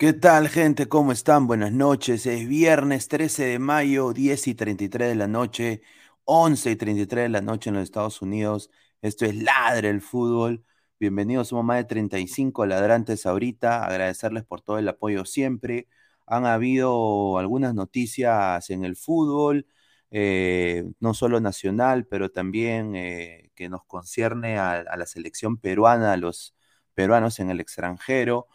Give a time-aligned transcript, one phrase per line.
[0.00, 0.88] ¿Qué tal, gente?
[0.88, 1.46] ¿Cómo están?
[1.46, 2.24] Buenas noches.
[2.24, 5.82] Es viernes 13 de mayo, 10 y 33 de la noche,
[6.24, 8.70] 11 y 33 de la noche en los Estados Unidos.
[9.02, 10.64] Esto es Ladre el Fútbol.
[10.98, 13.84] Bienvenidos, somos más de 35 ladrantes ahorita.
[13.84, 15.86] Agradecerles por todo el apoyo siempre.
[16.26, 19.66] Han habido algunas noticias en el fútbol,
[20.10, 26.14] eh, no solo nacional, pero también eh, que nos concierne a, a la selección peruana,
[26.14, 26.54] a los
[26.94, 28.48] peruanos en el extranjero.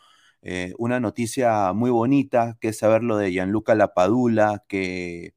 [0.48, 5.34] Eh, una noticia muy bonita, que es saber lo de Gianluca Lapadula, que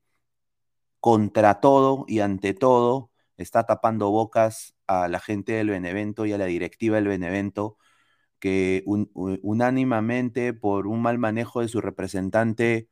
[1.00, 6.38] contra todo y ante todo está tapando bocas a la gente del Benevento y a
[6.38, 7.78] la directiva del Benevento,
[8.40, 12.88] que unánimamente por un mal manejo de su representante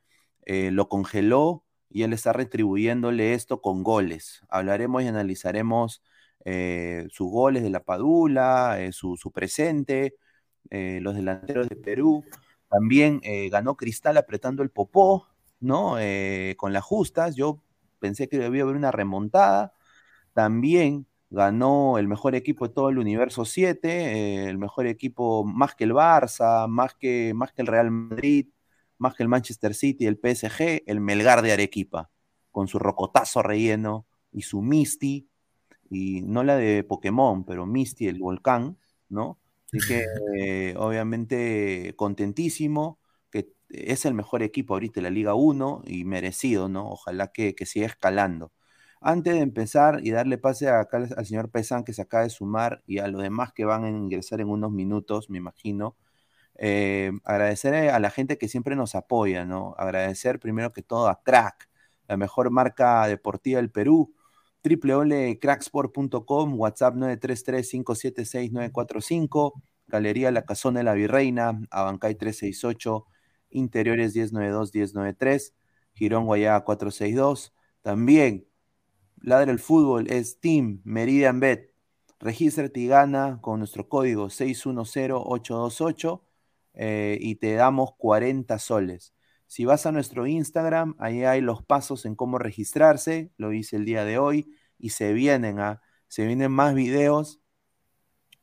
[0.46, 4.42] eh, lo congeló y él está retribuyéndole esto con goles.
[4.48, 6.02] Hablaremos y analizaremos
[6.46, 10.16] eh, sus goles de la Padula, su, su presente,
[10.70, 12.24] eh, los delanteros de Perú.
[12.68, 15.26] También eh, ganó Cristal apretando el popó,
[15.60, 15.98] ¿no?
[15.98, 17.36] Eh, con las justas.
[17.36, 17.62] Yo
[17.98, 19.72] pensé que debía haber una remontada.
[20.32, 25.84] También ganó el mejor equipo de todo el universo 7, el mejor equipo más que
[25.84, 28.48] el Barça, más que, más que el Real Madrid,
[28.98, 32.10] más que el Manchester City, el PSG, el Melgar de Arequipa,
[32.50, 35.28] con su rocotazo relleno y su Misty,
[35.90, 38.76] y no la de Pokémon, pero Misty, el volcán,
[39.08, 39.38] ¿no?
[39.76, 43.00] Así que obviamente contentísimo,
[43.30, 46.88] que es el mejor equipo ahorita de la Liga 1 y merecido, ¿no?
[46.90, 48.52] Ojalá que, siga escalando.
[49.00, 52.82] Antes de empezar y darle pase acá al, señor Pesan que se acaba de sumar
[52.86, 55.96] y a los demás que van a ingresar en unos minutos, me imagino,
[56.56, 59.74] eh, agradecer a la gente que siempre nos apoya, ¿no?
[59.78, 61.68] Agradecer primero que todo a Crack,
[62.08, 64.15] la mejor marca deportiva del Perú,
[64.66, 73.06] www.cracksport.com, WhatsApp 933-576-945, Galería La Casona de la Virreina, Abancay 368,
[73.50, 75.52] Interiores 1092-1093,
[75.94, 77.54] Girón Guayá 462.
[77.82, 78.46] También,
[79.22, 81.72] Ladra el Fútbol es Team Meridian Bet.
[82.18, 86.22] Regístrate y gana con nuestro código 610828
[86.74, 89.15] eh, y te damos 40 soles.
[89.46, 93.84] Si vas a nuestro Instagram, ahí hay los pasos en cómo registrarse, lo hice el
[93.84, 97.40] día de hoy, y se vienen, a, se vienen más videos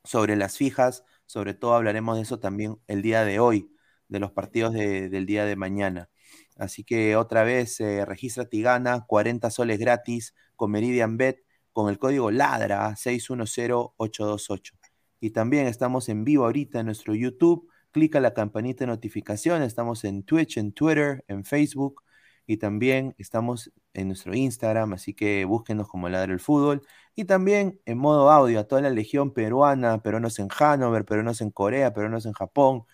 [0.02, 3.70] sobre las fijas, sobre todo hablaremos de eso también el día de hoy,
[4.08, 6.10] de los partidos del día de mañana.
[6.56, 11.98] Así que otra vez, eh, registra Tigana, 40 soles gratis con Meridian Bet, con el
[11.98, 14.74] código LADRA 610828.
[15.20, 19.62] Y también estamos en vivo ahorita en nuestro YouTube clica la campanita de notificación.
[19.62, 22.02] Estamos en Twitch, en Twitter, en Facebook
[22.46, 26.82] y también estamos en nuestro Instagram, así que búsquenos como Ladre el Fútbol.
[27.14, 31.50] Y también en modo audio a toda la legión peruana, peruanos en Hanover, peruanos en
[31.52, 32.84] Corea, peruanos en Japón.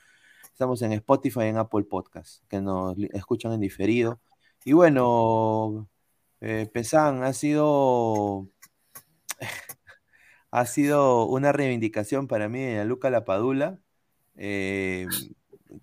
[0.44, 4.20] Estamos en Spotify en Apple Podcast, que nos escuchan en diferido.
[4.64, 5.88] Y bueno,
[6.40, 8.48] eh, Pesan, ha sido
[10.50, 13.80] ha sido una reivindicación para mí de Luca Lapadula
[14.40, 15.06] eh,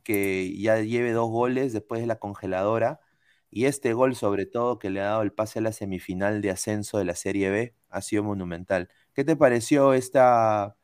[0.04, 3.00] que ya lleve dos goles después de la congeladora.
[3.52, 6.52] Y este gol, sobre todo, que le ha dado el pase a la semifinal de
[6.52, 8.90] ascenso de la Serie B, ha sido monumental.
[9.14, 10.76] ¿Qué te pareció esta,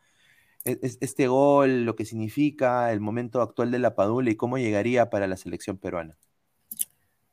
[0.66, 5.10] e, este gol, lo que significa el momento actual de la Padula y cómo llegaría
[5.10, 6.16] para la selección peruana?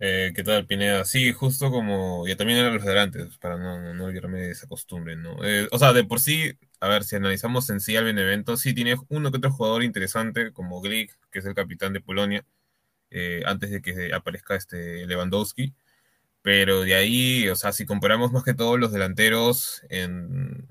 [0.00, 1.04] Eh, ¿Qué tal, Pineda?
[1.04, 5.14] Sí, justo como ya también eran los adelantes, para no, no, olvidarme de esa costumbre,
[5.14, 5.44] ¿no?
[5.44, 8.74] Eh, o sea, de por sí, a ver, si analizamos en sí al Benevento, sí
[8.74, 12.44] tiene uno que otro jugador interesante, como Glick, que es el capitán de Polonia,
[13.10, 15.74] eh, antes de que aparezca este Lewandowski.
[16.42, 20.66] Pero de ahí, o sea, si comparamos más que todos los delanteros, en,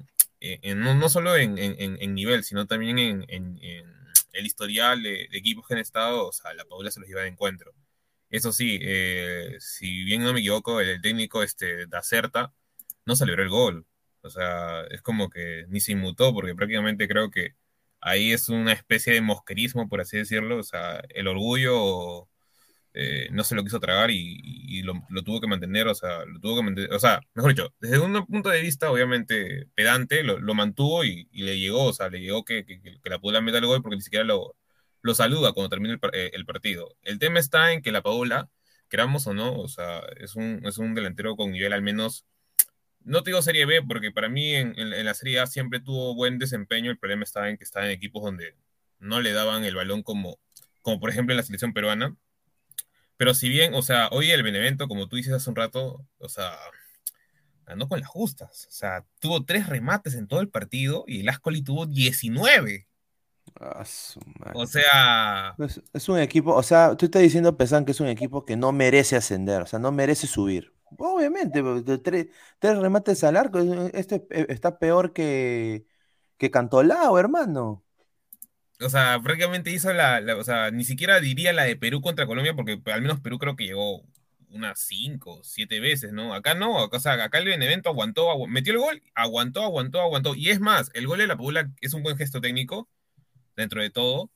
[0.76, 1.56] no, solo en,
[2.16, 3.26] nivel, sino también en,
[4.34, 7.30] el historial de, equipos que han estado, o sea, la Paula se los lleva de
[7.30, 7.74] encuentro
[8.30, 12.54] Eso sí, eh, si bien no me equivoco, el técnico este, da Certa
[13.06, 13.86] no celebró el gol.
[14.22, 17.56] O sea, es como que ni se inmutó, porque prácticamente creo que
[18.02, 20.58] ahí es una especie de mosquerismo, por así decirlo.
[20.60, 22.30] O sea, el orgullo
[22.94, 26.58] eh, no se lo quiso tragar y, lo, tuvo que mantener, o sea, lo tuvo
[26.58, 31.04] que mantener, o sea, mejor dicho, desde un punto de vista, obviamente, pedante, lo, mantuvo
[31.06, 32.66] y, le llegó, o sea, le llegó que,
[33.04, 34.56] la Padula meta el gol porque ni siquiera lo,
[35.02, 36.96] lo saluda cuando termina el, eh, partido.
[37.04, 38.50] El tema está en que la Paula,
[38.90, 42.26] queramos o no, o sea, es un, es un delantero con nivel al menos
[43.04, 44.74] no te digo Serie B, porque para mí en,
[45.06, 46.92] la Serie A siempre tuvo buen desempeño.
[46.92, 48.56] El problema estaba en que estaba en equipos donde
[49.00, 50.40] no le daban el balón como,
[50.82, 52.16] como por ejemplo en la selección peruana.
[53.18, 56.30] Pero si bien, o sea, hoy el Benevento, como tú dices hace un rato, o
[56.30, 56.52] sea,
[57.66, 58.66] ganó con las justas.
[58.68, 62.88] O sea, tuvo tres remates en todo el partido y el Ascoli tuvo 19.
[63.60, 63.84] Ah,
[64.54, 65.56] o sea.
[65.94, 68.72] Es, un equipo, o sea, tú estás diciendo, Pesan, que es un equipo que no
[68.72, 70.74] merece ascender, o sea, no merece subir.
[70.98, 71.62] Obviamente,
[72.04, 72.28] tres,
[72.60, 73.60] tres remates al arco,
[73.94, 75.86] este eh, está peor que,
[76.38, 77.86] que Cantolao, hermano.
[78.82, 82.56] O sea, prácticamente hizo la, O sea, ni siquiera diría la de Perú contra Colombia,
[82.56, 84.04] porque al menos Perú creo que llegó
[84.52, 86.34] unas cinco, siete veces, ¿no?
[86.34, 90.36] Acá no, o sea, acá el Benevento aguantó, metió el gol, aguantó, aguantó, aguantó.
[90.36, 92.90] Y es más, el gol de la Padula es un buen gesto técnico,
[93.56, 94.32] dentro de todo,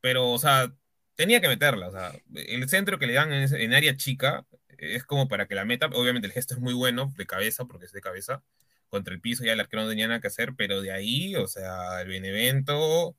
[0.00, 0.72] pero, o sea,
[1.16, 1.88] tenía que meterla.
[1.88, 4.46] O sea, el centro que le dan en área chica
[4.78, 7.86] es como para que la meta, obviamente el gesto es muy bueno de cabeza, porque
[7.86, 8.42] es de cabeza,
[8.88, 11.46] contra el piso ya el arquero no tenía nada que hacer, pero de ahí, o
[11.46, 13.16] sea, el Benevento,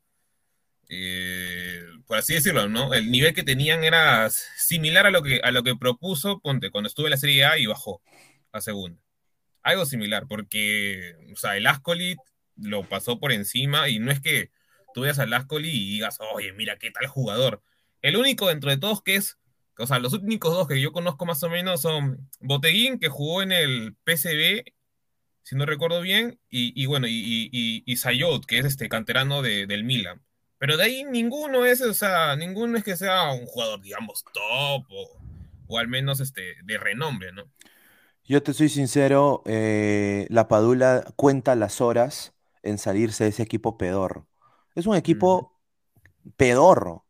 [0.89, 2.93] eh, por así decirlo, ¿no?
[2.93, 6.87] El nivel que tenían era similar a lo que, a lo que propuso, ponte, cuando
[6.87, 8.01] estuve en la Serie A y bajó
[8.51, 8.99] a segunda.
[9.61, 12.15] Algo similar, porque, o sea, el Ascoli
[12.55, 14.51] lo pasó por encima y no es que
[14.93, 17.61] tú veas al Ascoli y digas, oye, mira qué tal jugador.
[18.01, 19.37] El único dentro de todos que es
[19.79, 23.41] o sea, los únicos dos que yo conozco más o menos son Boteguín, que jugó
[23.41, 24.73] en el PCB,
[25.43, 30.21] si no recuerdo bien, y, bueno, y, y, Sayot, que es este canterano del Milan.
[30.59, 34.85] Pero de ahí ninguno es, o sea, ninguno es que sea un jugador, digamos, top
[35.67, 37.45] o, al menos este, de renombre, ¿no?
[38.25, 43.77] Yo te soy sincero, eh, la Padula cuenta las horas en salirse de ese equipo
[43.77, 44.27] pedorro.
[44.75, 45.59] Es un equipo
[46.37, 47.05] pedorro.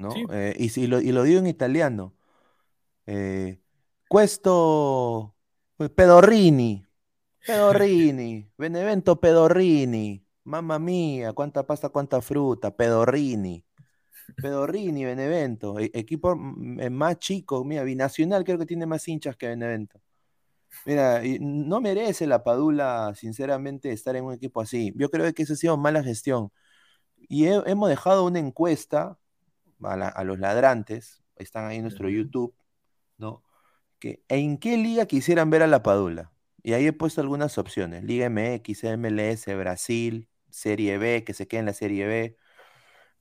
[0.00, 0.14] ¿No?
[0.32, 2.14] Eh, y, lo, y, lo, digo en italiano.
[3.06, 3.60] Eh,
[4.08, 5.34] questo
[5.94, 6.86] Pedorrini,
[7.46, 13.64] Pedorrini, Benevento Pedorrini, mamma mía, cuánta pasta, cuánta fruta, Pedorrini.
[14.36, 20.00] Pedorrini, Benevento, e, equipo más chico, mira, binacional creo que tiene más hinchas que Benevento.
[20.86, 24.92] Mira, no merece la Padula, sinceramente, estar en un equipo así.
[24.96, 26.52] Yo creo que eso ha sido mala gestión.
[27.28, 29.19] Y hemos dejado una encuesta
[29.82, 32.54] a, los ladrantes, están ahí en nuestro YouTube,
[33.18, 33.42] ¿no?
[33.98, 36.32] Que, ¿En qué liga quisieran ver a la Padula?
[36.62, 38.04] Y ahí he puesto algunas opciones.
[38.04, 42.36] Liga MX, MLS, Brasil, Serie B, que se quede en la Serie B.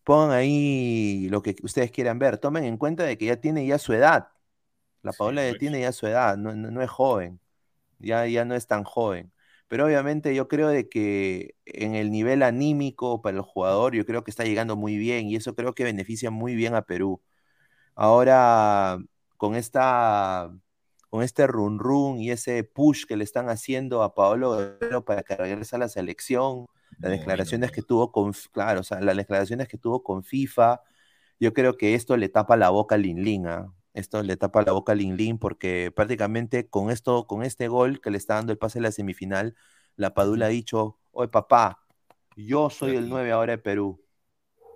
[0.04, 2.38] Pongan ahí lo que ustedes quieran ver.
[2.38, 4.30] Tomen en cuenta de que ya tiene ya su edad.
[5.02, 5.60] La Padula ya pues.
[5.60, 7.40] tiene ya su edad, no, no, es joven.
[8.00, 9.32] Ya, ya no es tan joven.
[9.70, 14.24] Pero obviamente yo creo de que en el nivel anímico para el jugador, yo creo
[14.24, 17.22] que está llegando muy bien y eso creo que beneficia muy bien a Perú.
[17.96, 19.00] Ahora,
[19.38, 20.52] con esta
[21.10, 25.36] con este run run y ese push que le están haciendo a Paolo para que
[25.36, 26.68] regrese a la selección,
[27.00, 30.82] las declaraciones que tuvo con, claro, o sea, las declaraciones que tuvo con FIFA,
[31.40, 33.74] yo creo que esto le tapa la boca a Lin Lin, ¿ah?
[34.00, 38.02] Esto le tapa la boca a Lin Lin porque prácticamente con esto, con este gol
[38.02, 39.56] que le está dando el pase a la semifinal,
[39.96, 41.86] la Padula ha dicho, oye papá,
[42.36, 44.02] yo soy el 9 ahora de Perú.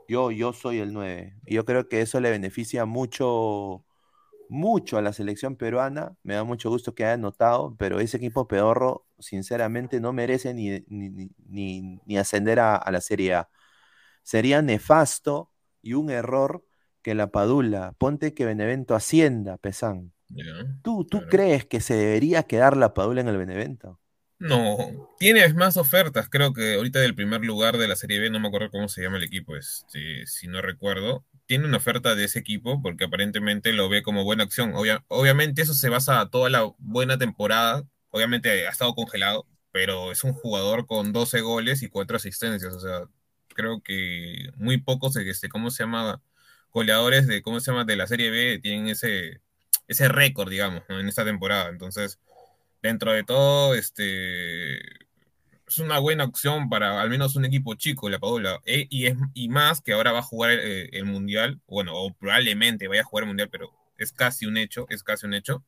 [0.07, 1.35] Yo, yo soy el 9.
[1.45, 3.85] Y yo creo que eso le beneficia mucho,
[4.49, 6.17] mucho a la selección peruana.
[6.23, 10.83] Me da mucho gusto que haya notado, pero ese equipo pedorro, sinceramente, no merece ni,
[10.87, 13.49] ni, ascender a, a la Serie A.
[14.23, 15.51] Sería nefasto
[15.81, 16.65] y un error
[17.03, 20.13] que la Padula, ponte que Benevento ascienda, Pesán.
[20.81, 23.99] ¿Tú, tú crees que se debería quedar la Padula en el Benevento?
[24.39, 28.41] No, tienes más ofertas, creo que ahorita del primer lugar de la Serie B, no
[28.41, 32.25] me acuerdo cómo se llama el equipo, este, si no recuerdo, tiene una oferta de
[32.25, 34.73] ese equipo porque aparentemente lo ve como buena acción.
[35.07, 40.25] obviamente eso se basa a toda la buena temporada, obviamente ha estado congelado, pero es
[40.25, 43.03] un jugador con 12 goles y 4 asistencias, o sea,
[43.55, 46.21] creo que muy pocos, este, ¿cómo se llama?
[46.73, 49.41] Goleadores de, ¿cómo se llama?, de la Serie B tienen ese,
[49.87, 51.69] ese récord, digamos, en esta temporada.
[51.69, 52.19] Entonces,
[52.81, 54.79] dentro de todo, este
[55.67, 58.61] es una buena opción para al menos un equipo chico, la Padula.
[58.65, 62.13] E, y, es, y más que ahora va a jugar eh, el, Mundial, bueno, o
[62.13, 65.63] probablemente vaya a jugar el Mundial, pero es casi un hecho, es casi un hecho.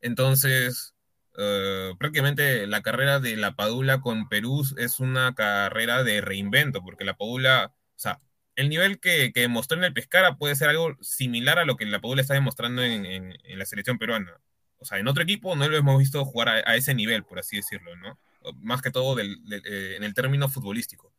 [0.00, 0.94] Entonces,
[1.38, 7.04] eh, prácticamente la carrera de la Padula con Perú es una carrera de reinvento, porque
[7.04, 8.20] la Padula, o sea,
[8.56, 11.86] el nivel que, que demostró en el Pescara puede ser algo similar a lo que
[11.86, 14.40] la Padula está demostrando en, la selección peruana.
[14.78, 17.56] O sea, en otro equipo no lo hemos visto jugar a, ese nivel, por así
[17.56, 18.18] decirlo, ¿no?
[18.60, 21.12] Más que todo eh, en el término futbolístico.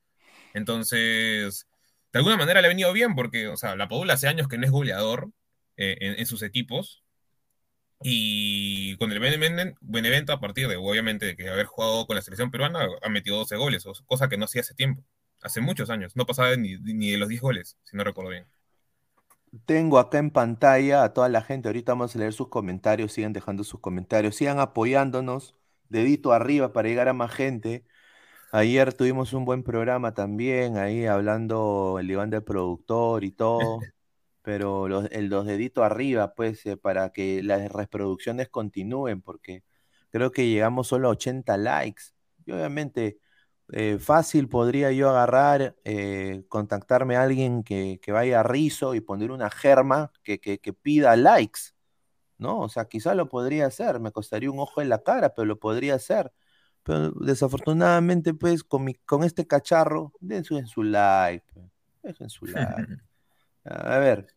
[0.54, 1.68] Entonces,
[2.14, 4.58] de alguna manera le ha venido bien, porque, o sea, la Padula hace años que
[4.58, 5.32] no es goleador
[5.78, 7.04] eh, en, sus equipos,
[8.02, 12.52] y con el Benevento, a partir de, obviamente, de que haber jugado con la selección
[12.52, 15.04] peruana, ha metido 12 goles, cosa que no hacía hace tiempo,
[15.42, 16.16] hace muchos años.
[16.16, 18.46] No pasaba ni, de los 10 goles, si no recuerdo bien.
[19.66, 21.70] Tengo acá en pantalla a toda la gente.
[21.70, 23.14] Ahorita vamos a leer sus comentarios.
[23.14, 24.36] Sigan dejando sus comentarios.
[24.36, 25.56] Sigan apoyándonos.
[25.88, 27.86] Dedito arriba para llegar a más gente.
[28.52, 33.80] Ayer tuvimos un buen programa también, ahí hablando el Iván del productor y todo.
[34.46, 39.64] pero los, el dos deditos arriba, pues, eh, para que las reproducciones continúen, porque
[40.12, 42.04] creo que llegamos solo a 80 likes.
[42.46, 43.18] Y obviamente,
[43.72, 49.32] eh, fácil podría yo agarrar, eh, contactarme a alguien que, vaya a Rizo y poner
[49.32, 50.38] una germa que,
[50.82, 51.62] pida likes,
[52.38, 52.60] ¿no?
[52.60, 55.60] O sea, quizá lo podría hacer, me costaría un ojo en la cara, pero lo
[55.60, 56.32] podría hacer.
[56.84, 61.66] Pero desafortunadamente, pues, con, con este cacharro, den su, en su like, pues,
[62.04, 62.98] dejen su like.
[63.66, 64.28] A ver,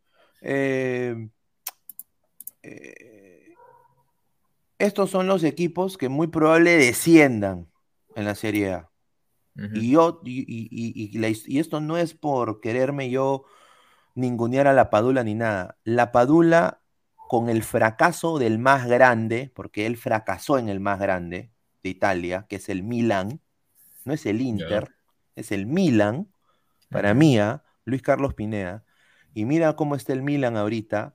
[0.41, 1.29] eh,
[2.63, 3.55] eh,
[4.79, 7.71] estos son los equipos que muy probable desciendan
[8.15, 8.91] en la Serie A.
[9.75, 13.45] y, yo, y, esto no es por quererme yo
[14.15, 15.79] ningunear a la Padula ni nada.
[15.85, 16.81] La Padula,
[17.17, 21.51] con el fracaso del más grande, porque él fracasó en el más grande
[21.83, 23.41] de Italia, que es el Milan,
[24.05, 24.95] no es el Inter,
[25.35, 26.29] es el Milan,
[26.89, 27.65] para mí, ¿ah?
[27.85, 28.85] Luis Carlos Pineda,
[29.35, 31.15] y mira cómo está el Milan ahorita.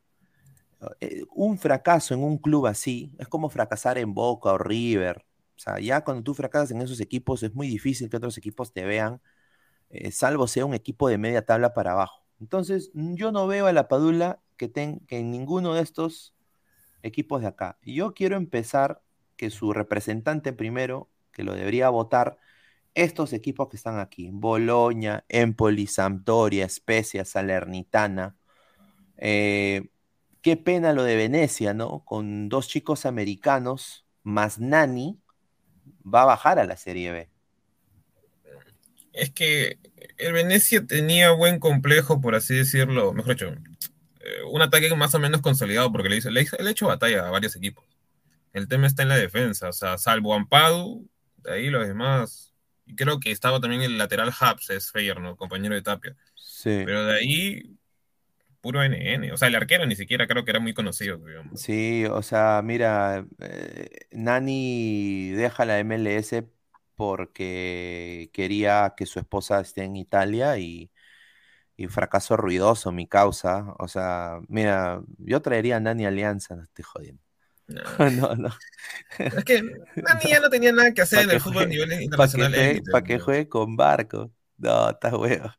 [0.99, 5.25] Eh, un fracaso en un club así es como fracasar en Boca o River.
[5.57, 8.73] O sea, ya cuando tú fracasas en esos equipos es muy difícil que otros equipos
[8.73, 9.21] te vean,
[9.89, 12.23] eh, salvo sea un equipo de media tabla para abajo.
[12.39, 16.35] Entonces, yo no veo a la Padula que, ten, que en ninguno de estos
[17.03, 17.77] equipos de acá.
[17.83, 19.01] Yo quiero empezar
[19.37, 22.37] que su representante primero, que lo debería votar,
[22.95, 28.35] estos equipos que están aquí, Boloña, Empoli, Sampdoria, Spezia, Salernitana.
[29.17, 29.89] Eh,
[30.41, 32.03] qué pena lo de Venecia, ¿no?
[32.05, 35.22] Con dos chicos americanos, más Nani,
[36.03, 37.29] va a bajar a la Serie B.
[39.13, 39.77] Es que
[40.17, 45.19] el Venecia tenía buen complejo, por así decirlo, mejor dicho, eh, un ataque más o
[45.19, 47.85] menos consolidado, porque le, hizo, le, le ha hecho batalla a varios equipos.
[48.53, 52.53] El tema está en la defensa, o sea, salvo Ampadu, de ahí los demás
[52.85, 56.15] y creo que estaba también el lateral Hubs, es Feyerno, compañero de Tapia.
[56.35, 56.81] Sí.
[56.85, 57.77] Pero de ahí,
[58.63, 59.29] puro NN.
[59.33, 61.19] O sea, el arquero ni siquiera creo que era muy conocido.
[61.53, 66.47] Sí, o sea, mira, eh, Nani deja la MLS
[66.95, 70.89] porque quería que su esposa esté en Italia y,
[71.75, 73.75] y fracaso ruidoso, mi causa.
[73.79, 77.21] O sea, mira, yo traería a Nani Alianza, no estoy jodiendo.
[77.67, 77.81] No,
[78.37, 78.49] no.
[79.19, 82.81] Es que Nani ya no tenía nada que hacer en el fútbol a nivel internacional.
[82.89, 84.31] Para que, juegue con barco.
[84.57, 85.51] No, está huevo.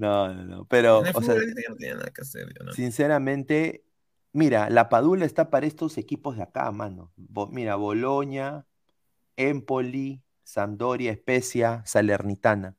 [0.00, 0.64] No, no, no.
[0.64, 2.48] Pero, o sea, no tenía nada que hacer.
[2.74, 3.84] Sinceramente,
[4.32, 7.12] mira, la Padula está para estos equipos de acá, mano.
[7.50, 8.64] mira, Boloña,
[9.36, 12.76] Empoli, Sampdoria, Especia, Salernitana.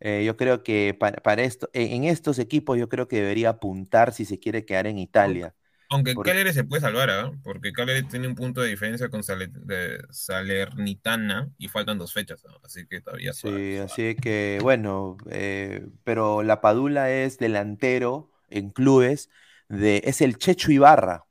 [0.00, 4.24] Eh, yo creo que para, esto, en estos equipos yo creo que debería apuntar si
[4.24, 5.54] se quiere quedar en Italia.
[5.92, 7.32] Aunque Cagliari se puede salvar, ¿ah?
[7.42, 13.00] Porque Cagliari tiene un punto de diferencia con Salernitana y faltan dos fechas, así que
[13.00, 13.32] todavía.
[13.32, 19.30] Sí, así que bueno, eh, pero la Padula es delantero en clubes,
[19.68, 21.24] de, es el Checho Ibarra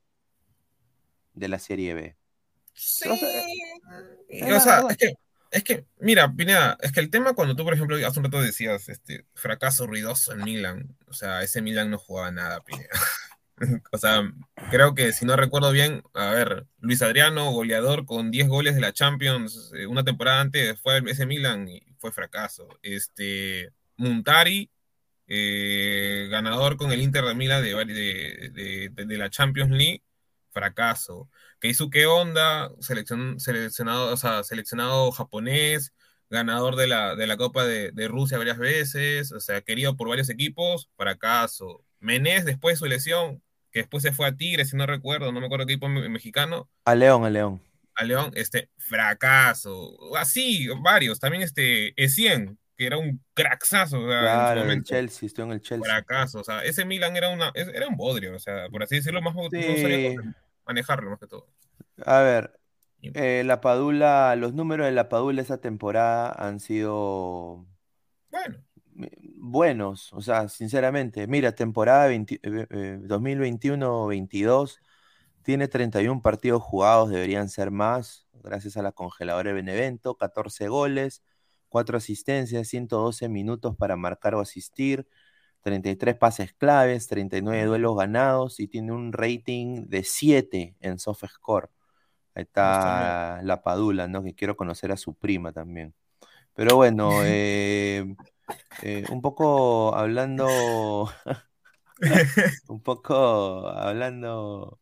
[1.34, 2.18] de la Serie B.
[2.74, 3.08] Sí.
[3.08, 3.16] O
[4.60, 5.14] sea, es que,
[5.52, 8.42] es que, mira, Pineda, es que el tema cuando tú, por ejemplo, hace un rato
[8.42, 12.90] decías, este, fracaso ruidoso en Milan, o sea, ese Milan no jugaba nada, Pineda.
[13.92, 14.32] o sea,
[14.72, 18.82] creo que si no recuerdo bien, a ver, Luis Adriano, goleador con 10 goles de
[18.82, 22.68] la Champions, eh, una temporada antes fue ese Milan y fue fracaso.
[22.82, 24.70] Este, Montari,
[25.28, 30.04] eh, ganador con el Inter de Milan de, de, la Champions League,
[30.52, 31.30] fracaso.
[31.60, 35.94] Keisuke Honda, seleccionado, o sea, seleccionado japonés,
[36.30, 40.30] ganador de la, de la Copa de, Rusia varias veces, o sea, querido por varios
[40.30, 41.84] equipos, fracaso.
[42.00, 43.42] Menés, después de su lesión,
[43.72, 46.70] que después se fue a Tigres, si no recuerdo, no me acuerdo qué equipo mexicano.
[46.86, 47.62] A León, a León.
[47.96, 49.98] A León, este, fracaso.
[50.18, 51.20] Así, varios.
[51.20, 54.00] También este, Essien, que era un cracksazo.
[54.00, 54.84] O sea, Claro, en el.
[54.84, 55.86] Chelsea, estuvo en el Chelsea.
[55.86, 56.40] Fracaso.
[56.40, 59.36] O sea, ese Milan era, una, era un bodrio, o sea, por así decirlo, más
[59.36, 59.62] no Sí.
[59.82, 60.34] sabía cómo
[60.66, 61.48] manejarlo más que todo.
[62.06, 62.58] A ver,
[63.02, 67.66] eh, la Padula, los números de la Padula esa temporada han sido
[68.32, 68.64] Bueno,
[69.40, 71.28] buenos, o sea, sinceramente.
[71.28, 74.80] Mira, temporada 20 eh, eh, 2021-22
[75.44, 81.24] tiene 31 partidos jugados, deberían ser más, gracias a la congeladora de Benevento, 14 goles,
[81.70, 85.08] 4 asistencias, 112 minutos para marcar o asistir,
[85.62, 91.70] 33 pases claves, 39 duelos ganados y tiene un rating de 7 en SoftScore.
[92.36, 94.24] Ahí está la Padula, ¿no?
[94.24, 95.94] Que quiero conocer a su prima también.
[96.54, 98.16] Pero bueno, eh,
[98.82, 101.10] eh, un poco hablando,
[102.68, 104.80] un poco hablando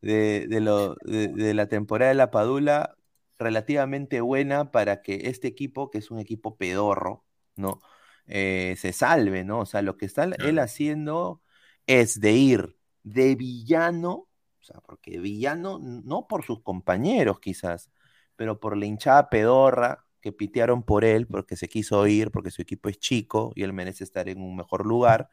[0.00, 2.96] de, de lo, de, de la temporada de la Padula,
[3.38, 7.24] relativamente buena para que este equipo, que es un equipo pedorro,
[7.56, 7.80] ¿no?
[8.26, 9.60] Eh, se salve, ¿no?
[9.60, 11.42] O sea, lo que está él haciendo
[11.86, 14.12] es de ir de villano,
[14.60, 17.90] o sea, porque villano, no por sus compañeros quizás,
[18.36, 22.62] pero por la hinchada pedorra que pitearon por él, porque se quiso ir, porque su
[22.62, 25.28] equipo es chico y él merece estar en un mejor lugar,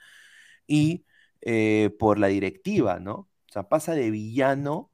[0.67, 1.06] y
[1.41, 3.13] eh, por la directiva, ¿no?
[3.50, 4.91] O sea, pasa de villano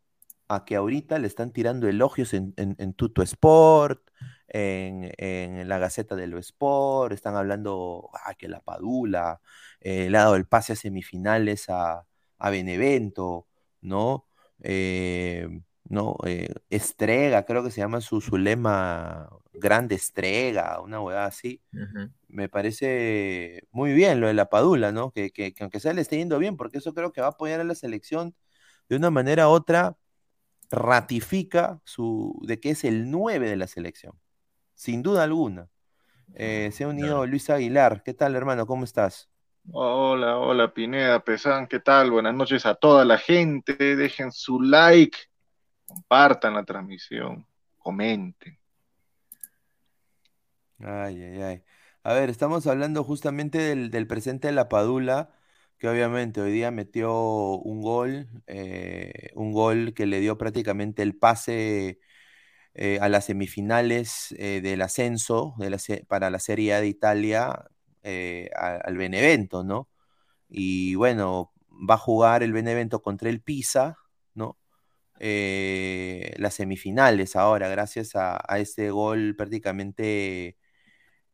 [0.48, 4.10] a que ahorita le están tirando elogios en, en, en Tuto Sport,
[4.48, 9.42] en, en, la Gaceta del Sport, están hablando ah, que la Padula
[9.80, 12.06] eh, le ha dado el pase a semifinales a,
[12.38, 13.48] a Benevento,
[13.82, 14.28] ¿no?
[14.62, 15.48] Eh,
[15.94, 21.62] no, eh, Estrega, creo que se llama su, su lema, Grande Estrega, una hueá así.
[21.74, 22.12] uh -huh.
[22.28, 25.12] Me parece muy bien lo de la Padula, ¿no?
[25.12, 27.30] Que, que, que, aunque sea le esté yendo bien, porque eso creo que va a
[27.32, 28.36] apoyar a la selección
[28.90, 29.96] de una manera u otra,
[30.72, 34.20] ratifica su, de que es el 9 de la selección,
[34.74, 35.70] sin duda alguna.
[36.36, 37.28] Eh, se ha unido claro.
[37.28, 38.02] Luis Aguilar.
[38.04, 38.66] ¿Qué tal, hermano?
[38.66, 39.30] ¿Cómo estás?
[39.72, 42.12] Hola, hola, Pineda, Pesán, ¿qué tal?
[42.12, 43.96] Buenas noches a toda la gente.
[43.96, 45.18] Dejen su like,
[45.94, 47.46] compartan la transmisión,
[47.78, 48.58] comenten.
[50.80, 51.64] Ay, ay, ay.
[52.04, 55.30] A ver, estamos hablando justamente del, del presente de la Padula,
[55.78, 57.14] que obviamente hoy día metió
[57.58, 62.00] un gol, eh, un gol que le dio prácticamente el pase
[62.76, 65.78] eh, a las semifinales eh, del ascenso de la,
[66.08, 67.66] para la Serie A de Italia
[68.56, 69.90] al Benevento, ¿no?
[70.50, 73.98] Y bueno, va a jugar el Benevento contra el Pisa.
[75.26, 80.58] Eh, las semifinales ahora, gracias a, a este gol prácticamente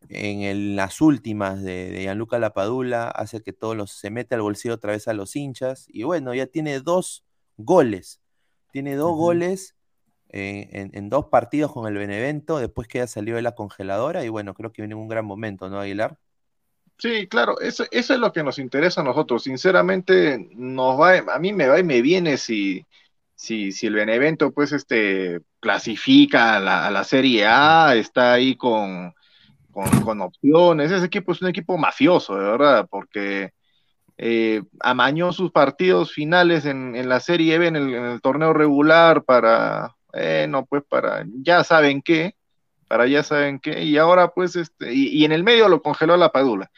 [0.09, 4.41] en el, las últimas de, de, Gianluca Lapadula, hace que todos los se mete al
[4.41, 7.25] bolsillo otra vez a los hinchas, y bueno, ya tiene dos
[7.57, 8.21] goles,
[8.71, 9.17] tiene dos uh -huh.
[9.17, 9.75] goles
[10.29, 14.23] eh, en, en, dos partidos con el Benevento, después que ya salió de la congeladora,
[14.23, 16.19] y bueno, creo que viene en un gran momento, ¿no, Aguilar?
[16.99, 21.39] Sí, claro, eso, eso es lo que nos interesa a nosotros, sinceramente, nos va, a
[21.39, 22.85] mí me va y me viene si,
[23.39, 28.57] si, si el Benevento, pues, este, clasifica a la, a la Serie A, está ahí
[28.57, 29.13] con
[29.71, 30.91] con, con, opciones.
[30.91, 33.53] Ese equipo es un equipo mafioso, de verdad, porque
[34.17, 39.95] eh, amañó sus partidos finales en, en la Serie B, en el, torneo regular, para,
[40.11, 42.35] eh, no, pues para, ya saben qué,
[42.89, 46.17] para ya saben qué, y ahora pues, este, y, y en el medio lo congeló
[46.17, 46.69] la Padula.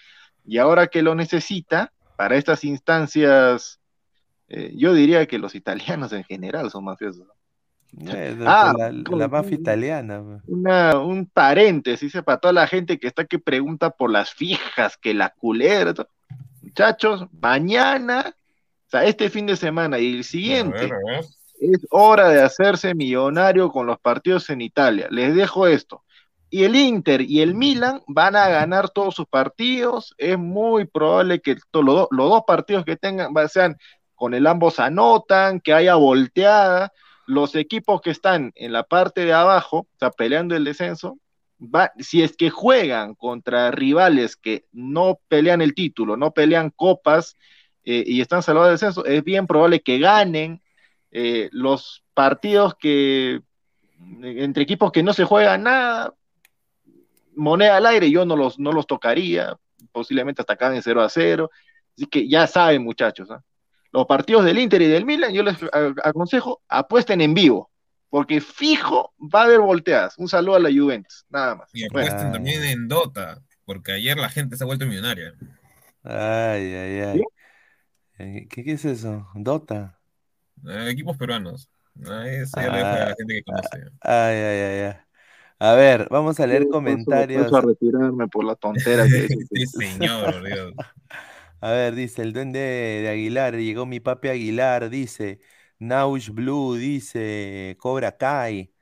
[0.45, 3.80] Y ahora que lo necesita, para estas instancias,
[4.53, 7.27] eh, yo diría que los italianos en general son mafiosos.
[7.99, 10.41] Eh, ah, la, la, mafia italiana.
[10.47, 15.13] Una, un paréntesis para toda la gente que está que pregunta por las fijas, que
[15.13, 15.93] la culera.
[16.61, 18.33] Muchachos, mañana,
[18.87, 21.25] o sea, este fin de semana y el siguiente, A ver, a ver.
[21.59, 25.07] es hora de hacerse millonario con los partidos en Italia.
[25.09, 26.03] Les dejo esto.
[26.49, 30.13] Y el Inter y el Milan van a ganar todos sus partidos.
[30.17, 33.77] Es muy probable que to- lo do- los dos partidos que tengan sean
[34.21, 36.93] con el ambos anotan, que haya volteada.
[37.25, 41.17] Los equipos que están en la parte de abajo, o sea, peleando el descenso,
[41.97, 47.35] si es que juegan contra rivales que no pelean el título, no pelean copas
[47.83, 50.61] eh, y están salvados del descenso, es bien probable que ganen
[51.09, 53.41] eh, los partidos que
[54.21, 56.13] entre equipos que no se juega nada,
[57.35, 59.57] moneda al aire, yo no los, no los tocaría,
[59.91, 61.49] posiblemente hasta acaben 0 a 0.
[61.97, 63.43] Así que ya saben, muchachos, ¿ah?
[63.91, 65.57] Los partidos del Inter y del Milan, yo les
[66.03, 67.69] aconsejo, apuesten en vivo,
[68.09, 70.17] porque fijo va a haber volteadas.
[70.17, 71.69] Un saludo a la Juventus, nada más.
[71.73, 75.33] Y Bueno, apuesten también en Dota, porque ayer la gente se ha vuelto millonaria.
[76.03, 77.21] Ay, ay, ay.
[78.17, 79.27] Eh, ¿Qué, qué es eso?
[79.35, 79.99] Dota.
[80.67, 81.69] Eh, equipos peruanos.
[82.05, 83.77] Ah, Eso ya lo dejo a la Ah, gente que conoce.
[84.01, 84.95] Ay, ay, ay, ay.
[85.59, 87.53] A ver, vamos a leer comentarios.
[87.53, 90.73] a retirarme por la tontera que Sí, señor, Dios.
[91.61, 95.39] A ver, dice el duende de Aguilar, llegó mi papi Aguilar, dice
[95.77, 98.73] Naush Blue, dice Cobra Kai,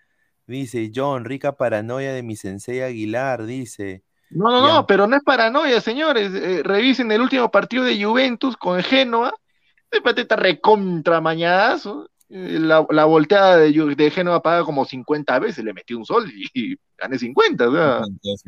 [0.48, 4.04] dice John, rica paranoia de mi sensei Aguilar, dice.
[4.30, 6.32] No, no, no, pero no es paranoia, señores.
[6.34, 9.34] Eh, revisen el último partido de Juventus con Genoa.
[9.92, 12.10] De pateta recontra mañazo.
[12.30, 16.32] Eh, la, la, volteada de, de Génova paga como 50 veces, le metí un sol
[16.32, 17.70] y, gané 50.
[17.70, 18.02] O sea.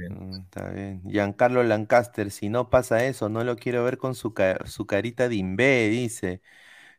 [0.10, 1.02] Mm, está bien.
[1.10, 4.34] Giancarlo Lancaster, si no pasa eso, no lo quiero ver con su,
[4.66, 6.42] su carita de imbé, dice.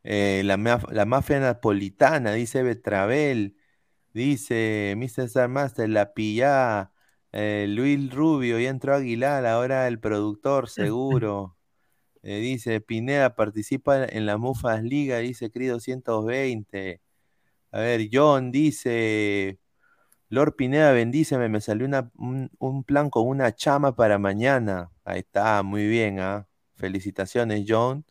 [0.04, 0.56] Eh, la,
[0.90, 3.56] la, mafia napolitana, dice Betravel.
[4.12, 5.24] Dice Mr.
[5.26, 6.92] Star Master, la pilla.
[7.32, 11.56] Eh, Luis Rubio, ya entró Aguilar, ahora el productor, seguro.
[12.22, 17.00] Eh, dice, Pineda participa en la Mufas Liga, dice CRI 220.
[17.72, 19.58] A ver, John dice,
[20.28, 24.92] Lord Pineda, bendíceme, me salió un, plan con una chama para mañana.
[25.04, 26.48] Ahí está, muy bien, ¿ah?
[26.76, 28.04] Felicitaciones, John.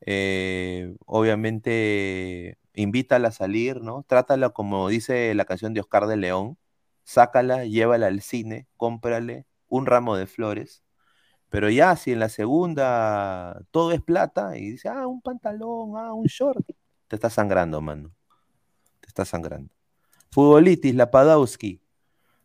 [0.00, 4.04] Eh, obviamente, invítala a salir, ¿no?
[4.08, 6.58] Trátala como dice la canción de Oscar de León.
[7.04, 10.82] Sácala, llévala al cine, cómprale un ramo de flores
[11.52, 16.14] pero ya si en la segunda todo es plata y dice, ah, un pantalón, ah,
[16.14, 16.66] un short,
[17.12, 18.10] te está sangrando, mano.
[19.00, 19.70] Te está sangrando.
[20.30, 21.82] Futbolitis, Lapadowski.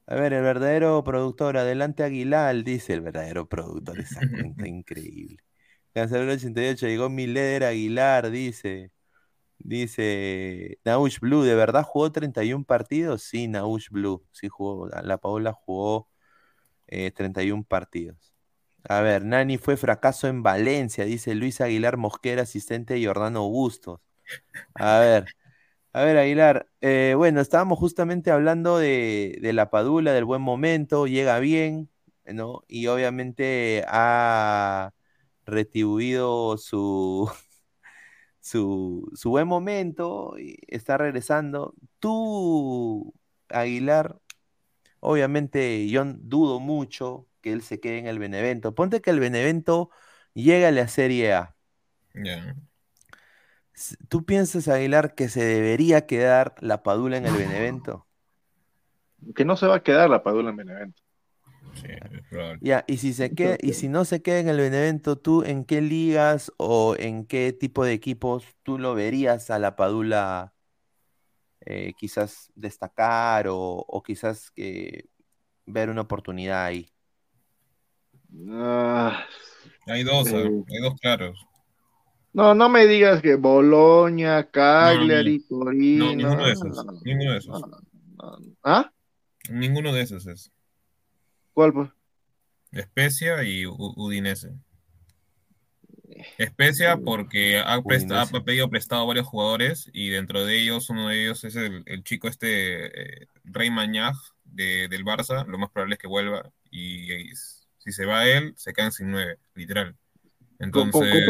[0.07, 5.37] A ver, el verdadero productor, adelante Aguilar, dice el verdadero productor, esa cuenta increíble.
[5.93, 8.91] Cancelero 88, llegó Mileder Aguilar, dice.
[9.57, 13.23] Dice Naush Blue, ¿de verdad jugó 31 partidos?
[13.23, 14.89] Sí, Naush Blue, sí jugó.
[14.89, 16.09] La Paola jugó
[16.87, 18.36] 31 eh, partidos.
[18.89, 23.99] A ver, Nani fue fracaso en Valencia, dice Luis Aguilar Mosquera, asistente de Jordano Bustos.
[24.75, 25.25] A ver,
[25.93, 26.69] a ver, Aguilar.
[26.81, 31.89] Eh, bueno, estábamos justamente hablando de, la Padula, del buen momento, llega bien,
[32.25, 32.63] ¿no?
[32.67, 34.93] Y obviamente ha
[35.45, 37.31] retribuido su,
[38.39, 41.73] su, su buen momento, y está regresando.
[41.99, 43.13] Tú,
[43.49, 44.19] Aguilar,
[44.99, 48.75] obviamente yo dudo mucho él se quede en el Benevento.
[48.75, 49.89] Ponte que el Benevento
[50.33, 51.55] llega a la Serie A.
[54.09, 58.05] ¿Tú piensas, Aguilar, que se debería quedar la Padula en el Benevento?
[59.35, 61.01] Que no se va a quedar la Padula en Benevento.
[62.61, 65.65] ya, y si se queda, y si no se queda en el Benevento, ¿tú en
[65.65, 70.53] qué ligas o en qué tipo de equipos tú lo verías a la Padula
[71.61, 75.09] eh, quizás destacar o, o quizás que
[75.65, 76.91] ver una oportunidad ahí?
[78.49, 79.25] Ah,
[79.87, 81.47] hay dos, eh, hay dos claros.
[82.33, 86.05] No, no me digas que Boloña, Cagliari, Torino.
[86.05, 86.85] No, ninguno de esos.
[87.03, 87.61] ninguno de esos.
[88.63, 88.91] ¿Ah?
[89.49, 90.51] Ninguno de esos es.
[91.53, 91.89] ¿Cuál pues?
[92.71, 94.51] Especia y Udinese.
[96.37, 97.81] Especia porque ha,
[98.43, 103.21] pedido prestado varios jugadores y dentro de ellos, uno de ellos es el, chico este,
[103.21, 105.45] eh, Rey Mañaj del Barça.
[105.45, 107.31] Lo más probable es que vuelva y, y
[107.87, 109.95] si se va él, se quedan sin nueve, literal.
[110.59, 111.25] Entonces...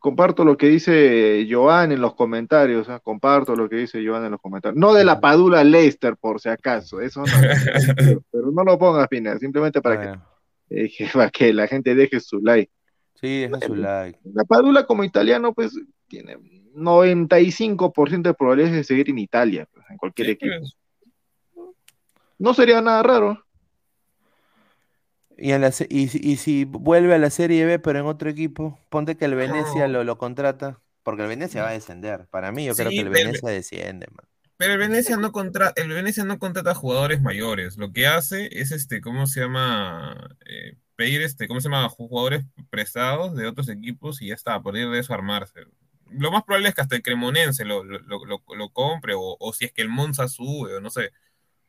[0.00, 3.00] Comparto, lo que dice Joan en los comentarios, ¿ah?
[3.00, 4.78] comparto lo que dice Joan en los comentarios.
[4.78, 7.26] No de la Padula Leicester, por si acaso, eso no.
[8.30, 10.18] pero no lo pongas, Pina, simplemente para
[10.68, 12.70] que, eh, para que la gente deje su like.
[13.14, 14.18] Sí, deja su like.
[14.24, 15.72] La Padula como italiano, pues,
[16.06, 16.36] tiene
[16.74, 20.54] 95% de probabilidades de seguir en Italia, pues, en cualquier equipo.
[20.58, 20.76] Pues.
[22.36, 23.42] No sería nada raro.
[25.38, 29.16] Y, en la, y, si vuelve a la Serie B, pero en otro equipo, ponte
[29.16, 32.26] que el Venecia lo, lo contrata, porque el Venecia va a descender.
[32.26, 34.26] Para mí, yo creo que el Venecia desciende, man.
[34.58, 37.76] Pero el Venecia no contrata, el Venecia no contrata jugadores mayores.
[37.76, 40.36] Lo que hace es este, ¿cómo se llama?
[40.46, 41.88] Eh, pedir este, ¿cómo se llama?
[41.88, 45.60] Jugadores prestados de otros equipos y ya está, a partir de eso armarse.
[46.10, 49.82] Lo más probable es que hasta el Cremonense lo, lo, compre, o, si es que
[49.82, 51.12] el Monza sube, o no sé,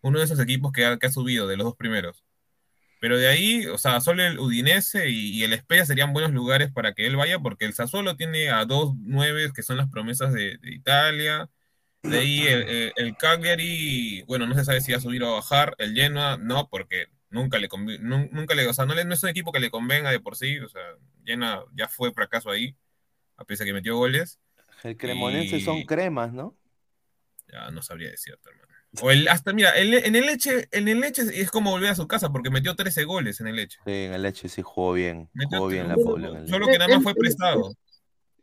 [0.02, 2.24] uno de esos equipos que que ha subido, de los dos primeros.
[3.00, 6.94] Pero de ahí, o sea, solo el Udinese y, el Spezia serían buenos lugares para
[6.94, 10.60] que él vaya, porque el Sassuolo tiene a dos nueve que son las promesas de,
[10.64, 11.50] Italia.
[12.04, 15.76] De ahí el, el, Cagliari, bueno, no se sabe si va a subir o bajar.
[15.78, 17.70] El Genoa, no, porque nunca le
[18.02, 20.60] nunca le, o sea, no, no, es un equipo que le convenga de por sí.
[20.60, 20.82] O sea,
[21.26, 22.76] Genoa ya fue fracaso ahí,
[23.38, 24.40] a pesar de que metió goles.
[24.84, 26.56] El Cremonense son cremas, ¿no?
[27.52, 28.69] Ya no sabría decirte, hermano.
[29.02, 32.08] O el, hasta, mira, en el Leche, en el Leche es como volver a su
[32.08, 33.80] casa porque metió 13 goles en el Leche.
[33.86, 35.30] Sí, en el Leche sí jugó bien.
[35.52, 35.96] jugó bien la
[36.48, 37.74] Solo que nada más fue prestado.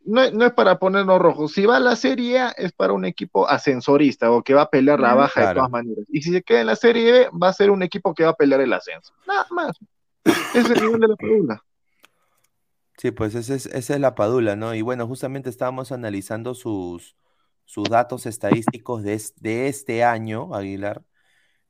[0.05, 1.51] no, es para ponernos rojos.
[1.51, 4.69] Si va a la Serie A, es para un equipo ascensorista o que va a
[4.69, 6.05] pelear la baja de todas maneras.
[6.07, 8.29] Y si se queda en la Serie B, va a ser un equipo que va
[8.29, 9.13] a pelear el ascenso.
[9.27, 9.77] Nada más.
[10.23, 11.63] Ese es el nivel de la Padula.
[12.97, 14.73] Sí, pues esa es, esa es la Padula, ¿no?
[14.73, 17.15] Y bueno, justamente estábamos analizando sus,
[17.67, 21.03] sus datos estadísticos de, este año, Aguilar.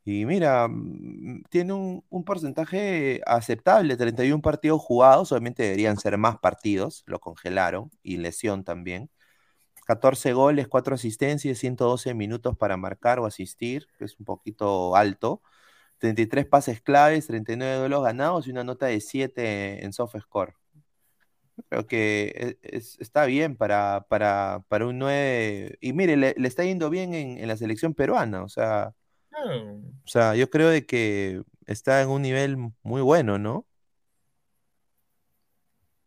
[0.06, 7.04] Y mira, mm, tiene un, porcentaje aceptable, 31 partidos jugados, obviamente deberían ser más partidos,
[7.08, 9.10] lo congelaron, y lesión también.
[9.88, 15.42] 14 goles, 4 asistencias, 112 minutos para marcar o asistir, que es un poquito alto.
[16.00, 20.57] 33 pases claves, 39 duelos ganados y una nota de 7 en soft score.
[21.70, 25.78] Creo que e, está bien para, para, un 9.
[25.82, 28.94] Y mire, le, está yendo bien en, en la selección peruana, o sea
[29.46, 33.68] o sea, yo creo de que está en un nivel muy bueno, ¿no?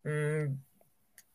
[0.04, 0.58] Mm,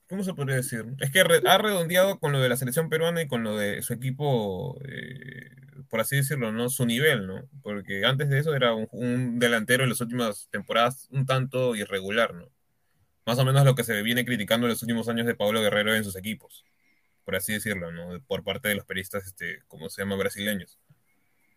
[0.09, 0.85] ¿Cómo se podría decir?
[0.99, 3.93] Es que ha redondeado con lo de la selección peruana y con lo de su
[3.93, 5.49] equipo, eh,
[5.89, 6.69] por así decirlo, ¿no?
[6.69, 7.47] Su nivel, ¿no?
[7.61, 12.49] Porque antes de eso era un, delantero en las últimas temporadas un tanto irregular, ¿no?
[13.25, 15.95] Más o menos lo que se viene criticando en los últimos años de Pablo Guerrero
[15.95, 16.65] en sus equipos,
[17.23, 18.21] por así decirlo, ¿no?
[18.27, 20.15] Por parte de los periodistas, este, ¿cómo se llama?
[20.15, 20.79] Brasileños.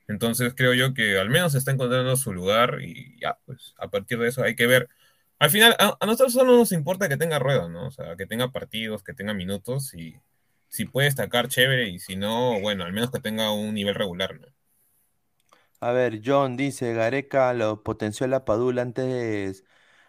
[0.09, 4.19] Entonces creo yo que al menos está encontrando su lugar y ya, pues a partir
[4.19, 4.89] de eso hay que ver.
[5.39, 7.87] Al final, a, nosotros solo nos importa que tenga ruedas, ¿no?
[7.87, 10.17] O sea, que tenga partidos, que tenga minutos y
[10.69, 14.41] si puede destacar, chévere, y si no, bueno, al menos que tenga un nivel regular,
[14.41, 14.47] ¿no?
[15.81, 19.65] A ver, John dice, Gareca lo potenció la Padula antes,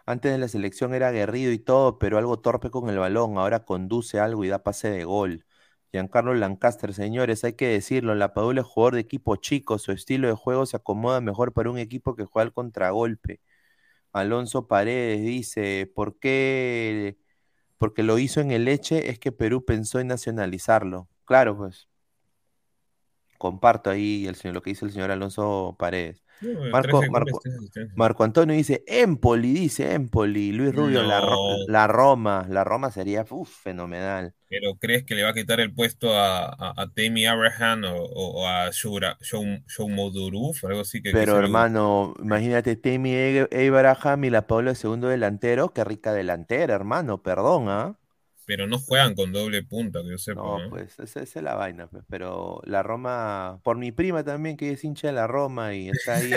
[0.10, 3.63] antes de la selección era aguerrido y todo, pero algo torpe con el balón, ahora
[3.63, 5.45] conduce algo y da pase de gol.
[5.91, 10.28] Giancarlo Lancaster, señores, hay que decirlo, la Padula es jugador de equipo chico, su estilo
[10.28, 13.39] de juego se acomoda mejor para un equipo que juega al contragolpe.
[14.13, 17.17] Alonso Paredes dice, ¿por qué?
[17.78, 21.08] Porque lo hizo en el Leche, es que Perú pensó en nacionalizarlo.
[21.26, 21.88] Claro, pues.
[23.38, 26.24] Comparto ahí el señor, lo que dice el señor Alonso Paredes.
[26.71, 27.02] Marco,
[27.95, 30.52] Marco, Antonio dice Empoli, dice Empoli.
[30.52, 31.21] Luis Rubio, la,
[31.67, 32.45] la, Roma.
[32.49, 34.34] La Roma sería fenomenal.
[34.47, 38.71] Pero ¿crees que le va a quitar el puesto a, a, Temi Abraham o, a
[38.71, 40.63] Showmoduruf?
[40.65, 41.12] Algo así que.
[41.12, 43.13] Pero hermano, imagínate Temi
[43.52, 45.73] Abraham y la Paula segundo delantero.
[45.73, 47.21] Qué rica delantera, hermano.
[47.21, 47.98] Perdón, ¿ah?
[48.49, 50.41] Pero no juegan con doble punta, que yo sepa.
[50.41, 51.85] No, pues esa, es la vaina.
[51.85, 55.89] Pues, pero la Roma, por mi prima también, que es hincha de la Roma y
[55.89, 56.31] está ahí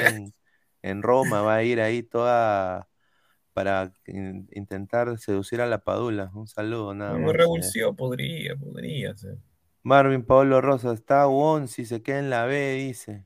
[0.83, 2.91] en, Roma, va a ir ahí toda
[3.55, 6.31] para intentar seducir a la Padula.
[6.35, 7.33] Un saludo, nada más.
[7.33, 9.39] revulsivo podría, podría ser.
[9.83, 13.25] Marvin Pablo Rosa, está Won si se queda en la B, dice.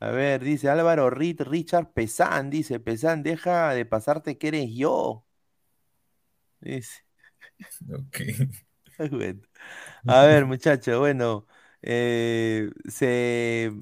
[0.00, 5.24] A ver, dice Álvaro Richard Pesán, dice, Pesán, deja de pasarte que eres yo.
[6.60, 7.06] Dice.
[7.92, 8.20] Ok.
[10.06, 11.46] A ver, muchachos, bueno,
[11.82, 13.72] eh, se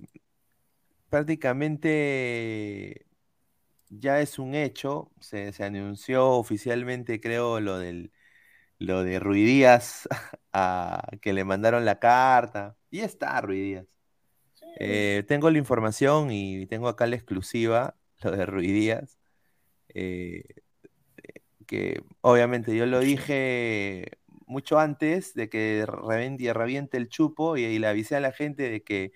[1.08, 3.06] prácticamente
[3.88, 8.12] ya es un hecho, se, anunció oficialmente, creo, lo del
[8.78, 10.08] lo de Ruidías
[10.52, 12.76] a, que le mandaron la carta.
[12.90, 13.86] Y está Ruidías.
[14.78, 19.18] Eh, tengo la información y tengo acá la exclusiva, lo de Ruidías.
[19.88, 20.44] Eh,
[21.70, 28.16] que obviamente yo lo dije mucho antes de que reviente el chupo y, le avisé
[28.16, 29.12] a la gente de que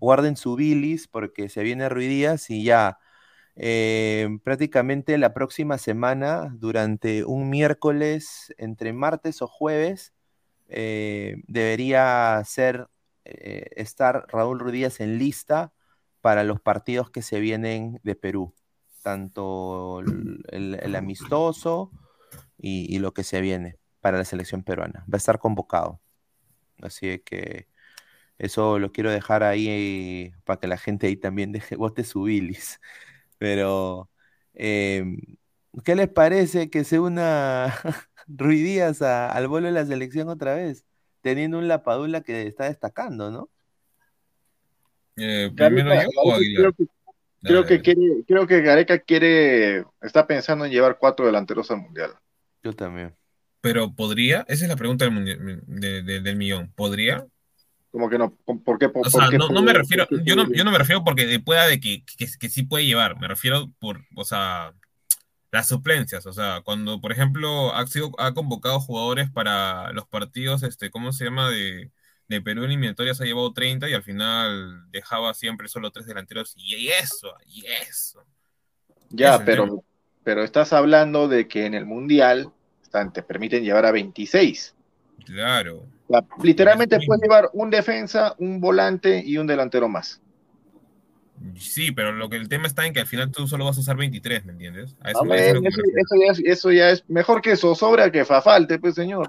[0.00, 2.98] guarden su bilis porque se viene Ruidías y ya
[3.54, 10.12] eh, prácticamente la próxima semana, durante un miércoles, entre martes o jueves,
[10.68, 12.88] eh, debería ser
[13.24, 15.72] eh, estar Raúl Ruidías en lista
[16.20, 18.54] para los partidos que se vienen de Perú
[19.02, 21.90] tanto el, amistoso
[22.58, 25.04] y, lo que se viene para la selección peruana.
[25.12, 26.00] Va a estar convocado.
[26.80, 27.68] Así que
[28.38, 32.80] eso lo quiero dejar ahí para que la gente ahí también deje, vote su bilis.
[33.38, 34.10] Pero,
[34.54, 35.18] em,
[35.84, 37.74] ¿qué les parece que se una
[38.28, 40.84] Ruidías al vuelo de la selección otra vez?
[41.22, 43.48] Teniendo un Lapadula que está destacando, ¿no?
[45.16, 46.72] Eh, primero yo
[47.42, 52.12] Creo que quiere, creo que Gareca quiere, está pensando en llevar cuatro delanteros al mundial.
[52.62, 53.14] Yo también.
[53.60, 56.72] Pero podría, esa es la pregunta del, del millón.
[56.74, 57.26] ¿Podría?
[57.92, 58.90] Como que no, ¿por qué?
[58.92, 62.02] o sea, no, me refiero, yo no, yo no me refiero porque pueda de que,
[62.16, 64.72] que, sí puede llevar, me refiero por, o sea,
[65.50, 70.62] las suplencias, o sea, cuando, por ejemplo, ha, sido, ha convocado jugadores para los partidos,
[70.62, 71.50] este, ¿cómo se llama?
[71.50, 71.90] De,
[72.32, 76.54] de Perú en eliminatorias ha llevado 30 y al final dejaba siempre solo tres delanteros
[76.56, 78.24] y eso, y eso.
[79.10, 79.84] Ya, pero,
[80.24, 82.50] pero estás hablando de que en el Mundial
[83.12, 84.74] te permiten llevar a 26.
[85.24, 85.86] Claro.
[86.42, 90.20] literalmente puedes llevar un defensa, un volante y un delantero más.
[91.56, 93.80] Sí, pero lo que el tema está en que al final tú solo vas a
[93.80, 94.94] usar 23, ¿me entiendes?
[95.04, 99.28] eso, ya es, eso, ya es, mejor que eso, sobra que fa falte, pues señor.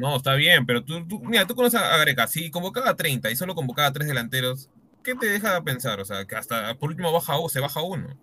[0.00, 3.54] No, está bien, pero tú, mira, tú conoces a Gareca, si convocaba 30 y solo
[3.54, 4.70] convocaba tres delanteros,
[5.02, 6.00] ¿qué te deja pensar?
[6.00, 8.16] O sea, que hasta por último baja, se baja uno.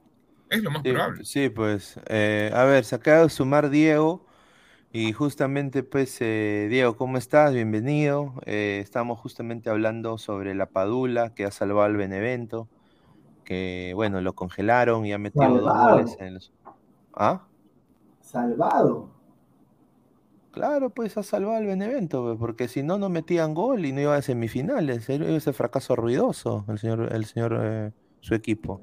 [0.50, 1.26] Es lo más probable.
[1.26, 4.26] Sí, pues, eh, a ver, se acaba de sumar Diego.
[4.94, 7.54] Y justamente, pues, eh, Diego, ¿cómo estás?
[7.54, 8.34] Bienvenido.
[8.46, 12.70] Eh, estamos justamente hablando sobre la Padula que ha salvado al Benevento
[13.48, 16.52] que, bueno, lo congelaron y ha metido dos goles en los...
[17.14, 17.44] ¿Ah?
[18.20, 19.10] Salvado.
[20.58, 24.02] Claro, pues ha salvado al Benevento, pues, porque si no, no metían gol y no
[24.02, 25.08] iba a semifinales.
[25.08, 27.92] Ese fracaso ruidoso, el señor, el señor eh,
[28.22, 28.82] su equipo.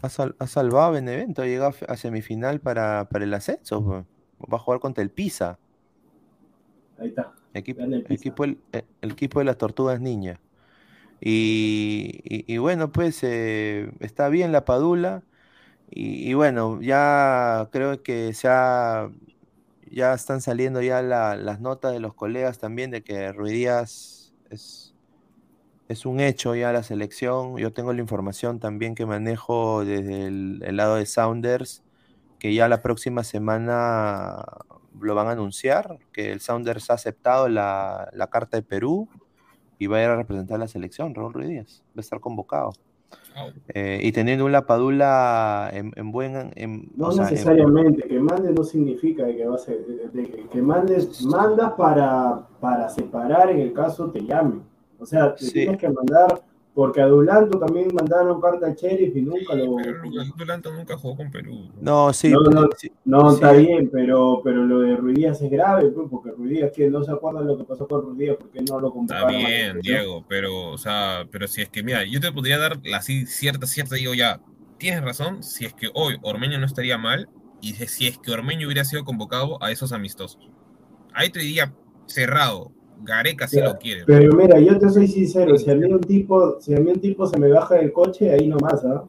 [0.00, 3.84] Ha, salvado a Benevento, ha llegado a semifinal para, el ascenso.
[3.84, 4.04] Pues.
[4.50, 5.58] Va a jugar contra el Pisa.
[6.98, 7.34] Ahí está.
[7.52, 8.58] Equipo, equipo el,
[9.02, 10.38] equipo de las tortugas niñas.
[11.20, 15.22] Y, bueno, pues eh, está bien la Padula.
[15.90, 18.48] Y, bueno, ya creo que se
[19.90, 24.94] ya están saliendo ya las notas de los colegas también de que Ruidías es,
[25.88, 27.56] es un hecho ya la selección.
[27.56, 31.82] Yo tengo la información también que manejo desde el, lado de Sounders,
[32.38, 34.44] que ya la próxima semana
[35.00, 39.08] lo van a anunciar, que el Sounders ha aceptado la, la carta de Perú
[39.78, 42.72] y va a ir a representar la selección, Raúl Ruiz Díaz, va a estar convocado.
[43.68, 46.52] Eh, y teniendo un Lapadula en, en buen...
[46.96, 49.84] no necesariamente, que mande no significa que va a ser,
[50.50, 54.60] que mandes, mandas para, para separar en el caso te llame.
[54.98, 56.42] O sea, te tienes que mandar
[56.76, 59.76] porque a Dulanto también mandaron carta al sheriff y nunca lo.
[59.76, 61.70] Pero Dulanto nunca jugó con Perú.
[61.80, 62.34] No, sí.
[63.06, 67.02] No, está bien, pero, pero lo de Ruidías es grave, pues, porque Ruidías que no
[67.02, 69.34] se acuerda de lo que pasó con Ruidías, porque no lo convocaron.
[69.34, 72.78] Está bien, Diego, pero, o sea, pero si es que, mira, yo te podría dar
[72.94, 74.42] así cierta, cierta, digo ya,
[74.76, 77.30] tienes razón, si es que hoy Ormeño no estaría mal
[77.62, 80.50] y si es que Ormeño hubiera sido convocado a esos amistosos.
[81.14, 81.72] Ahí te diría
[82.04, 82.70] cerrado,
[83.02, 84.04] Gareca si lo quiere.
[84.06, 87.00] Pero mira, yo te soy sincero, si a mí un tipo, si a mí un
[87.00, 89.04] tipo se me baja del coche, ahí nomás, ¿ah?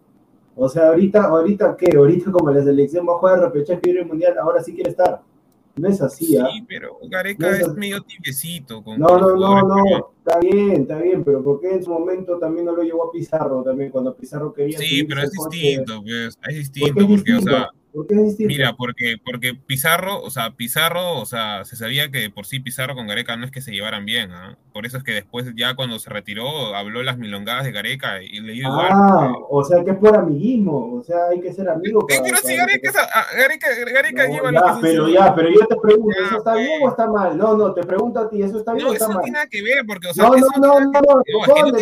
[0.55, 4.37] O sea, ahorita, ahorita qué, ahorita como la selección va a jugar repechaje el mundial,
[4.39, 5.21] ahora sí quiere estar.
[5.75, 6.47] No es así, ¿ah?
[6.51, 8.83] Sí, pero Gareca es, medio tibiecito.
[8.83, 12.65] Con no, no, no, no, está bien, está bien, pero porque en su momento también
[12.65, 14.79] no lo llevó a Pizarro también, cuando Pizarro quería...
[14.79, 17.69] Sí, pero es distinto, pues, es distinto, porque, o sea
[18.39, 22.95] Mira, porque, porque Pizarro, o sea, Pizarro, o sea, se sabía que por sí Pizarro
[22.95, 24.57] con Gareca no es que se llevaran bien, ¿ah?
[24.73, 28.39] Por eso es que después, ya cuando se retiró, habló las milongadas de Gareca y
[28.39, 28.87] le dio igual.
[28.91, 32.05] Ah, o sea, que es por amiguismo, o sea, hay que ser amigos.
[32.07, 32.91] pero si Gareca,
[33.35, 37.07] Gareca, Gareca lleva ya, Pero ya, pero yo te pregunto, ¿eso está bien o está
[37.07, 37.37] mal?
[37.37, 39.15] No, no, te pregunto a ti, ¿eso está bien o está mal?
[39.15, 41.01] No, eso no tiene nada que ver, porque, o sea, no, no, no, no, no,
[41.01, 41.23] no
[41.57, 41.77] no,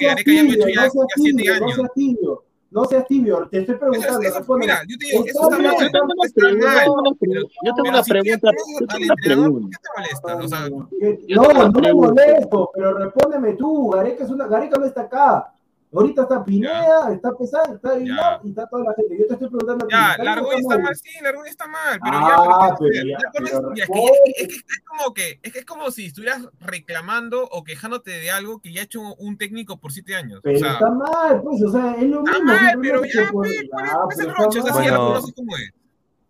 [0.00, 1.60] ya, ya siete años.
[1.60, 2.44] No seas tibio.
[2.44, 2.49] No
[2.84, 4.20] seas tibio, te estoy preguntando.
[4.56, 5.76] mira, yo te digo, eso está mal.
[5.80, 7.52] Yo tengo una pregunta.
[7.64, 8.50] Yo tengo una pregunta.
[8.78, 10.36] ¿Qué te molesta?
[10.36, 13.90] O sea, no, no me molesto, pero respóndeme tú.
[13.90, 15.52] Gareca, es una, Gareca no está acá.
[15.92, 19.18] Ahorita está Pineda, está Pesán, está Aguilar y está toda la gente.
[19.18, 19.88] Yo te estoy preguntando.
[19.90, 22.86] Ya, Largoy está, mal, sí, Largoy está mal, pero ah, ya,
[23.32, 27.64] pero, ya, es, que, es, como que, es que es como si estuvieras reclamando o
[27.64, 30.40] quejándote de algo que ya ha hecho un técnico por siete años.
[30.44, 32.52] Pero o sea, está mal, pues, o sea, es lo está mismo.
[32.52, 35.72] Está mal, pero ya, pues, es el roche, o sea, sí, no sé cómo es.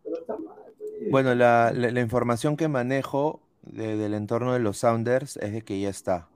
[0.04, 0.56] Pero está mal.
[0.78, 1.10] Pues.
[1.10, 5.60] Bueno, la, la, la información que manejo de, del entorno de los Sounders es de
[5.60, 6.28] que ya está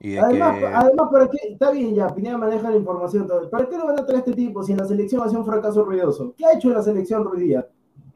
[0.00, 1.38] además, además, ¿para qué?
[1.50, 3.26] Está bien ya, Pineda maneja la información.
[3.26, 3.48] Todo.
[3.50, 5.84] ¿Para qué lo van a traer este tipo si en la selección hace un fracaso
[5.84, 6.34] ruidoso?
[6.36, 7.66] ¿Qué ha hecho en la selección Ruidía?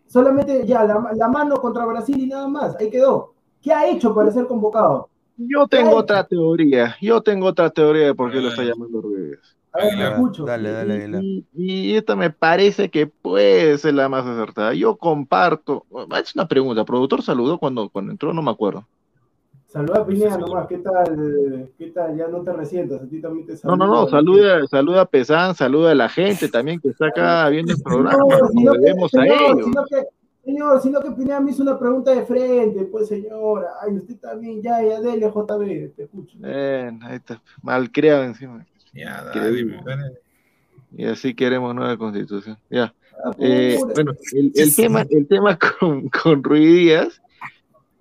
[0.06, 2.76] Solamente ya la, la, mano contra Brasil y nada más.
[2.78, 3.32] Ahí quedó.
[3.60, 5.08] ¿Qué ha hecho para ser convocado?
[5.36, 6.96] Yo tengo otra teoría.
[7.00, 9.56] Yo tengo otra teoría de por qué lo está llamando Ruidías.
[9.72, 10.44] A ver, me escucho.
[10.44, 11.24] Dale, dale, dale.
[11.24, 14.74] Y, y, esta me parece que puede ser la más acertada.
[14.74, 15.86] Yo comparto.
[16.20, 16.84] Es una pregunta.
[16.84, 18.34] ¿Productor saludó cuando, cuando entró?
[18.34, 18.86] No me acuerdo.
[19.72, 21.70] Saluda a Pineda nomás, ¿qué tal?
[21.78, 22.14] ¿Qué tal?
[22.14, 23.78] Ya no te resientas, a ti también te saluda.
[23.78, 27.48] No, no, no, saluda, saluda a Pesán, saluda a la gente también que está acá
[27.48, 28.18] viendo el programa.
[28.50, 30.06] Señor, sino que, señor, sino que,
[30.44, 33.68] señor, sino que Pineda me hizo una pregunta de frente, pues señora.
[33.80, 36.36] Ay, usted también, ya, ya, dele JB, te escucho.
[36.44, 38.66] Eh, ahí está, mal creado encima.
[38.92, 39.80] Ya, dale,
[40.94, 42.58] Y así queremos nueva constitución.
[42.68, 42.94] Ya.
[43.24, 47.22] Ah, eh, bueno, el, el, tema, el tema con, con Ruidías,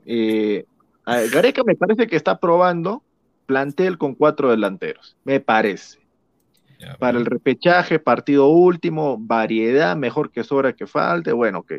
[0.05, 0.65] eh,
[1.05, 3.03] Gareca me parece que está probando
[3.45, 5.99] plantel con cuatro delanteros, me parece.
[6.99, 11.73] Para el repechaje, partido último, variedad, mejor que sobra que falte, bueno, ok.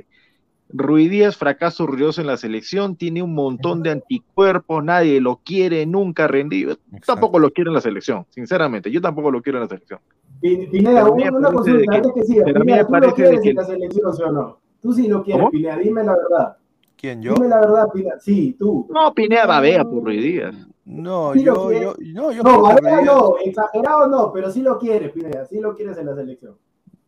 [0.68, 5.84] Ruiz Díaz, fracaso ruidoso en la selección, tiene un montón de anticuerpos, nadie lo quiere,
[5.86, 6.76] nunca ha rendido.
[7.04, 10.00] Tampoco lo quiero en la selección, sinceramente, yo tampoco lo quiero en la selección.
[10.40, 14.32] Pineda, una, consulta, antes que siga, Pineda, ¿tú lo quieres en la selección, sí o
[14.32, 14.58] no?
[14.80, 16.56] Tú sí lo quieres, Pineda, dime la verdad.
[17.02, 17.34] ¿Quién, yo?
[17.34, 18.20] Dime la verdad, Pineda.
[18.20, 18.86] Sí, tú.
[18.88, 20.54] No, Pineda babea por Ruiz Díaz.
[20.84, 25.44] No, yo, yo, no, yo, no, babea no, exagerado no, pero sí lo quieres, Pineda,
[25.46, 26.56] sí lo quieres en la selección.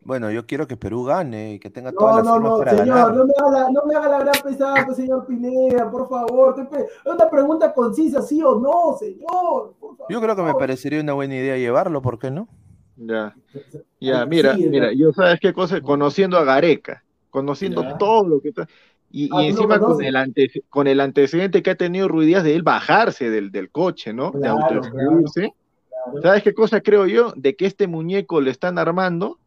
[0.01, 2.87] Bueno, yo quiero que Perú gane y que tenga todas las formas no, para señor,
[2.87, 3.15] ganar.
[3.15, 6.55] No me, haga la, no me haga la gran pesada, pues, señor Pineda, por favor.
[6.59, 9.75] Es una pregunta concisa, sí o no, señor.
[10.09, 12.49] Yo creo que me parecería una buena idea llevarlo, ¿por qué no?
[12.97, 13.33] Ya,
[14.01, 18.67] ya, mira, mira, yo sabes qué cosa, conociendo a Gareca, conociendo todo lo que está,
[19.11, 22.43] y, Ah, y encima con el, ante, con el antecedente que ha tenido Ruiz Díaz
[22.43, 24.31] de él bajarse del, del coche, ¿no?
[24.31, 25.53] de Claro, autoexcluirse.
[26.21, 27.33] ¿Sabes qué cosa creo yo?
[27.35, 29.39] De que este muñeco le están armando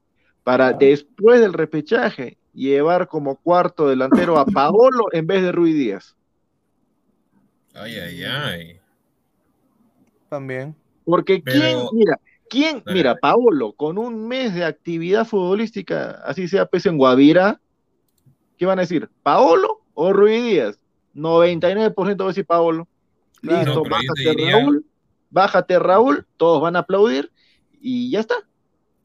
[0.43, 6.17] para después del repechaje llevar como cuarto delantero a Paolo en vez de Ruiz Díaz.
[7.75, 8.81] Ay, ay, ay.
[10.29, 10.75] También.
[11.05, 16.67] Porque Pero- quién, mira, quién, mira, Paolo, con un mes de actividad futbolística, así sea
[16.67, 17.61] pese en Guavira,
[18.59, 19.09] ¿qué van a decir?
[19.23, 20.79] ¿Paolo o Ruiz Díaz?
[21.15, 22.87] 99% va a decir Paolo.
[23.41, 24.87] Claro, Listo, bájate diría- Raúl,
[25.31, 27.31] bájate Raúl, todos van a aplaudir
[27.81, 28.35] y ya está.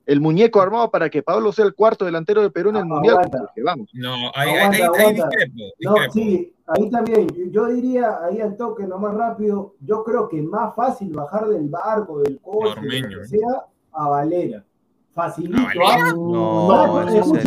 [0.06, 2.86] El muñeco armado para que Pablo sea el cuarto delantero de Perú en el Ah,
[2.86, 3.16] Mundial.
[3.16, 3.40] aguanta.
[3.40, 3.90] porque vamos.
[3.94, 5.30] No, ahí, Aguanta, ahí, ahí aguanta.
[5.30, 7.52] discrepo, No, sí, ahí también.
[7.52, 11.48] Yo diría, ahí al toque, no más rápido, yo creo que es más fácil bajar
[11.48, 13.10] del barco, del coche, de Ormeño.
[13.16, 14.66] lo que sea, a Valera.
[15.14, 15.58] Facilito.
[15.60, 15.86] ¿A Valera?
[16.10, 16.14] ¿ah?
[16.16, 17.14] No, ¿Sabes?
[17.14, 17.42] eso Escucha,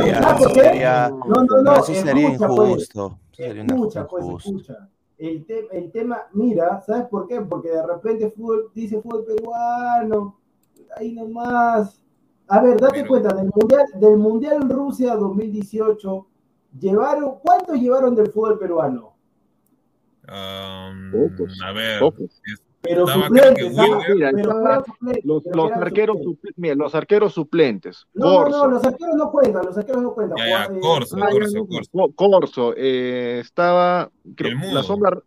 [0.54, 2.68] sería, No, no, no, no, eso sería escucha, pues.
[2.70, 3.18] injusto.
[3.32, 4.48] Eso sería Escucha, pues, injusta.
[4.50, 4.88] escucha.
[5.18, 7.40] El, te- el tema, mira, ¿sabes por qué?
[7.40, 10.38] Porque de repente fútbol, dice fútbol peruano,
[10.96, 12.00] ahí nomás.
[12.48, 16.26] A ver, date Pero- cuenta, del mundial, del mundial Rusia 2018,
[16.78, 19.14] llevaron, ¿cuántos llevaron del fútbol peruano?
[20.28, 22.42] Um, Pocos, a ver, pocos.
[22.88, 23.90] Pero Estaba suplentes, creo que ¿sabes?
[23.90, 24.14] Wilder.
[24.16, 25.24] Mira, Pero estaba- fueron suplentes,
[25.56, 26.76] Los, arqueros suplentes.
[26.76, 28.06] los arqueros suplentes.
[28.14, 28.58] No, no, Corso.
[28.66, 30.38] no, los arqueros no cuentan, los arqueros no cuentan.
[30.38, 31.90] Ya, ya, eh, Corso, Ah, Corso, no, Corso.
[31.92, 35.18] Co- Corso, eh, estaba creo, la sombra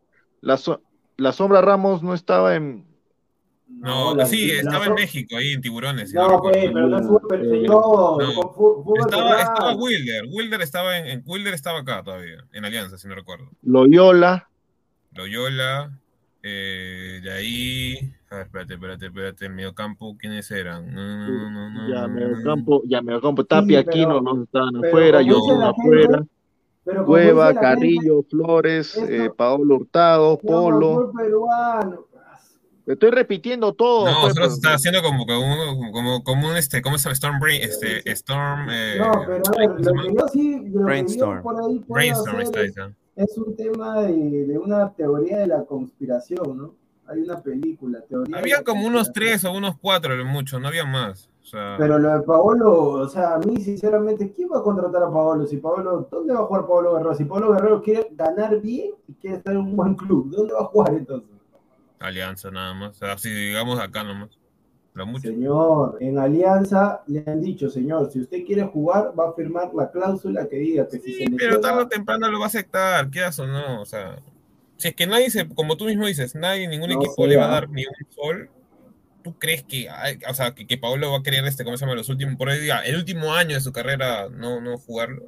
[0.41, 0.81] la, so-
[1.17, 2.85] la sombra Ramos no estaba en
[3.67, 6.09] No, la- sí, la estaba so- en México, ahí en Tiburones.
[6.09, 8.95] si No, no pues, pero no pero Eh, no, no.
[9.05, 13.13] Estaba, estaba Wilder, Wilder estaba en, en- Wilder estaba acá todavía, en Alianza, si no
[13.15, 13.49] recuerdo.
[13.61, 14.49] Loyola,
[15.13, 15.91] Loyola,
[16.43, 20.93] eh, de ahí, a ver, espérate, espérate, espérate, en mediocampo, ¿quiénes eran?
[20.93, 25.21] No, no, no, no, ya no, mediocampo, ya mediocampo, Tapia, pero- Aquino, no estaban afuera,
[25.21, 26.23] yo afuera,
[27.05, 31.11] Cueva, gente, Carrillo, Flores, esto- eh, Paolo Hurtado, no, Polo.
[31.15, 32.05] peruano.
[32.85, 34.09] Te estoy repitiendo todo.
[34.09, 34.53] No, pues, solo pues.
[34.53, 37.13] se está haciendo como, como, como, como un, este, ¿cómo se llama?
[37.13, 40.01] Storm, Brain, este, Storm, eh, No, pero a ver, ¿cómo se lo llama?
[40.07, 41.43] que yo sí, lo que yo Brainstorm.
[41.43, 42.91] por ahí puedo Brainstorm hacer está ahí, está.
[43.19, 46.75] Es un tema de, de una teoría de la conspiración, ¿no?
[47.05, 50.85] Hay una película, teoría Había como unos tres o unos cuatro, lo mucho, no había
[50.85, 51.29] más.
[51.43, 55.03] O sea, Pero lo de Paolo, o sea, a mí sinceramente, ¿quién va a contratar
[55.03, 55.45] a Paolo?
[55.47, 57.15] Si Paolo, ¿dónde va a jugar Paolo Guerrero?
[57.15, 60.61] Si Paolo Guerrero quiere ganar bien y quiere estar en un buen club, ¿dónde va
[60.61, 61.29] a jugar entonces?
[61.99, 62.91] Alianza nada más.
[62.91, 64.38] O sea, si digamos acá nomás.
[64.99, 65.29] Lo mucho.
[65.29, 69.89] Señor, en Alianza le han dicho, señor, si usted quiere jugar, va a firmar la
[69.89, 73.39] cláusula que diga que si se pero tarde o temprano lo va a aceptar, quieras
[73.39, 73.81] o no.
[73.81, 74.19] O sea,
[74.75, 77.45] si es que nadie se, como tú mismo dices, nadie, ningún No equipo le va
[77.45, 78.49] a dar ni un sol.
[79.23, 79.87] ¿Tú crees que,
[80.29, 81.95] o sea, que, que Pablo va a querer este, ¿cómo se llama?
[81.95, 85.23] Los últimos, por ahí el último año de su carrera no, no jugarlo?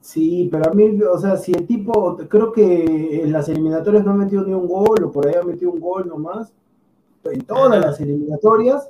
[0.00, 4.10] Sí, pero a mí, o sea, si el tipo, creo que en las eliminatorias no
[4.10, 6.52] ha metido ni un gol, o por ahí ha metido un gol nomás,
[7.30, 8.88] en todas las eliminatorias,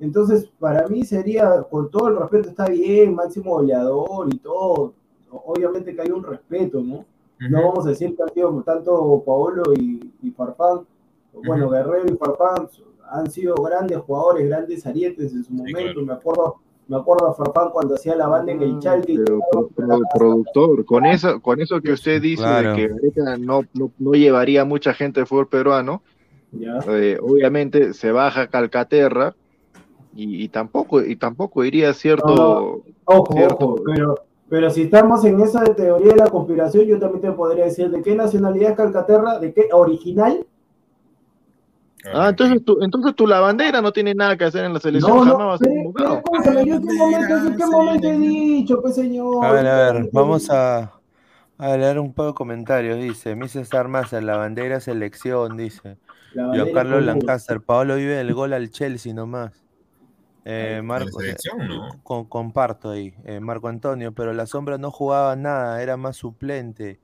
[0.00, 4.94] entonces para mí sería, con todo el respeto, está bien, máximo goleador y todo,
[5.30, 7.04] obviamente que hay un respeto, ¿no?
[7.50, 10.82] No vamos a decir que han sido tanto Paolo y, y Farfán,
[11.32, 11.68] bueno.
[11.70, 12.68] Guerrero y Farfán
[13.10, 16.06] han sido grandes jugadores, grandes arietes en su momento, claro.
[16.06, 16.56] me acuerdo,
[16.86, 19.12] me acuerdo a Farfán cuando hacía la banda en el Chalke.
[19.14, 19.40] y Pero,
[19.76, 22.74] el productor, con eso, con eso que usted dice Claro.
[22.74, 26.02] de que no, no, no llevaría mucha gente de fútbol peruano,
[26.52, 26.78] Ya.
[26.88, 29.34] eh, obviamente se baja Calcaterra
[30.14, 34.14] y, y tampoco y tampoco iría cierto Ojo, cierto- ojo, pero,
[34.48, 37.90] pero si estamos en esa de teoría de la conspiración, yo también te podría decir
[37.90, 40.46] de qué nacionalidad es Calcaterra, de qué original.
[42.12, 45.24] ah entonces tu entonces tu lavandera no tiene nada que hacer en la selección No,
[45.24, 46.22] jamás no, va a ser pero, convocado.
[46.24, 49.44] pero escúchame, yo en qué momento, en qué momento he dicho, pues señor.
[49.44, 50.92] A ver, a ¿En ver, vamos a,
[51.58, 52.98] a leer un poco de comentarios.
[53.00, 55.96] Dice, Misa Armas en la bandera selección, dice.
[56.34, 57.06] Giancarlo común.
[57.06, 59.62] Lancaster, Paolo vive del gol al Chelsea nomás.
[60.44, 61.18] Eh, Marco,
[62.02, 66.98] con- comparto ahí, eh, Marco Antonio, pero la sombra no jugaba nada, era más suplente.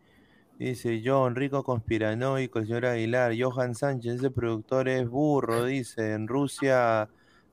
[0.58, 3.32] Dice John, rico conspiranoico, el señor Aguilar.
[3.38, 6.14] Johan Sánchez, ese productor es burro, dice.
[6.14, 7.08] En Rusia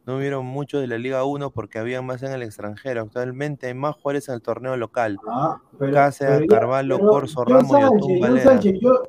[0.08, 3.02] no hubieron muchos de la Liga 1 porque había más en el extranjero.
[3.02, 5.20] Actualmente hay más jugadores en el torneo local.
[5.30, 8.44] Ah, pero- Cáceres, pero ya- Carvalho, pero Corso, Ramos, Sánchez, John Valera.
[8.44, 9.04] Sánchez, yo,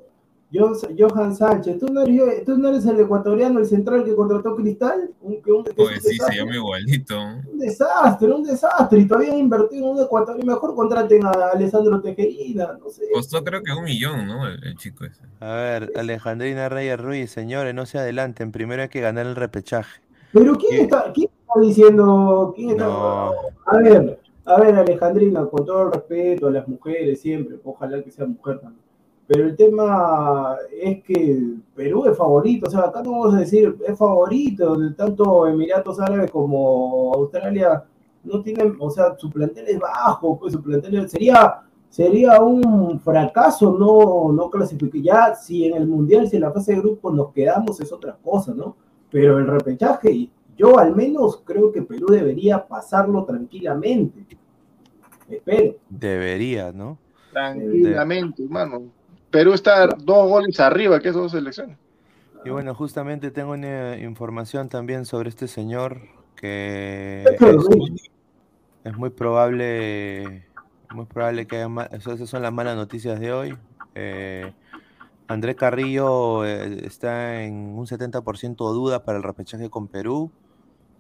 [0.56, 0.72] yo-
[1.08, 5.10] Johan Sánchez, ¿tú no, eres, tú no eres el ecuatoriano, el central que contrató Cristal?
[5.20, 7.16] Un, un- Pues sí, se llama igualito.
[7.52, 9.00] Un desastre, un desastre.
[9.00, 10.52] Y todavía han invertido en un ecuatoriano.
[10.54, 13.04] Mejor contraten a Alessandro Tejerina, no sé.
[13.12, 14.46] Costó creo que un millón, ¿no?
[14.46, 15.22] El, el chico ese.
[15.40, 18.52] A ver, Alejandrina Reyes Ruiz, señores, no se adelanten.
[18.52, 20.00] Primero hay que ganar el repechaje.
[20.32, 22.52] Pero ¿quién está, quién está diciendo?
[22.54, 23.32] ¿Quién está- No.
[23.66, 28.10] A ver, a ver, Alejandrina, con todo el respeto a las mujeres siempre, ojalá que
[28.10, 28.85] sea mujer también.
[29.26, 33.76] Pero el tema es que Perú es favorito, o sea, acá no vamos a decir
[33.86, 37.84] es favorito, tanto Emiratos Árabes como Australia
[38.22, 43.72] no tienen, o sea, su plantel es bajo, pues su plantel sería sería un fracaso
[43.78, 47.32] no no clasificar ya si en el mundial si en la fase de grupos nos
[47.32, 48.76] quedamos es otra cosa, ¿no?
[49.10, 54.26] Pero el repechaje yo al menos creo que Perú debería pasarlo tranquilamente.
[55.28, 55.74] Espero.
[55.88, 56.98] Debería, ¿no?
[57.32, 58.84] Tranquilamente, hermano.
[59.30, 61.76] Perú está dos goles arriba que esas dos selecciones.
[62.44, 66.00] Y bueno, justamente tengo una información también sobre este señor
[66.36, 67.40] que es,
[68.84, 70.44] es muy probable,
[70.90, 73.56] muy probable que haya ma- eso- esas son las malas noticias de hoy.
[73.94, 74.52] Eh,
[75.28, 80.30] André Carrillo eh, está en un 70% duda para el repechaje con Perú.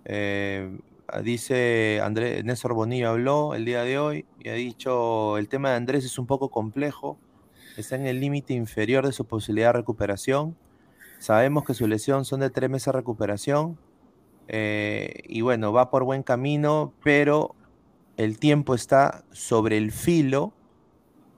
[0.04, 0.76] Eh,
[1.22, 5.76] dice André, Néstor Bonillo habló el día de hoy y ha dicho el tema de
[5.76, 7.18] Andrés es un poco complejo,
[7.80, 10.56] está en el límite inferior de su posibilidad de recuperación.
[11.18, 13.78] Sabemos que su lesión son de tres meses de recuperación.
[14.48, 17.54] eh, y bueno, va por buen camino, pero
[18.16, 20.52] el tiempo está sobre el filo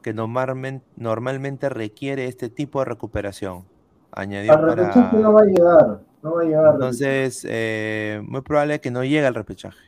[0.03, 3.65] que normalmente, normalmente requiere este tipo de recuperación.
[4.13, 5.23] Añadió Al repechaje para...
[5.23, 6.01] no va a llegar.
[6.23, 6.75] No va a llegar.
[6.75, 9.79] Entonces, eh, muy probable que no llegue al repechaje.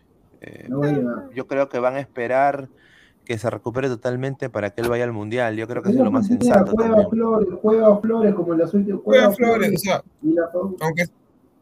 [0.40, 1.30] Eh, No va a llegar.
[1.34, 2.68] yo creo que van a esperar
[3.30, 5.54] que se recupere totalmente para que él vaya al mundial.
[5.56, 7.10] Yo creo que eso es lo más sensato juega también.
[7.10, 9.02] Flores, juega Flores como en las últimas.
[9.04, 10.50] Juega Flores, o sea, y la
[10.80, 11.04] aunque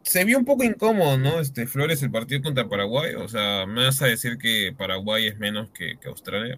[0.01, 1.39] se vio un poco incómodo, ¿no?
[1.39, 5.37] Este Flores el partido contra Paraguay, o sea, me vas a decir que Paraguay es
[5.37, 6.57] menos que, que Australia.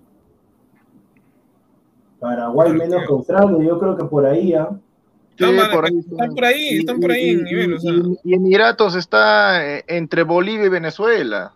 [2.22, 4.70] Paraguay menos que Australia, yo creo que por ahí, ¿ah?
[5.38, 7.92] Sí, Están por ahí están por ahí, están por ahí en nivel, o sea.
[7.92, 11.54] Y, y Emiratos está eh, entre Bolivia y Venezuela.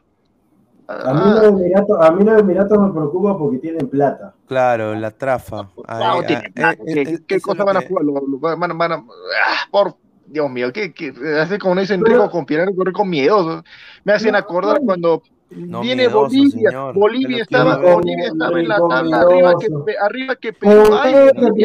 [0.87, 4.33] A mí, los Emiratos, a mí los Emiratos me preocupa porque tienen plata.
[4.47, 5.67] Claro, la trafa.
[5.87, 8.57] Ah, tiene eh, eh, ¿Qué, eh, qué es cosa lo van a que- jugar?
[8.59, 9.95] Van van a- ah, por
[10.27, 11.11] Dios mío, ¿qué, qué,
[11.41, 13.63] así como dicen Pero- rico conspiranoico, rico miedoso.
[14.03, 14.85] Me hacen No, acordar no.
[14.85, 16.69] cuando No viene miedoso, Bolivia.
[16.69, 16.93] señor.
[16.95, 18.31] Bolivia que estaba, a Bolivia ver.
[18.33, 19.67] estaba en la tabla arriba que,
[20.01, 20.83] arriba que Perú.
[21.01, 21.13] Ay,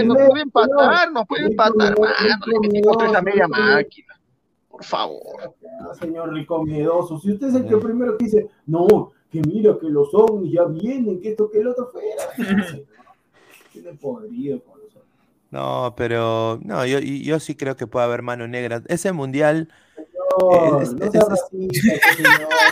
[0.04, 2.14] nos puede empatar, nos puede empatar, miedoso, mano.
[2.22, 4.09] rico Le metimos tres a miedoso, media máquina.
[4.80, 5.54] Por favor.
[5.82, 7.18] Ah, señor rico miedoso.
[7.20, 10.64] Si usted es el que primero que dice, no, que mira que los ovnis ya
[10.64, 12.22] vienen, que esto, que el otro fuera.
[13.74, 15.04] Tiene podrido con los ovnis.
[15.50, 18.82] No, pero no, yo, y- yo sí creo que puede haber mano negra.
[18.88, 19.68] Ese mundial,
[20.38, 21.92] No, es- no es- racista,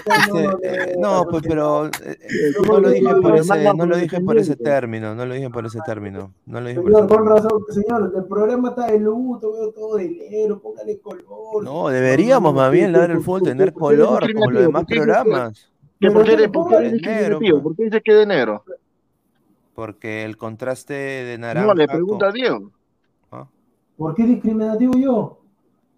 [0.29, 1.49] No, no, eh, no, no, no, pues, no.
[1.49, 4.39] pero eh, eh, no lo dije no, por no, ese, no, no lo dije por
[4.39, 8.25] ese término, no lo dije por ese término, no lo dije por razón, señor, el
[8.25, 11.65] programa está de luto, veo todo de negro, póngale color.
[11.65, 16.25] No, deberíamos más bien ladrar el fútbol tener color como los demás programas, ¿Que ¿Por
[16.25, 17.61] qué por negro, negro?
[17.63, 18.65] ¿Por qué dice que de negro?
[19.75, 21.69] porque el contraste de naranja.
[21.69, 22.73] No, le pregunta a Diego.
[23.31, 23.47] ¿Ah?
[23.97, 25.39] ¿Por qué discriminativo yo?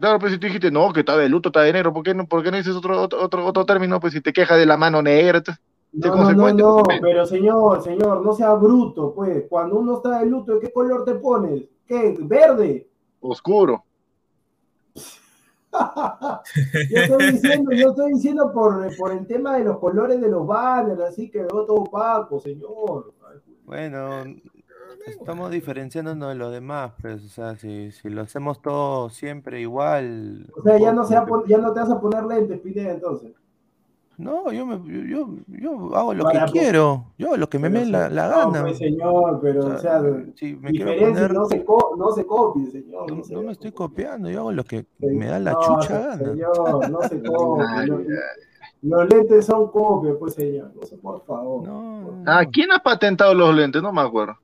[0.00, 2.14] Claro, pues si tú dijiste, no, que está de luto, está de negro, ¿por qué
[2.14, 4.00] no, por qué no dices otro, otro, otro, otro término?
[4.00, 5.52] Pues si te quejas de la mano negra, te-
[5.92, 7.00] No, no, no, pues.
[7.02, 9.44] pero señor, señor, no sea bruto, pues.
[9.48, 11.64] Cuando uno está de luto, ¿de qué color te pones?
[11.86, 12.16] ¿Qué?
[12.18, 12.88] ¿Verde?
[13.20, 13.84] oscuro.
[16.90, 20.46] yo estoy diciendo, yo estoy diciendo por, por el tema de los colores de los
[20.46, 23.12] banners, así que veo todo opaco, señor.
[23.66, 24.24] Bueno,
[25.10, 30.46] estamos diferenciándonos de los demás, pues, o sea, si, si lo hacemos todo siempre igual.
[30.56, 32.92] O sea, ya no, se a pon- ya no te vas a poner lentes, Pineda,
[32.92, 33.32] entonces.
[34.18, 37.58] No, yo, me, yo, yo, hago lo Para, que pues, quiero, yo hago lo que
[37.58, 38.14] me Pero dé la, sí.
[38.14, 38.62] la No, gana.
[38.64, 40.02] pues, señor, pero, o sea,
[40.34, 43.10] si me quiero diferencia poner, no se, co- no se copie, señor.
[43.10, 45.60] no, No, se- no me estoy copiando, yo hago lo que me da la no,
[45.60, 46.16] chucha gana.
[46.18, 48.16] Señor, no se copie.
[48.82, 50.70] Los, lentes son copias, pues, señor.
[50.74, 51.66] No sé, por favor.
[51.66, 53.82] No, Ah, ¿quién ha patentado los lentes?
[53.82, 54.34] No me acuerdo.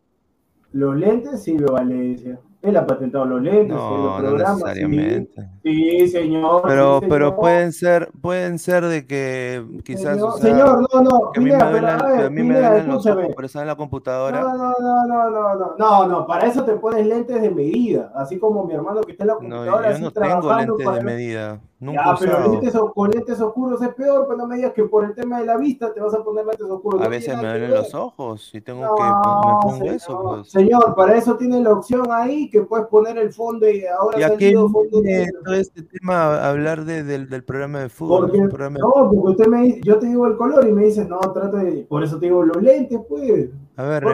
[0.76, 2.38] Los lentes, Silvio Valencia.
[2.66, 4.58] Él ha patentado los lentes, No, los no programas.
[4.58, 5.48] necesariamente.
[5.62, 6.62] Sí, sí, señor.
[6.66, 7.40] Pero, sí, pero señor.
[7.40, 11.42] pueden ser, pueden ser de que quizás, Señor, o sea, señor, no, no, que a
[11.42, 13.68] mí me pero duelen, ver, a mí me Pineda, duelen los ojos por estar en
[13.68, 14.40] la computadora.
[14.40, 18.10] No, no, no, no, no, no, no, no, para eso te pones lentes de medida,
[18.16, 20.84] así como mi hermano que está en la No, computadora yo así no tengo lentes
[20.84, 21.60] para- de medida.
[21.78, 22.52] Nunca Ya, he pero usado.
[22.52, 25.44] lentes con lentes oscuros es peor, pues no me digas que por el tema de
[25.44, 27.02] la vista te vas a poner lentes oscuros.
[27.02, 30.22] A no veces me duelen los ojos y tengo No, que me pongo señor, eso,
[30.22, 30.50] pues.
[30.50, 34.22] Señor, para eso tiene la opción ahí que puedes poner el fondo y ahora ¿Y
[34.22, 35.02] ha salido fondo
[35.44, 38.22] todo este tema hablar de- del, del programa de fútbol?
[38.22, 40.66] Porque, Es un programa de- no, porque usted me dice, yo te digo el color
[40.68, 43.48] y me dice, no, trata de, por eso te digo los lentes, pues.
[43.76, 44.04] A ver,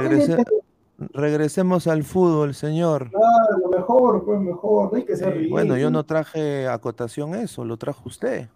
[1.12, 3.11] regresemos al fútbol, señor.
[3.11, 5.49] Claro, lo mejor, pues mejor, no hay que ser Eh.
[5.51, 8.49] Bueno, yo no traje acotación eso, lo trajo usted.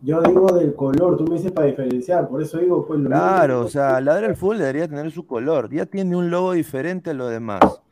[0.00, 3.54] Yo digo del color, tú me dices para diferenciar, por eso digo, pues lo Claro,
[3.54, 3.66] mismo.
[3.66, 5.70] o sea, Ladra el Fútbol debería tener su color.
[5.72, 7.82] Ya tiene un logo diferente a lo demás.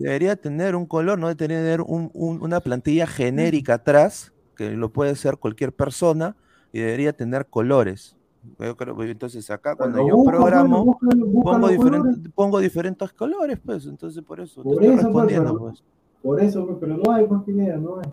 [0.00, 4.88] Debería tener un color, no debería tener un- un- una plantilla genérica atrás, que lo
[4.90, 6.36] puede ser cualquier persona,
[6.72, 8.16] y debería tener colores.
[8.58, 12.32] Yo creo que entonces acá cuando Pero yo busca, programo, busca, busca pongo, diferentes, colores.
[12.34, 15.82] pongo diferentes colores, pues, entonces por eso te Por estoy eso, pues, respondiendo, pero- pues.
[16.22, 18.10] Por eso, pues, pero no hay, pues, Pineda, no hay.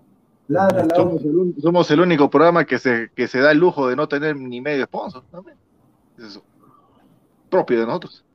[0.49, 0.95] Ladra, ladra.
[0.95, 3.95] Somos el, un- somos el único programa que se, que se da el lujo de
[3.95, 5.23] no tener ni medio sponsor.
[5.31, 5.55] también.
[6.17, 6.43] Es eso.
[7.49, 8.25] Propio de nosotros.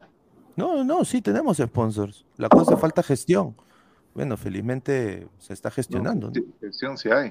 [0.57, 2.25] No, no, sí tenemos sponsors.
[2.37, 3.55] La cosa falta gestión.
[4.15, 6.29] Bueno, felizmente se está gestionando.
[6.29, 6.35] ¿no?
[6.35, 7.31] Sí, gestión sí hay.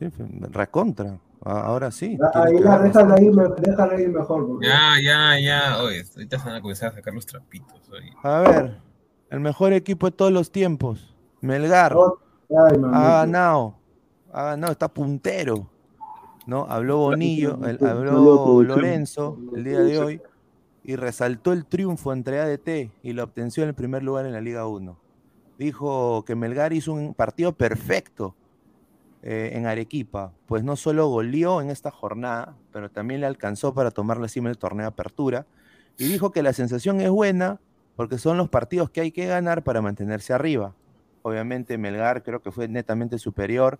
[0.00, 0.08] Sí,
[0.50, 1.18] recontra.
[1.44, 2.16] Ahora sí.
[2.34, 3.20] Ah, Ahí la déjala
[4.00, 4.46] ir mejor.
[4.46, 5.82] porque- Ya, ya, ya.
[5.82, 7.80] Oye, ahorita se van a comenzar a sacar los trapitos.
[7.90, 8.12] oye.
[8.22, 8.78] A ver,
[9.30, 11.14] el mejor equipo de todos los tiempos.
[11.40, 11.94] Melgar.
[11.96, 12.18] Oh,
[12.50, 13.74] Ay, Ha ganado.
[14.32, 15.68] Ha ganado, está puntero.
[16.46, 16.66] ¿No?
[16.68, 18.62] Habló Bonillo, el- habló.
[18.62, 20.20] Lorenzo el día de hoy
[20.84, 24.40] y resaltó el triunfo entre ADT y la obtención en el primer lugar en la
[24.40, 24.98] Liga 1.
[25.58, 28.34] Dijo que Melgar hizo un partido perfecto
[29.22, 33.92] eh, en Arequipa, pues no solo goleó en esta jornada, pero también le alcanzó para
[33.92, 35.46] tomar la cima del torneo apertura.
[35.98, 37.60] Y dijo que la sensación es buena
[37.94, 40.74] porque son los partidos que hay que ganar para mantenerse arriba.
[41.22, 43.78] Obviamente Melgar creo que fue netamente superior.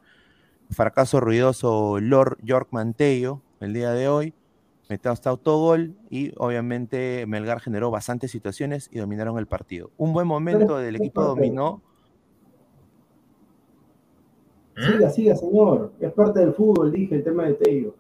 [0.70, 4.34] Fracaso ruidoso Lord York Mantello el día de hoy.
[4.93, 9.90] Metió hasta autogol y obviamente Melgar generó bastantes situaciones y dominaron el partido.
[9.97, 11.80] Un buen momento del equipo dominó.
[14.76, 15.95] Siga, siga, señor.
[15.99, 17.95] Es parte del fútbol, dije, el tema de Tello.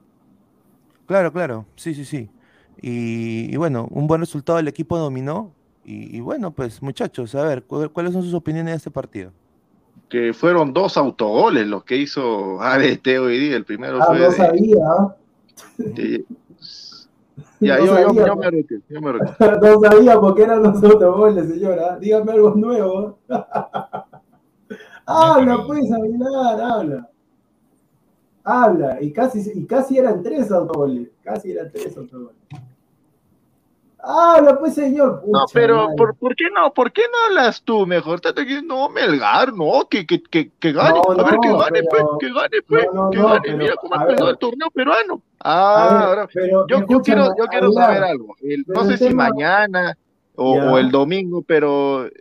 [1.06, 2.28] Claro, claro, sí, sí, sí.
[2.82, 5.50] Y, y bueno, un buen resultado del equipo dominó.
[5.86, 9.32] Y, y bueno, pues muchachos, a ver, ¿cu- ¿cuáles son sus opiniones de este partido?
[10.10, 13.56] Que fueron dos autogoles los que hizo ADT hoy día.
[13.56, 14.76] El primero Ah, fue no de- sabía.
[14.98, 15.16] ¿ah?
[17.62, 18.26] Ya, No yo, yo, sabía, yo me
[18.88, 19.30] yo me retiro.
[19.62, 21.96] No sabía porque eran los autogoles, señora.
[21.98, 23.18] Dígame algo nuevo.
[25.06, 27.10] habla, pues, Aguilar, habla.
[28.42, 28.98] Habla.
[29.00, 31.08] Y casi, y casi eran tres autogoles.
[31.22, 32.36] Casi eran tres autogoles.
[34.04, 35.22] Habla, pues, señor.
[35.26, 35.94] No, Pucha pero madre.
[35.96, 36.72] ¿por, por qué no?
[36.74, 38.20] ¿Por qué no hablas tú mejor?
[38.20, 41.58] Tanto que no, Melgar, no, que, que, que, que gane, No, a ver, que no,
[41.58, 44.02] gane, pero- pues, que gane, pues, no, no, que no, gane, pero, mira cómo ha
[44.02, 45.22] empezado el torneo peruano.
[45.44, 48.34] Ah, ver, ahora, pero, yo, quiero, yo quiero saber algo.
[48.42, 49.96] El- pero no sé el si tema- mañana
[50.34, 52.12] o, el domingo, pero eh,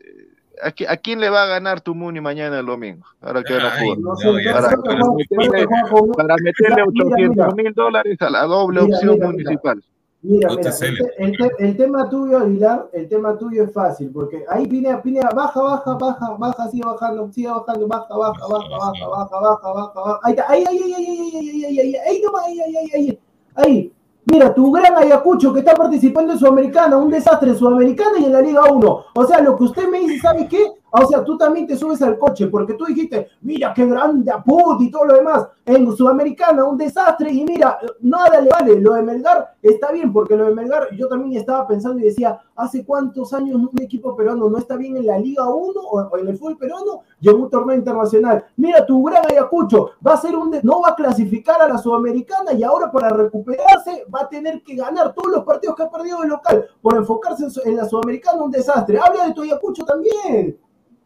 [0.61, 3.05] ¿a, qui- a quién le va a ganar tu Muni mañana el domingo?
[3.21, 3.97] Ahora que van a jugar.
[3.97, 7.51] No No, pero para- meterle- creo que Juan con- Para meterle Ya, mira, 800 mira.
[7.63, 9.25] mil dólares a la doble Mira, opción mira.
[9.27, 9.75] municipal.
[9.77, 9.90] Mira,
[10.21, 14.45] Te mira, el, el te- el tema tuyo, Aguilar, el tema tuyo es fácil, porque
[14.47, 19.07] ahí Pinea, Pinea, baja, baja, baja, baja, sigue bajando, sigue bajando, baja, baja, baja, baja,
[19.07, 20.19] baja, baja, baja, baja.
[20.23, 22.89] Ahí está, ahí, ahí, ahí, ahí, ahí, ahí, ahí, ahí, ahí, nomás, ahí, ahí, ahí,
[22.93, 23.19] ahí,
[23.55, 23.93] ahí.
[24.23, 28.31] Mira, tu gran Ayacucho que está participando en Sudamericana, un desastre en Sudamericana y en
[28.33, 29.03] la Liga 1.
[29.15, 30.63] O sea, lo que usted me dice, ¿sabe qué?
[30.91, 34.79] O sea, tú también te subes al coche porque tú dijiste, mira qué grande Aput
[34.81, 35.47] y todo lo demás.
[35.65, 38.79] En Sudamericana, un desastre y mira, nada le vale.
[38.79, 42.39] Lo de Melgar está bien porque lo de Melgar, yo también estaba pensando y decía,
[42.55, 46.27] ¿hace cuántos años un equipo peruano no está bien en la Liga 1 o, en
[46.27, 48.45] el fútbol peruano y en un torneo internacional?
[48.57, 51.77] Mira, tu gran Ayacucho va a ser un, de- no va a clasificar a la
[51.77, 55.89] Sudamericana y ahora para recuperarse va a tener que ganar todos los partidos que ha
[55.91, 58.99] perdido de local por enfocarse en, la Sudamericana, un desastre.
[59.03, 60.57] Habla de tu Ayacucho también.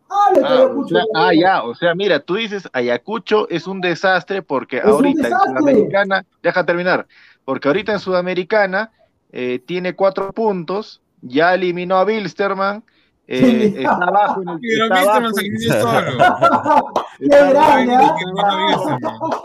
[0.08, 0.96] Habla de tu Ah, Ayacucho.
[0.98, 1.42] ah, también.
[1.42, 5.52] ya, o sea, mira, tú dices Ayacucho es un desastre porque Es ahorita desastre.
[5.52, 7.08] en Sudamericana, deja terminar,
[7.46, 8.92] porque ahorita en Sudamericana
[9.32, 12.84] eh, tiene cuatro puntos, ya eliminó a Bilsterman,
[13.28, 13.80] eh, Sí.
[13.84, 17.04] está abajo en el Pero está viste, abajo- man, se eliminó solo.
[17.20, 18.16] Qué grande, ¿ah?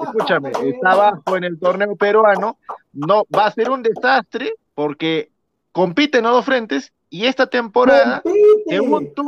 [0.05, 2.59] escúchame, está abajo en el torneo peruano,
[2.93, 5.31] no va a ser un desastre porque
[5.73, 8.23] compite en los dos frentes y esta temporada
[8.69, 9.25] según tú,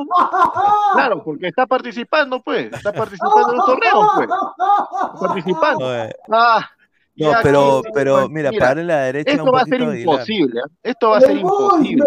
[0.94, 4.28] claro, porque está participando, pues, está participando en los torneos, pues,
[5.20, 5.86] participando.
[6.30, 6.68] Ah,
[7.14, 9.32] no, pero, pero mira, para la derecha.
[9.32, 10.60] Esto va a ser imposible.
[10.60, 10.70] ¿eh?
[10.82, 12.04] Esto va a ser imposible.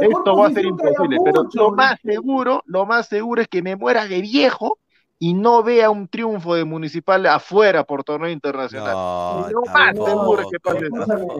[0.00, 1.18] esto va a ser imposible.
[1.24, 4.78] Pero lo más seguro, lo más seguro es que me muera de viejo
[5.22, 8.94] y no vea un triunfo de Municipal afuera por torneo internacional.
[9.52, 10.88] No, más seguro que pase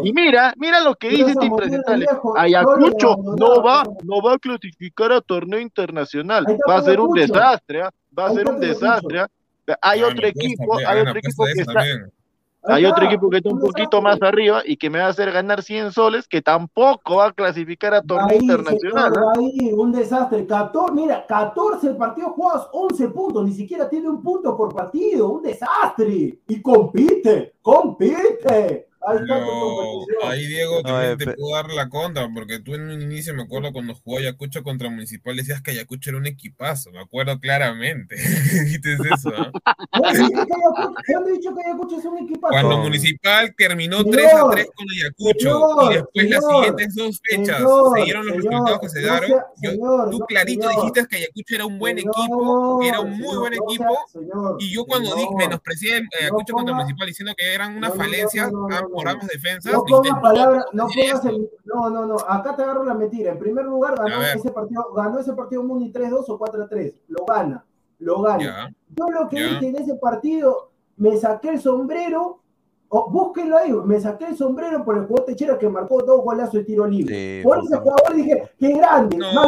[0.04, 2.06] Y mira, mira lo que dice este impresentable.
[2.36, 6.44] Ayacucho no va, no va a clasificar a torneo internacional.
[6.68, 7.90] Va a ser un desastre, ¿ah?
[8.16, 9.20] va a ser un desastre.
[9.20, 9.28] ¿ah?
[9.80, 11.82] Hay otro equipo, hay otro equipo que está.
[12.64, 15.32] Hay otro equipo que está un poquito más arriba y que me va a hacer
[15.32, 19.12] ganar 100 soles, que tampoco va a clasificar a torneo internacional.
[19.12, 19.38] ¿eh?
[19.38, 20.46] Ahí, un desastre.
[20.46, 25.42] 14, mira, 14 partidos jugados, 11 puntos, ni siquiera tiene un punto por partido, un
[25.42, 26.40] desastre.
[26.46, 28.89] Y compite, compite.
[30.22, 33.72] Ahí, Diego, también te puedo dar la contra, porque tú en un inicio me acuerdo
[33.72, 38.16] cuando jugó Ayacucho contra Municipal, decías que Ayacucho era un equipazo, me acuerdo claramente.
[38.64, 39.52] Dijiste eso, ¿no?
[40.08, 42.50] he dicho que Ayacucho es un equipazo?
[42.50, 47.62] Cuando Municipal terminó 3 a 3 con Ayacucho y después las siguientes dos fechas
[47.94, 51.98] se dieron los resultados que se dieron, tú clarito dijiste que Ayacucho era un buen
[51.98, 53.98] equipo, era un muy buen equipo,
[54.58, 58.50] y yo cuando dije, menosprecié Ayacucho contra Municipal diciendo que eran una falencia,
[58.90, 59.72] por ambas defensas.
[59.72, 63.32] No pongas palabras, no pongas el, no, no, no, acá te agarro la mentira.
[63.32, 66.94] En primer lugar, ganó ese partido, ganó ese partido Muni 3-2 o 4-3.
[67.08, 67.64] Lo gana,
[67.98, 68.74] lo gana.
[68.96, 72.40] Yo lo que dije en ese partido, me saqué el sombrero,
[72.88, 76.54] o búsquenlo ahí, me saqué el sombrero por el jugador Techera que marcó dos golazos
[76.54, 77.40] de tiro libre.
[77.44, 79.16] por ese jugador dije, qué grande.
[79.16, 79.44] No, no,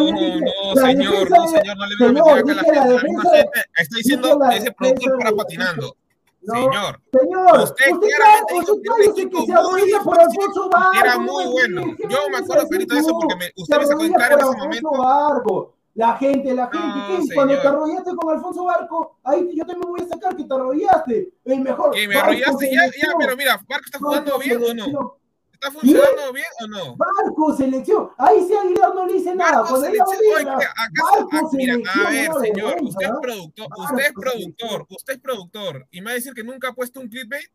[0.76, 3.51] señor, no, señor, no le voy a meter acá a la gente.
[3.76, 5.97] Está diciendo ese productor para patinando.
[6.45, 11.05] Señor, señor, usted, usted claramente usted que se arrodilla por Alfonso Barco.
[11.05, 11.97] Era muy bueno.
[12.09, 14.57] Yo me acuerdo clarito de eso porque me, usted me sacó en cara en ese
[14.57, 14.90] momento.
[14.90, 15.74] Barco.
[15.95, 17.34] La gente, la gente, no, ¿qué?
[17.34, 21.32] Cuando te arrollaste con Alfonso Barco, ahí yo también voy a sacar que te arrollaste.
[21.45, 21.90] El mejor.
[21.90, 25.16] Que me arrollaste ya, ya, pero mira, Barco está jugando bien o no.
[25.62, 26.96] ¿Está funcionando bien o no?
[26.96, 28.10] Barco, selección.
[28.18, 29.60] Ahí sí Aguilar no le dice nada.
[29.60, 30.08] Barco, selección.
[30.36, 30.74] Oye, acá,
[31.12, 36.00] Barco, mira, a ver, señor, usted es productor, usted es productor, usted es productor, y
[36.00, 37.48] me va a decir que nunca ha puesto un clickbait.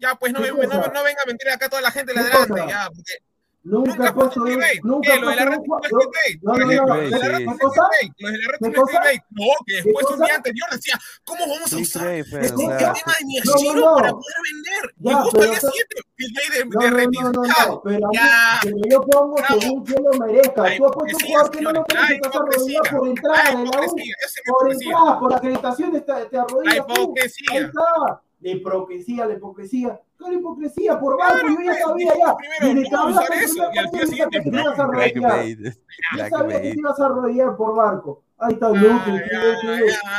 [0.00, 3.12] Ya, pues no, no, no, venga a mentir acá toda la gente adelante, ya, porque
[3.64, 4.82] Nunca, nunca puesto clickbait.
[4.82, 6.42] Nunca lo de la red no clickbait.
[6.42, 6.86] No, no, no.
[6.86, 7.52] Lo de la red no.
[7.52, 7.88] Lo la
[8.60, 9.22] no clickbait.
[9.30, 13.94] No, que después un día anterior decía, ¿cómo vamos a usar este tema de Miyashiro
[13.94, 14.94] para poder vender?
[14.98, 17.08] Me gusta el día siguiente clickbait de red.
[18.62, 20.76] Pero yo pongo según quien lo merezca.
[20.76, 23.70] Tú has puesto un jugador que no lo merece, te arrodillas por entrada en la
[23.70, 23.96] U.
[24.44, 26.86] Por entrada, por acreditación te arrodillas.
[27.50, 28.22] Ahí está.
[28.40, 32.36] La hipocresía, la hipocresía la hipocresía por barco, yo ya sabía ya.
[32.60, 35.44] Que hablaste eso y al día siguiente te ibas a arrodillar.
[36.16, 38.22] Ya sabía que te ibas a arrodillar por barco.
[38.38, 39.04] Ahí está, no,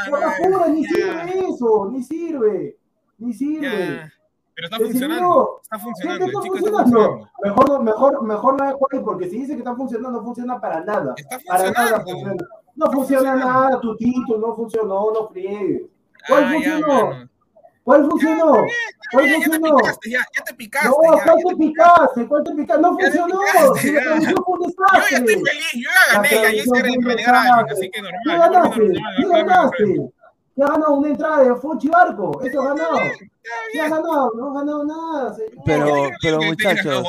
[0.10, 2.78] Por la pura, ni sirve eso, ni sirve,
[3.18, 4.12] ni sirve.
[4.56, 7.30] Pero está funcionando, está funcionando, está funcionando.
[7.44, 10.84] Mejor, mejor, mejor no es juegue porque si dice que está funcionando, no funciona para
[10.84, 11.16] nada.
[11.48, 12.44] Para nada funciona.
[12.76, 15.84] No funciona nada, tu título no funcionó, no friegues.
[16.28, 17.30] ¿Cuál funcionó?
[17.84, 18.66] ¿Cuál funcionó?
[19.12, 19.68] ¿Cuál ya, funcionó?
[19.68, 20.90] Ya te picaste, ya, ya te picaste.
[20.90, 22.28] No, ¿cuál te picaste?
[22.28, 22.82] ¿Cuál te picaste?
[22.82, 23.40] No funcionó.
[23.76, 25.02] Si la transmisión fue un desastre.
[25.02, 28.22] Yo ya estoy feliz, yo ya gané, ya hice relegar a alguien, así que normal.
[28.24, 28.82] ¿Qué ganaste?
[29.18, 30.14] ¿Qué ganaste?
[30.56, 32.42] ¿Qué ha ganado una entrada de Fuchi Barco?
[32.44, 32.98] Eso ha ganado.
[33.74, 34.32] ¿Qué ha ganado?
[34.36, 35.36] No ha ganado nada.
[35.66, 37.04] Pero, pero muchachos,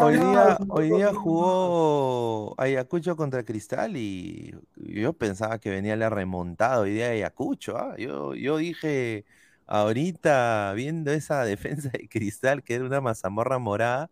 [0.00, 6.80] hoy día, hoy día jugó Ayacucho contra Cristal y yo pensaba que venía la remontada
[6.80, 7.76] hoy día de Ayacucho.
[7.76, 7.94] ¿ah?
[7.98, 9.26] Yo, yo dije
[9.70, 14.10] ahorita viendo esa defensa de cristal que era una mazamorra morada,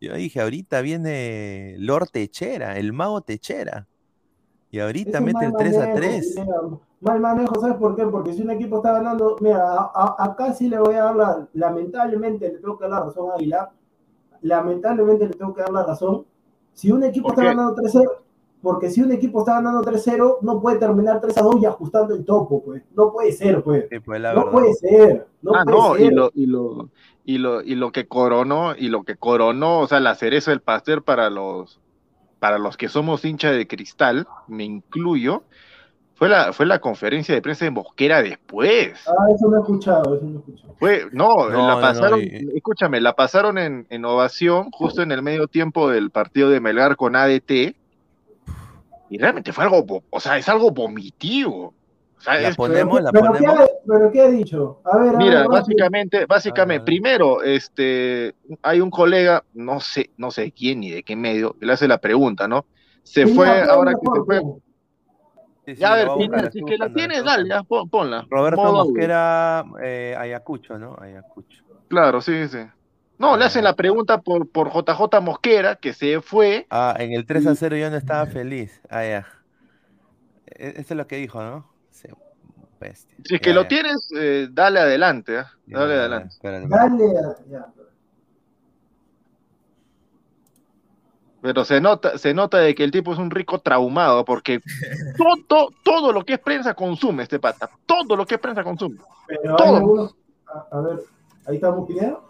[0.00, 3.86] yo dije, ahorita viene Lord Techera, el mago Techera.
[4.70, 6.34] Y ahorita mete el 3 a 3.
[7.00, 8.06] mal manejo, ¿sabes por qué?
[8.06, 12.48] Porque si un equipo está ganando, mira, acá sí le voy a dar la, lamentablemente
[12.48, 13.70] le tengo que dar la razón a Aguilar,
[14.42, 16.24] lamentablemente le tengo que dar la razón.
[16.72, 18.08] Si un equipo está ganando 3-0,
[18.62, 22.62] porque si un equipo está ganando 3-0, no puede terminar 3-2 y ajustando el topo,
[22.62, 22.82] pues.
[22.94, 23.86] No puede ser, pues.
[24.04, 25.26] pues no puede ser.
[25.40, 26.90] No ah, no, Y, lo, y, lo,
[27.24, 30.60] y, lo, y lo que coronó, y lo que coronó, o sea, la cereza del
[30.60, 31.80] pastel para los,
[32.38, 35.42] para los que somos hincha de cristal, me incluyo,
[36.14, 38.92] fue la, fue la conferencia de prensa de Mosquera después.
[39.08, 40.74] Ah, eso no he escuchado, eso no he escuchado.
[40.78, 45.88] Fue, no, la pasaron, escúchame, la pasaron en, en ovación justo en el medio tiempo
[45.88, 47.79] del partido de Melgar con ADT
[49.10, 51.74] y realmente fue algo, o sea, es algo vomitivo.
[52.16, 53.58] O sea, la ponemos, la pero, ponemos.
[53.58, 54.80] ¿qué, pero ¿qué ha dicho?
[54.84, 60.80] A ver, Mira, básicamente, básicamente, primero, este, hay un colega, no sé, no sé quién
[60.80, 62.66] ni de qué medio, le hace la pregunta, ¿no?
[63.02, 64.42] Se fue, ahora que se fue,
[65.74, 68.26] ya, a ver, si que la tienes, dale, ya, ponla.
[68.30, 70.96] Roberto Mosquera, eh, Ayacucho, ¿no?
[71.00, 71.64] Ayacucho.
[71.88, 72.58] Claro, sí, sí.
[73.20, 76.66] No, le hacen la pregunta por, por JJ Mosquera, que se fue.
[76.70, 78.80] Ah, en el 3 a 0 yo no estaba feliz.
[78.88, 79.26] Ah, ya.
[80.46, 81.70] E, eso es lo que dijo, ¿no?
[81.90, 82.08] Sí,
[83.24, 85.44] si es que lo tienes, eh, dale adelante, ¿eh?
[85.66, 86.34] Dale adelante.
[86.42, 87.04] Dale,
[87.50, 87.66] ya.
[91.42, 94.62] Pero se nota, se nota de que el tipo es un rico traumado, porque
[95.46, 97.68] todo, todo lo que es prensa consume este pata.
[97.84, 98.96] Todo lo que es prensa consume.
[99.58, 100.16] todo.
[100.70, 101.00] a, ver,
[101.46, 102.29] ahí estamos pidiendo.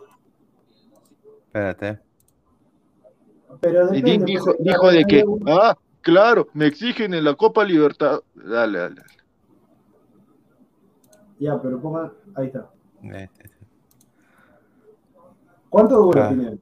[1.51, 1.99] Espérate.
[3.61, 8.21] Pero dijo, dijo de que, ah, claro, me exigen en la Copa Libertad.
[8.37, 9.03] Dale, dale.
[11.41, 12.71] Ya, pero ponga, ahí está.
[13.03, 13.51] Este,
[15.69, 16.31] ¿Cuánto dura, ah.
[16.31, 16.57] Pineda?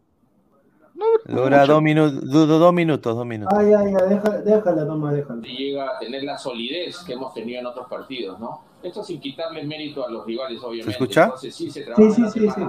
[1.27, 3.59] Dura dos minutos, dos minutos, dos minutos.
[3.59, 5.43] Ay, ay, ay, déjala, déjala nomás, déjala.
[5.43, 8.63] Llega a tener la solidez que hemos tenido en otros partidos, ¿no?
[8.83, 10.85] Esto sin quitarle mérito a los rivales, obviamente.
[10.85, 11.37] ¿Se escucha?
[11.37, 12.63] sí, sí, sí, sí, sí,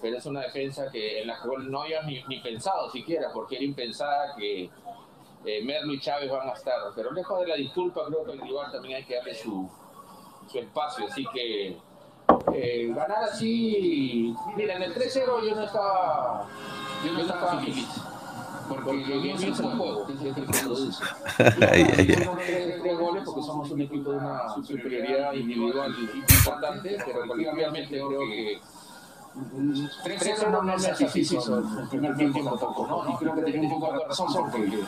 [0.00, 3.56] Pero es una defensa que en la que no había ni, ni pensado siquiera, porque
[3.56, 4.70] era impensada que
[5.44, 6.74] eh, Merlo y Chávez van a estar.
[6.94, 9.70] Pero lejos de la disculpa, creo que el rival también hay que darle su,
[10.50, 11.06] su espacio.
[11.06, 11.78] Así que
[12.52, 14.34] eh, ganar así.
[14.56, 16.48] Mira, en el 3-0 yo no estaba
[17.04, 17.88] yo no estaba feliz.
[18.68, 21.04] Porque bien es el juego, es el que produce.
[21.70, 22.06] ay, ay.
[22.06, 28.60] Tres goles porque somos un equipo de una superioridad individual importante, pero colectivamente creo que
[30.04, 33.12] 3-0 no, no es satisfizo el primer tiempo tampoco, ¿no?
[33.12, 34.80] Y creo que tenía un poco de razón porque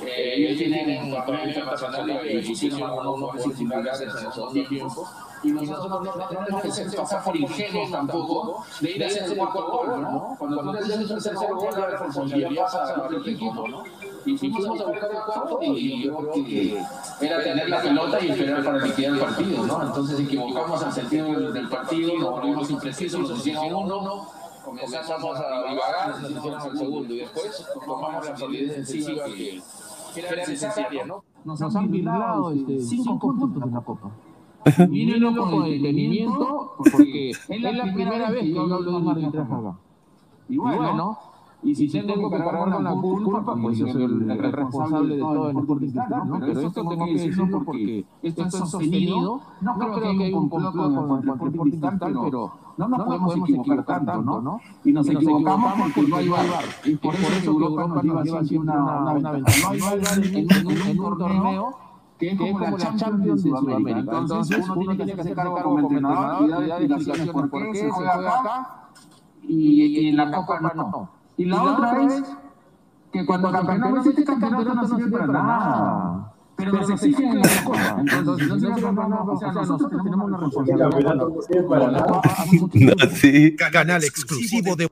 [0.00, 5.08] eh, ellos tienen un papel internacional y hicieron unos similares en el segundo tiempo
[5.42, 9.70] y nosotros no, tenemos que pasar por ingenuos tampoco de ir a hacer el cuarto
[9.70, 10.36] gol, ¿no?
[10.38, 13.84] Cuando tú haces el tercer gol, la responsabilidad pasa al otro equipo, ¿no?
[14.28, 16.84] Y fuimos a buscar el cuarto y yo creo que
[17.20, 19.82] era tener la pelota y esperar para liquidar el partido, ¿no?
[19.82, 24.26] Entonces equivocamos al sentido del partido, nos volvimos imprecisos, nos hicieron uno,
[24.62, 29.62] comenzamos a divagar, nos hicieron el segundo y después tomamos la solidez defensiva que
[30.14, 31.24] era necesaria, ¿no?
[31.44, 34.10] Nos han brindado este, cinco puntos en la Copa.
[34.88, 39.76] Mírenlo con detenimiento, porque es la primera vez que yo hablo de un arbitraje acá.
[40.50, 41.18] Y bueno,
[41.60, 45.50] y si, tengo que cargar con la culpa, pues yo soy el, responsable de todo
[45.50, 45.86] el deporte
[46.26, 46.38] ¿no?
[46.38, 49.40] Pero esto tengo que decirlo porque esto es sostenido.
[49.60, 53.84] No creo que haya un complot con el deporte digital, pero no nos podemos equivocar
[53.84, 54.60] tanto, ¿no?
[54.84, 56.46] Y nos equivocamos porque no hay bar.
[56.84, 59.38] Y por eso Europa nos lleva así una ventaja.
[59.62, 61.78] No hay bar en un torneo
[62.18, 64.18] que es como, la Champions de Sudamérica.
[64.18, 68.14] Entonces, uno tiene que hacer cargo como entrenador y dar explicaciones por qué se juega
[68.14, 68.88] acá
[69.42, 71.17] y, en la Copa no.
[71.38, 72.22] Y la otra es
[73.12, 76.34] que cuando campeonato, este campeonato no sirve para nada.
[76.56, 77.96] Pero nos exigen en la Copa.
[78.00, 78.58] Entonces, o
[79.38, 80.86] sea, nosotros tenemos una responsabilidad.
[80.88, 82.22] El campeonato no sirve para nada.
[83.14, 83.56] Sí.
[83.56, 84.90] Canal exclusivo de...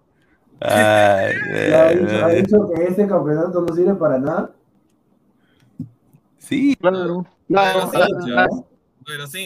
[0.60, 4.52] ¿Ha dicho que este campeonato no sirve para nada?
[6.38, 6.76] Sí.
[6.76, 7.90] Claro, claro.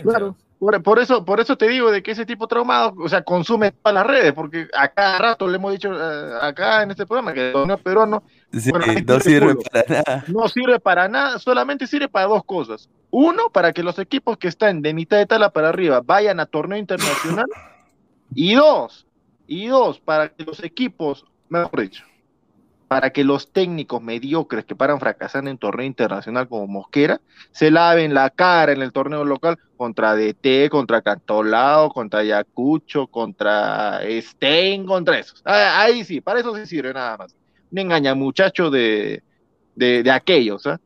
[0.02, 0.36] claro.
[0.60, 3.94] Por, eso, por eso te digo de que ese tipo traumado, o sea, consume todas
[3.94, 7.46] las redes, porque a cada rato le hemos dicho eh, acá en este programa que
[7.46, 10.24] el torneo peruano no sirve para nada.
[10.28, 12.90] No sirve para nada, solamente sirve para dos cosas.
[13.10, 16.46] Uno, para que los equipos que están de mitad de tala para arriba vayan a
[16.46, 17.46] torneo internacional.
[18.34, 19.06] y dos,
[19.46, 22.04] y dos, para que los equipos, mejor dicho,
[22.90, 27.20] para que los técnicos mediocres que paran fracasando en torneo internacional como Mosquera
[27.52, 34.00] se laven la cara en el torneo local contra DT, contra Cantolao, contra Ayacucho, contra
[34.20, 35.40] Stein, contra esos.
[35.44, 37.36] Ah, ahí sí, para eso sí sirve nada más.
[37.70, 39.22] Un engaña muchacho de,
[39.76, 40.76] de, de aquellos, ¿eh?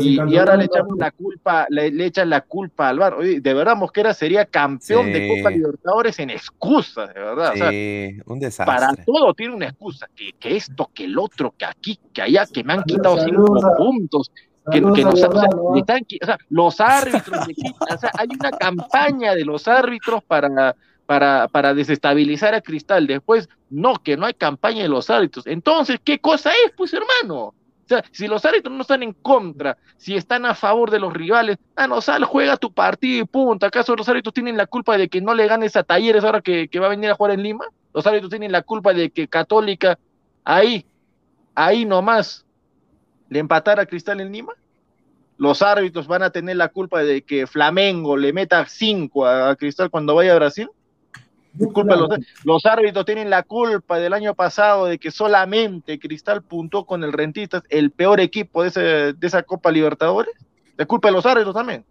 [0.00, 3.14] Y, ahora le echamos la culpa, le, le, echan la culpa al bar.
[3.14, 7.52] Oye, de verdad, Mosquera sería campeón de Copa Libertadores en excusas, de verdad.
[7.54, 8.74] Sí, un desastre.
[8.74, 12.46] Para todo tiene una excusa, que, que, esto, que el otro, que aquí, que allá,
[12.46, 14.30] que me han quitado cinco puntos.
[14.70, 15.86] Que, que nos, o
[16.26, 17.48] sea, los árbitros,
[17.90, 20.76] o sea, hay una campaña de los árbitros para,
[21.06, 23.06] para, para desestabilizar a Cristal.
[23.06, 25.46] Después, no, que no hay campaña de los árbitros.
[25.46, 27.54] Entonces, ¿qué cosa es, pues, hermano?
[27.88, 31.56] Sea, si los árbitros no están en contra, si están a favor de los rivales,
[31.74, 33.64] ah, no, sal, juega tu partido y punto.
[33.64, 36.68] ¿Acaso los árbitros tienen la culpa de que no le ganes a Talleres ahora que,
[36.78, 37.64] va a venir a jugar en Lima?
[37.94, 39.98] Los árbitros tienen la culpa de que Católica,
[40.44, 40.84] ahí,
[41.54, 42.44] ahí nomás,
[43.30, 44.52] le empatara a Cristal en Lima.
[45.38, 49.88] Los árbitros van a tener la culpa de que Flamengo le meta cinco a Cristal
[49.88, 50.68] cuando vaya a Brasil.
[51.58, 51.96] Disculpa,
[52.44, 57.12] los, árbitros tienen la culpa del año pasado de que solamente Cristal puntó con el
[57.12, 58.80] Rentistas, el peor equipo de, ese,
[59.12, 60.34] de esa Copa Libertadores.
[60.76, 61.84] ¿Es culpa de los árbitros también?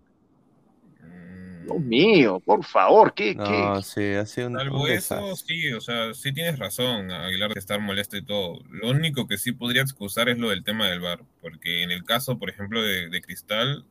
[1.65, 3.36] Dios mío, por favor, ¿qué?
[3.36, 3.84] No, qué?
[3.84, 7.59] sí, ha sido un, Salvo un eso, sí, o sea, sí tienes razón, Aguilar, de
[7.59, 8.61] estar molesto y todo.
[8.70, 12.05] Lo único que sí podría excusar es lo del tema del VAR, porque en el
[12.05, 13.86] caso, por ejemplo, de, de Cristal,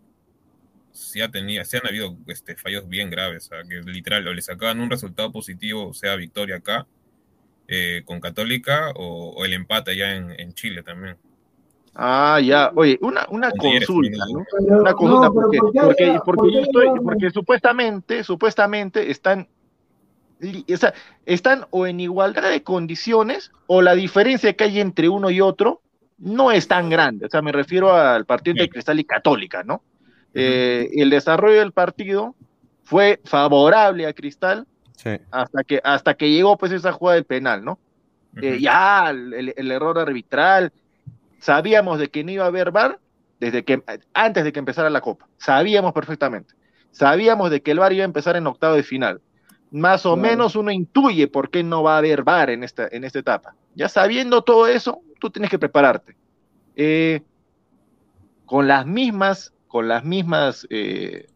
[0.96, 4.34] sí, ha tenido, sí han habido este, fallos bien graves, o sea, que literal, o
[4.34, 6.86] le sacaban un resultado positivo, sea victoria acá,
[7.68, 11.16] eh, con Católica, o, o el empate allá en, en Chile también.
[11.94, 12.70] Ah, ya.
[12.74, 14.44] Oye, una, una consulta, ¿no?
[14.80, 19.48] Una consulta, no, porque, ¿por qué porque, porque yo estoy, porque supuestamente, supuestamente están,
[20.42, 20.92] o sea,
[21.24, 25.80] están o en igualdad de condiciones, o la diferencia que hay entre uno y otro
[26.18, 27.26] no es tan grande.
[27.26, 29.82] O sea, me refiero al partido entre Cristal y Católica, ¿no?
[30.34, 32.34] Eh, el desarrollo del partido
[32.84, 34.66] fue favorable a Cristal
[34.96, 35.10] Sí.
[35.30, 37.78] hasta que, hasta que llegó pues esa jugada del penal, ¿no?
[38.40, 40.72] Eh, ya, el, error arbitral,
[41.38, 42.98] sabíamos de que no iba a haber VAR
[43.40, 46.54] desde que, antes de que empezara la Copa, sabíamos perfectamente,
[46.90, 49.20] sabíamos de que el VAR iba a empezar en octavo de final,
[49.70, 50.28] más o Claro.
[50.28, 53.54] menos uno intuye por qué no va a haber VAR en esta, en esta etapa,
[53.74, 56.16] ya sabiendo todo eso, tú tienes que prepararte.
[56.74, 57.22] Eh,
[58.44, 61.26] con las mismas, con las mismas eh,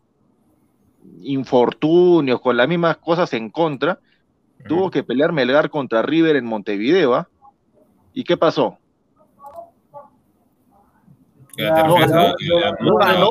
[1.20, 3.98] infortunios, con las mismas cosas en contra,
[4.66, 7.28] tuvo que pelear Melgar contra River en Montevideo, ¿ah?
[8.14, 8.78] ¿Y qué pasó?
[11.58, 12.34] No ganó,
[12.80, 13.30] no ganó,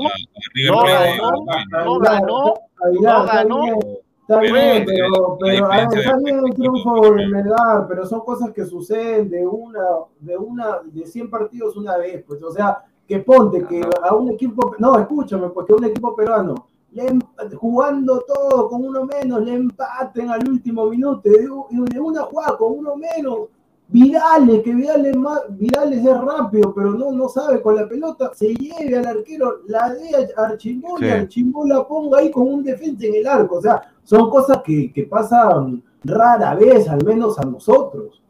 [0.67, 1.99] ¿no?
[2.01, 2.53] ganó,
[3.01, 3.63] no está ganó.
[3.63, 3.79] bien,
[4.21, 8.19] Está Pero, bien, eh, pero, a ver, está bien el triunfo de Melgar, pero son
[8.19, 9.81] cosas que suceden de una,
[10.19, 14.29] de una, de 100 partidos una vez, pues, o sea, que ponte que a un
[14.29, 16.53] equipo, no, escúchame, pues que a un equipo peruano,
[16.91, 17.19] le em-
[17.57, 21.47] jugando todo con uno menos, le empaten al último minuto, y de,
[21.91, 23.47] de una jugada con uno menos,
[23.91, 28.53] Vidales, que Vidales, más, Vidales es rápido, pero no, no sabe con la pelota, se
[28.53, 31.11] lleve al arquero, la de Archimbola, Sí.
[31.11, 35.03] Archimbola ponga ahí con un defensa en el arco, o sea, son cosas que, que
[35.05, 38.21] pasan rara vez, al menos a nosotros.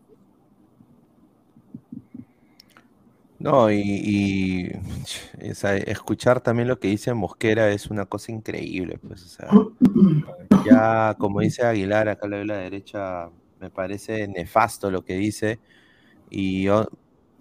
[3.40, 4.72] No, y, y,
[5.50, 9.50] o sea, escuchar también lo que dice Mosquera es una cosa increíble, pues, o sea,
[10.66, 13.30] ya como dice Aguilar, acá le doy la derecha,
[13.62, 15.60] me parece nefasto lo que dice,
[16.30, 16.86] y yo-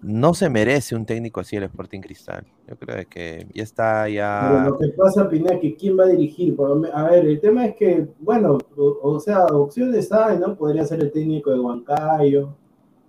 [0.01, 2.45] no se merece un técnico así el Sporting Cristal.
[2.69, 4.65] Yo creo que ya está, Pero ya...
[4.69, 6.55] lo que pasa, Pineda, que quién va a dirigir.
[6.93, 10.55] A ver, el tema es que, bueno, o, o sea, opciones hay, ¿no?
[10.55, 12.55] Podría ser el técnico de Huancayo,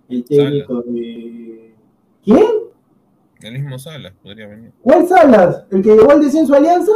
[0.09, 1.73] el técnico de.
[2.25, 2.45] ¿Quién?
[3.43, 4.71] El mismo Salas podría venir.
[4.81, 5.65] ¿Cuál Salas?
[5.71, 6.91] ¿El que llevó al descenso a Alianza?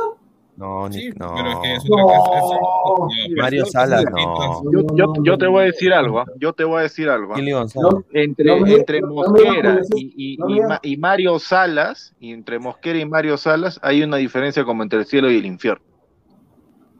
[0.57, 1.33] No, ni, Sí, no.
[1.35, 2.55] pero es que es otra cosa.
[2.55, 3.07] es- No.
[3.35, 4.63] es- Mario Salas, distintas.
[4.63, 4.71] no.
[4.71, 6.25] Yo, yo, yo te voy a decir algo, ¿ah?
[6.39, 7.33] yo te voy a decir algo.
[7.33, 7.39] ¿ah?
[7.41, 7.89] González.
[7.93, 10.37] No, Entre, No me- entre Mosquera y, y-
[10.83, 15.05] y Mario Salas, y entre Mosquera y Mario Salas, hay una diferencia como entre el
[15.05, 15.83] cielo y el infierno.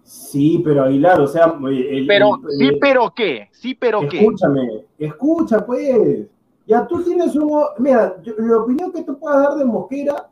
[0.04, 1.46] Sí, pero Aguilar, o sea.
[1.70, 4.20] el- Pero, el- sí, el- pero qué, sí, pero qué.
[4.20, 6.28] Escúchame, escucha pues.
[6.68, 7.52] Ya tú tienes un...
[7.80, 10.30] Mira, yo- la opinión que tú puedas dar de Mosquera,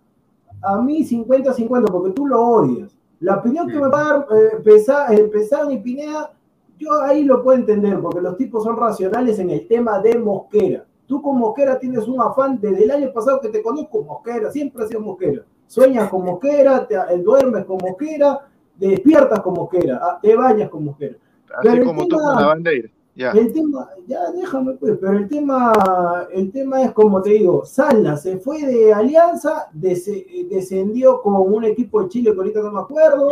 [0.61, 2.95] a mí 50-50, porque tú lo odias.
[3.19, 4.63] La opinión que me va a dar eh,
[5.11, 6.33] eh, Pesán y Pineda,
[6.77, 10.85] yo ahí lo puedo entender, porque los tipos son racionales en el tema de Mosquera.
[11.07, 14.83] Tú con Mosquera tienes un afán desde el año pasado que te conozco, Mosquera, siempre
[14.83, 15.43] has sido Mosquera.
[15.67, 18.39] Sueñas con Mosquera, te, eh, duermes con Mosquera,
[18.77, 21.15] despiertas con Mosquera, ah, te bañas con Mosquera.
[21.55, 22.89] Así Pero como tú con la bandera.
[23.15, 28.23] El tema, ya déjame pues, pero el tema, el tema es como te digo, Salas
[28.23, 30.09] se fue de Alianza, des-
[30.49, 33.29] descendió con un equipo de Chile que ahorita no me acuerdo,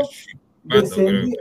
[0.64, 1.36] descendió,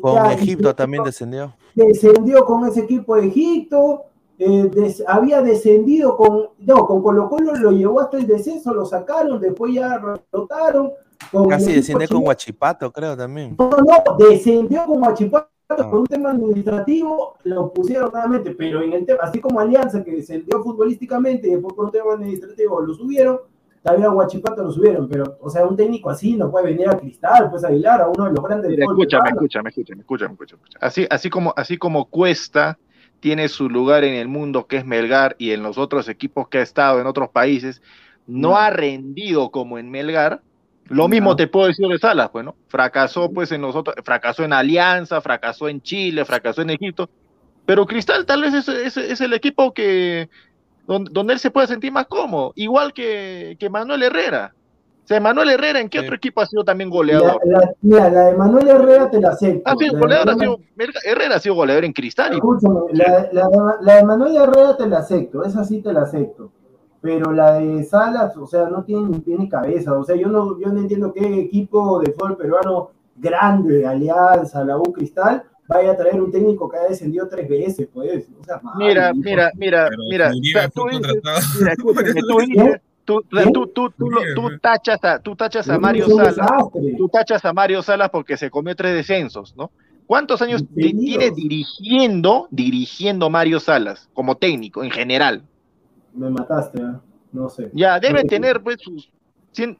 [0.00, 1.54] Con ya, Egipto también descendió.
[1.74, 4.02] descendió con ese equipo de Egipto,
[4.38, 8.84] eh, des- había descendido con, no, con Colo Colo lo llevó hasta el descenso, lo
[8.84, 9.96] sacaron, después ya
[10.32, 10.90] rotaron.
[11.30, 12.24] Con Casi descendió con chileno.
[12.24, 13.54] Guachipato, creo también.
[13.56, 15.90] No, no, descendió con Guachipato Ah.
[15.90, 20.10] por un tema administrativo, lo pusieron nuevamente, pero en el tema, así como Alianza que
[20.12, 23.40] descendió futbolísticamente y después por un tema administrativo lo subieron,
[23.82, 26.98] también a Guachipato lo subieron, pero, o sea, un técnico así no puede venir a
[26.98, 30.60] Cristal, pues a Aguilar, a uno de los grandes Mira, escúchame, escúchame, escúchame, escúchame, escúchame,
[30.62, 30.86] escúchame.
[30.86, 32.78] Así, así como, así como Cuesta
[33.20, 36.58] tiene su lugar en el mundo que es Melgar y en los otros equipos que
[36.58, 37.80] ha estado en otros países,
[38.26, 38.56] no No.
[38.56, 40.42] ha rendido como en Melgar.
[40.88, 41.36] Lo mismo No.
[41.36, 42.54] te puedo decir de Salas, pues, ¿no?
[42.68, 47.08] Fracasó, pues, en los otros, fracasó en Alianza, fracasó en Chile, fracasó en Egipto.
[47.64, 50.28] Pero Cristal tal vez es, es- es el equipo que
[50.86, 54.52] donde, donde él se puede sentir más cómodo, igual que, que Manuel Herrera.
[55.02, 56.04] O sea, Manuel Herrera, ¿en qué Sí.
[56.04, 57.40] otro equipo ha sido también goleador?
[57.44, 59.62] la- mira, la de Manuel Herrera te la acepto.
[59.70, 60.60] La de goleador, ha sido,
[61.04, 62.32] Herrera ha sido goleador en Cristal.
[62.32, 63.48] y- Escúchame, la, la,
[63.80, 66.50] la de Manuel Herrera te la acepto, esa sí te la acepto.
[67.04, 69.92] Pero la de Salas, o sea, no tiene ni pie ni cabeza.
[69.92, 74.78] O sea, yo no, yo no entiendo qué equipo de fútbol peruano grande, Alianza, la
[74.78, 78.26] U Cristal, vaya a traer un técnico que ha descendido tres veces, pues.
[78.40, 81.22] O sea, mira, mira, mira, mira, mira, tú dices,
[81.60, 83.20] mira, escúchame, tú dices, Tú,
[83.52, 86.36] tú, tú, tú, tachas a, tú tachas a Mario Salas,
[86.96, 89.70] tú tachas a Mario Salas porque se comió tres descensos, ¿no?
[90.06, 95.42] ¿Cuántos años tiene dirigiendo, dirigiendo Mario Salas como técnico en general?
[96.14, 96.94] Me mataste, ¿eh?
[97.32, 97.70] no sé.
[97.74, 99.10] Ya, debe tener pues sus,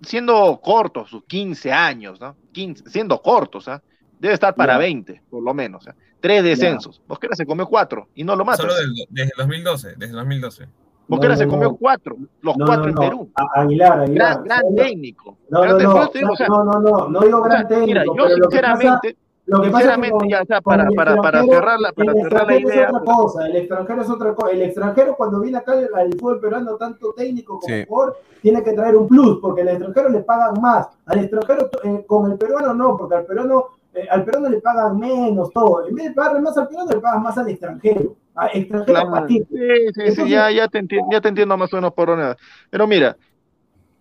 [0.02, 2.36] siendo cortos, sus 15 años, ¿no?
[2.52, 3.82] 15, siendo cortos, ¿ah?
[4.18, 5.86] Debe estar para 20, por lo menos.
[5.86, 5.92] ¿eh?
[6.20, 7.02] Tres descensos.
[7.06, 8.62] Mosquera se comió cuatro y no lo mata.
[8.62, 10.68] Solo desde, el 2012, desde el 2012.
[11.06, 13.30] Mosquera se comió cuatro, los cuatro en Perú.
[13.54, 14.42] Aguilar, Aguilar.
[14.42, 15.36] Gran, gran técnico.
[15.50, 17.86] No, no, no, no, no, no, digo gran técnico.
[17.86, 19.16] Mira, yo sinceramente,
[19.46, 22.84] lo que Sinceramente, ya, o sea, para, para, para cerrar la, para cerrar la idea.
[22.84, 24.52] Es otra cosa, el extranjero es otra cosa.
[24.52, 27.84] El extranjero, cuando viene acá al fútbol peruano, tanto técnico como sí.
[27.86, 30.88] jugador, tiene que traer un plus, porque al extranjero le pagan más.
[31.04, 34.98] Al extranjero, eh, con el peruano no, porque al peruano, eh, al peruano le pagan
[34.98, 35.86] menos todo.
[35.86, 38.16] En vez de pagarle más al peruano, le pagan más al extranjero.
[38.34, 39.28] Al extranjero claro.
[39.28, 39.46] Sí,
[39.94, 42.34] sí, sí, ya, ya, te entiendo, ya te entiendo más o menos por dónde.
[42.70, 43.14] Pero mira,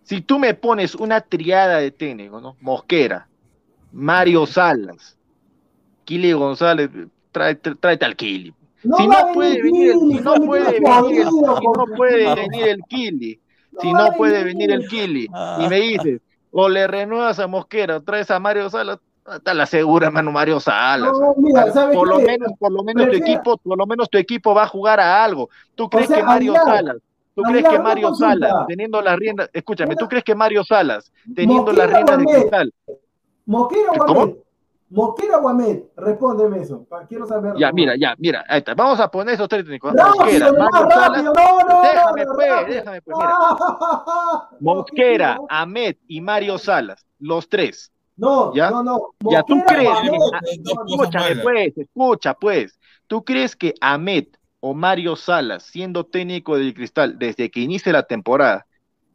[0.04, 2.56] si tú me pones una triada de técnicos, ¿no?
[2.60, 3.28] Mosquera,
[3.92, 5.18] Mario Salas,
[6.04, 6.90] Kili González,
[7.32, 8.54] tráete, tráete al Kili.
[8.84, 12.68] No si, no puede venir, el, si no puede venir, el, si no puede venir
[12.68, 13.40] el Kili,
[13.80, 15.26] si no puede venir el Kili,
[15.58, 16.20] y me dices,
[16.52, 18.98] o le renuevas a Mosquera, o traes a Mario Salas,
[19.42, 21.12] te la segura, mano, Mario Salas.
[21.12, 22.24] No, mira, ¿sabes por lo qué?
[22.26, 25.24] menos, por lo menos tu equipo, por lo menos tu equipo va a jugar a
[25.24, 25.48] algo.
[25.74, 26.96] ¿Tú crees sea, que Mario Aguilar, Salas
[27.34, 28.48] ¿Tú Aguilar, crees que Mario consulta.
[28.48, 32.28] Salas, teniendo las riendas, escúchame, ¿tú crees que Mario Salas, teniendo las riendas de o
[32.28, 32.74] cristal,
[33.46, 34.43] Mosquera o ¿Cómo?
[34.94, 35.82] Mosquera o Ahmed.
[35.96, 36.86] Respóndeme eso.
[37.08, 37.54] Quiero saber.
[37.58, 39.92] ya, mira, ya, mira, ahí está, vamos a poner esos tres técnicos.
[39.92, 42.76] Rápido, Mosquera, Salas, rápido, no, no, déjame no, pues, rápido.
[42.76, 43.38] déjame pues, mira,
[44.60, 47.90] Mosquera, Ahmed y Mario Salas, los tres.
[48.16, 48.70] No, ¿Ya?
[48.70, 49.00] no, no.
[49.28, 54.26] Ya tú crees, ah, escúchame pues, escucha pues, ¿tú crees que Ahmed
[54.60, 58.66] o Mario Salas, siendo técnico del Cristal desde que inicie la temporada,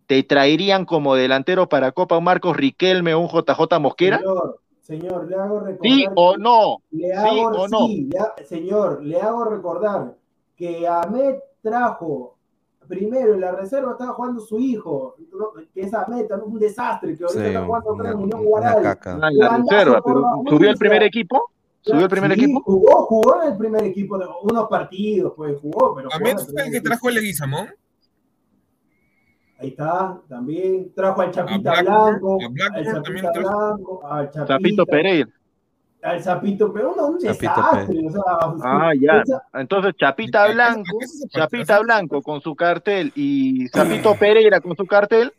[0.08, 4.18] te traerían como delantero para Copa un Marcos Riquelme o un JJ Mosquera?
[4.18, 5.92] Señor, señor, le hago recordar.
[5.92, 6.78] ¿Sí o que- no?
[6.92, 7.78] Le ¿Sí o no?
[7.88, 10.16] sí, le- señor, le hago recordar
[10.56, 12.36] que Ahmed trajo
[12.88, 15.16] primero en la reserva estaba jugando su hijo,
[15.76, 18.86] que es Ahmed, también un desastre, que ahorita Sí, está jugando en Unión Guaral.
[18.88, 18.98] Ah,
[19.30, 21.52] en la reserva, pero la ¿subió el primer equipo?
[21.82, 22.62] ¿Subió el primer Sí, equipo?
[22.64, 26.10] Jugó, jugó en el primer equipo, de unos partidos, pues jugó, pero.
[26.12, 27.68] ¿Ahmed fue el que trajo el Leguizamón?
[29.62, 32.38] Ahí está, también trajo al Chapita A Blanco,
[32.74, 33.50] al Chapita trajo.
[33.76, 35.30] Blanco, al Chapita, Zapito Pereira.
[36.02, 37.98] al Zapito, pero no, un Chapito desastre.
[38.08, 38.22] O sea,
[38.64, 39.22] Ah, ya.
[39.22, 40.98] esa- Entonces Chapita ¿Qué- qué- Blanco?
[41.30, 45.34] Chapita Blanco con su cartel y Zapito Pereira con su cartel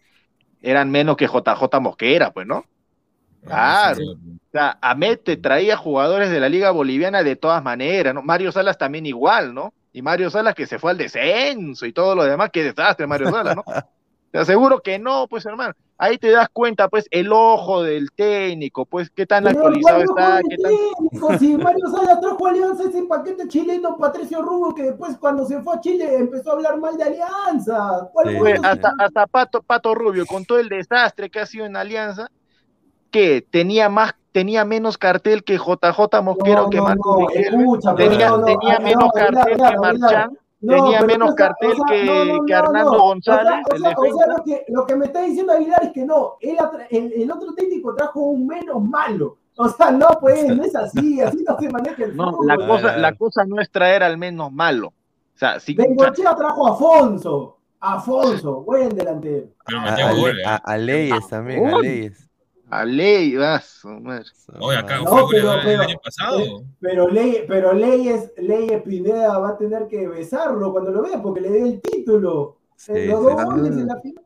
[0.60, 2.64] eran menos que JJ Mosquera, pues, ¿no?
[3.42, 4.02] Claro.
[4.12, 8.20] O sea, Ahmed te traía jugadores de la Liga Boliviana de todas maneras, ¿no?
[8.20, 9.72] Mario Salas también igual, ¿no?
[9.94, 13.30] Y Mario Salas que se fue al descenso y todo lo demás, qué desastre Mario
[13.30, 13.64] Salas, ¿no?
[14.30, 15.74] Te aseguro que no, pues hermano.
[15.98, 20.40] Ahí te das cuenta, pues, el ojo del técnico, pues, qué tan actualizado ¿cuál está,
[20.48, 20.72] qué tan...
[20.72, 21.38] técnico?
[21.38, 25.60] Si Mario Sala trajo a Alianza ese paquete chileno, Patricio Rubo, que después cuando se
[25.60, 28.08] fue a Chile empezó a hablar mal de Alianza.
[28.14, 28.38] ¿Cuál Sí.
[28.38, 28.66] fue Pues, eso?
[28.66, 32.30] hasta, hasta Pato, Pato Rubio, con todo el desastre que ha sido en Alianza,
[33.10, 37.58] que tenía más, tenía menos cartel que JJ Mosquero, No, que no, Marco no, Riquelme,
[37.64, 39.76] escucha, pero tenía, tenía no, menos cartel que.
[39.78, 42.92] Marchán, No, tenía menos o sea, cartel o sea, que, no, no, que no, Hernando
[42.92, 42.98] no.
[42.98, 44.24] González, O sea, el o sea, o defensa.
[44.24, 46.56] sea, lo, que, lo que me está diciendo Aguilar es que no, él
[46.90, 49.38] el, el otro técnico trajo un menos malo.
[49.56, 52.46] O sea, no, pues, no es así, así no se maneja el No, fútbol.
[52.46, 54.88] la cosa, la cosa no es traer al menos malo.
[54.88, 57.56] O sea, si, Bengochea trajo a Afonso.
[57.80, 59.48] Afonso, buen delantero.
[59.66, 61.78] Pero A, a, Leyes también, a.
[61.78, 62.29] Leyes.
[62.70, 64.24] A ley, vas, madre.
[64.60, 66.62] Oye, acá No, fue pero- goleador el pero- año pasado.
[66.80, 71.40] Pero, Ley, pero Leyes, Leyes Pineda va a tener que besarlo cuando lo vea porque
[71.40, 72.56] le dé el título.
[72.76, 74.24] Sí, Eh, Los dos goles en la final.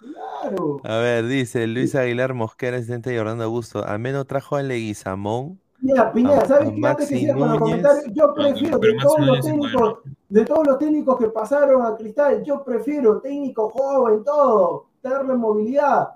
[0.00, 0.80] Claro.
[0.84, 3.84] A ver, dice Luis Aguilar Mosquera, asistente y Orlando Augusto.
[3.84, 5.58] Al menos trajo a Leguizamón.
[5.80, 6.86] Mira, Pineda, ¿sabes qué?
[6.86, 7.58] Antes que con los Núñez.
[7.60, 9.98] comentarios, yo prefiero pero de todos los técnicos,
[10.28, 16.08] de todos los técnicos que pasaron a Cristal, yo prefiero técnico joven, todo, darle movilidad.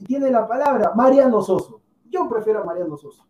[0.00, 1.80] Y tiene la palabra, Mariano Soso.
[2.10, 3.24] Yo prefiero a Mariano Soso.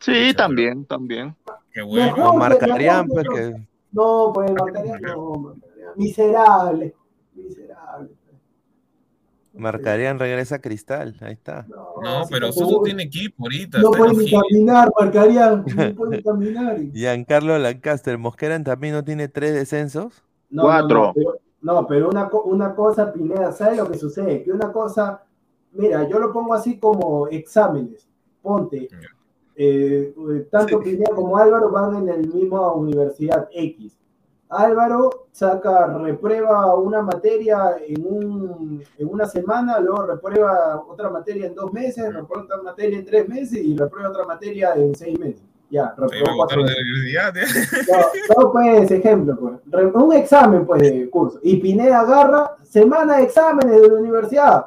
[0.00, 1.34] Sí, también, también.
[1.72, 2.16] Qué bueno.
[2.16, 3.68] Mejor marcarían, mejor pues que- que.
[3.92, 5.90] No, pues marcarían, no, marcarían.
[5.96, 6.94] Miserable.
[7.34, 8.10] Miserable.
[9.52, 11.16] Marcarían regresa a Cristal.
[11.20, 11.66] Ahí está.
[11.68, 13.78] No, pero Soso tiene equipo ahorita.
[13.78, 15.64] No puede ni caminar, marcarían.
[15.66, 16.78] No puede caminar.
[16.92, 18.16] Giancarlo Lancaster.
[18.16, 20.22] Mosquera también no tiene tres descensos.
[20.50, 21.12] No, Cuatro.
[21.16, 24.42] no, no, pero, No, pero una, una cosa, Pineda, ¿sabes lo que sucede?
[24.44, 25.24] Que una cosa,
[25.72, 28.08] mira, yo lo pongo así como exámenes.
[28.42, 28.88] Ponte,
[29.54, 30.14] eh,
[30.50, 33.96] tanto Pineda como Álvaro van en la misma universidad X.
[34.48, 41.54] Álvaro saca, reprueba una materia en, un, en una semana, luego reprueba otra materia en
[41.54, 45.42] dos meses, reprueba otra materia en tres meses y reprueba otra materia en seis meses.
[45.70, 46.78] Ya, reprobó cuatro meses.
[47.88, 49.94] No, no, pues, ejemplo, pues.
[49.94, 51.38] Un examen, pues, de curso.
[51.44, 54.66] Y Pineda agarra semana de exámenes de la universidad.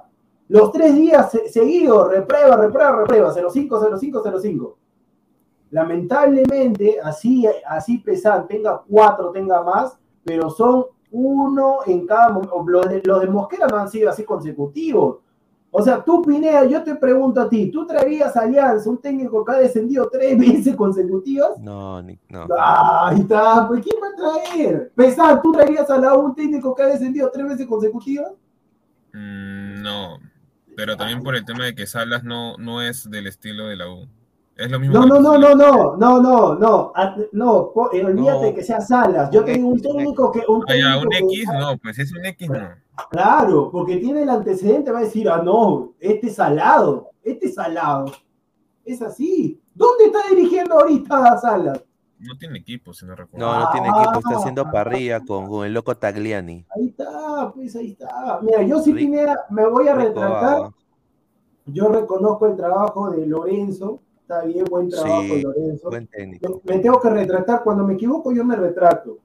[0.54, 4.78] Los tres días seguidos, reprueba, reprueba, reprueba, 05, 05, 05
[5.72, 12.64] lamentablemente, así, así pesan, tenga cuatro, tenga más, pero son uno en cada momento.
[12.68, 15.18] Los de, los de Mosquera no han sido así consecutivos.
[15.72, 19.52] O sea, tú, Pineda, yo te pregunto a ti, ¿tú traerías Alianza, un técnico que
[19.52, 21.58] ha descendido tres veces consecutivas?
[21.58, 22.46] No, ni, no.
[22.60, 24.92] Ahí está, pues ¿quién va a traer?
[24.96, 28.32] Pesán, ¿tú traerías a la un técnico que ha descendido tres veces consecutivas?
[29.12, 30.20] Mm, no,
[30.76, 33.90] pero también por el tema de que Salas no, no es del estilo de la
[33.90, 34.08] U.
[34.56, 34.94] Es lo mismo.
[34.94, 36.94] No, no, no, no, no, no, no, no,
[37.32, 39.32] no, eh, olvídate que sea Salas.
[39.32, 40.44] Yo tengo un técnico que.
[40.48, 42.70] Un, técnico un X, no, pues es un X, no.
[43.10, 47.56] Claro, porque tiene el antecedente, va a decir, ah, no, este es salado, este es
[47.56, 48.12] salado.
[48.86, 49.60] Es así.
[49.74, 51.82] ¿Dónde está dirigiendo ahorita Salas?
[52.24, 53.46] No tiene equipo, si no recuerdo.
[53.46, 56.66] No, no tiene equipo, está haciendo parrilla con, con, el loco Tagliani.
[56.76, 58.40] Ahí está, pues ahí está.
[58.42, 60.70] Mira, yo sí Pineda, me voy a retratar.
[61.66, 65.90] Yo reconozco el trabajo de Lorenzo, Está bien, buen trabajo, Lorenzo.
[65.90, 66.62] Buen técnico.
[66.64, 67.62] Me, tengo que retratar.
[67.62, 69.18] Cuando me equivoco, yo me retrato.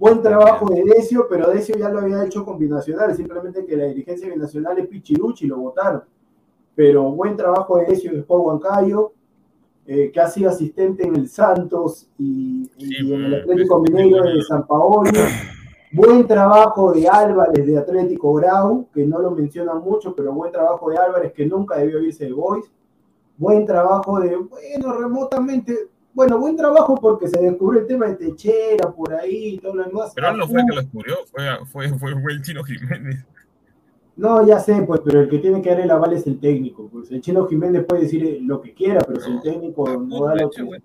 [0.00, 3.84] Buen trabajo de Decio, pero Decio ya lo había hecho con Binacional, simplemente que la
[3.84, 6.02] dirigencia binacional es Pichiruchi y lo votaron.
[6.74, 9.12] Pero buen trabajo de Decio de Sport Huancayo,
[9.88, 14.64] eh, que ha sido asistente en el Santos y, en el Atlético Mineiro de San
[14.66, 15.10] Paolo.
[15.90, 20.90] Buen trabajo de Álvarez de Atlético Grau, que no lo mencionan mucho, pero buen trabajo
[20.90, 22.70] de Álvarez que nunca debió irse de Boys
[23.38, 25.74] buen trabajo de, bueno, remotamente,
[26.12, 29.84] bueno, buen trabajo porque se descubrió el tema de Techera por ahí y todo lo
[29.84, 30.12] demás.
[30.14, 33.24] Pero él no fue el que lo descubrió, fue, fue, fue, el Chino Jiménez.
[34.18, 36.88] No, ya sé, pues, pero el que tiene que dar el aval es el técnico.
[36.92, 40.34] Pues el Chino Jiménez puede decir lo que quiera, pero si el técnico no, da
[40.34, 40.82] lo que.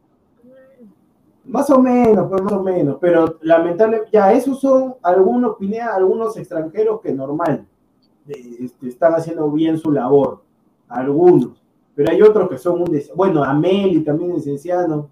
[1.45, 6.38] Más o menos, pues más o menos, pero lamentable, ya esos son algunos, Pinea, algunos
[6.38, 7.65] extranjeros que normal
[8.26, 10.41] este, están haciendo bien su labor,
[10.88, 11.64] algunos
[11.95, 13.11] pero hay otros que son un des...
[13.15, 15.10] bueno, Ameli también es esenciano.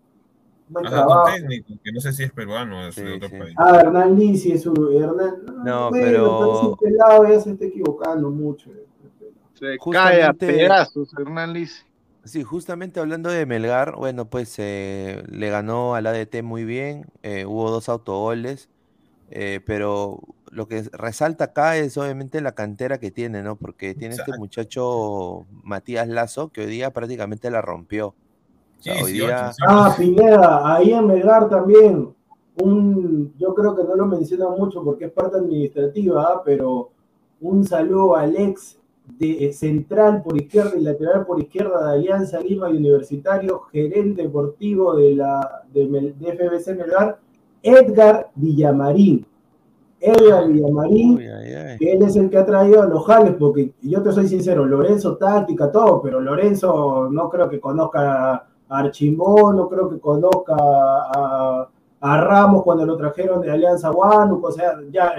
[0.72, 1.26] Buen trabajo.
[1.36, 3.54] técnico, que no sé si es peruano, es de otro país.
[3.58, 5.46] Ah, Hernán Lisi es un Hernán.
[5.66, 6.74] No, pero.
[6.74, 8.72] Este lado ya se está equivocando mucho.
[9.54, 11.84] Se cae a pedazos, Hernán Lisi.
[12.24, 17.46] Sí, justamente hablando de Melgar, bueno, pues eh, le ganó al ADT muy bien, eh,
[17.46, 18.70] hubo dos autogoles,
[19.32, 20.20] eh, pero
[20.52, 23.56] lo que resalta acá es obviamente la cantera que tiene, ¿no?
[23.56, 28.14] Porque tiene este muchacho Matías Lazo que hoy día prácticamente la rompió.
[29.68, 32.14] Ah, Pineda, ahí en Melgar también.
[32.62, 36.42] Un, yo creo que no lo menciona mucho porque es parte administrativa, ¿ah?
[36.44, 36.90] pero
[37.40, 38.78] un saludo al ex
[39.18, 44.24] de eh, central por izquierda y lateral por izquierda de Alianza Lima y Universitario, gerente
[44.24, 47.20] deportivo de la de, de FBC Melgar,
[47.64, 49.26] Edgar Villamarín
[50.02, 54.12] Edgar Villamarín, que él es el que ha traído a los jales, porque yo te
[54.12, 60.00] soy sincero, Lorenzo táctica, todo, pero Lorenzo no creo que conozca Archimbó, no creo que
[60.00, 61.68] conozca a,
[62.04, 65.14] Ramos cuando lo trajeron de Alianza Huánuco, o sea, ya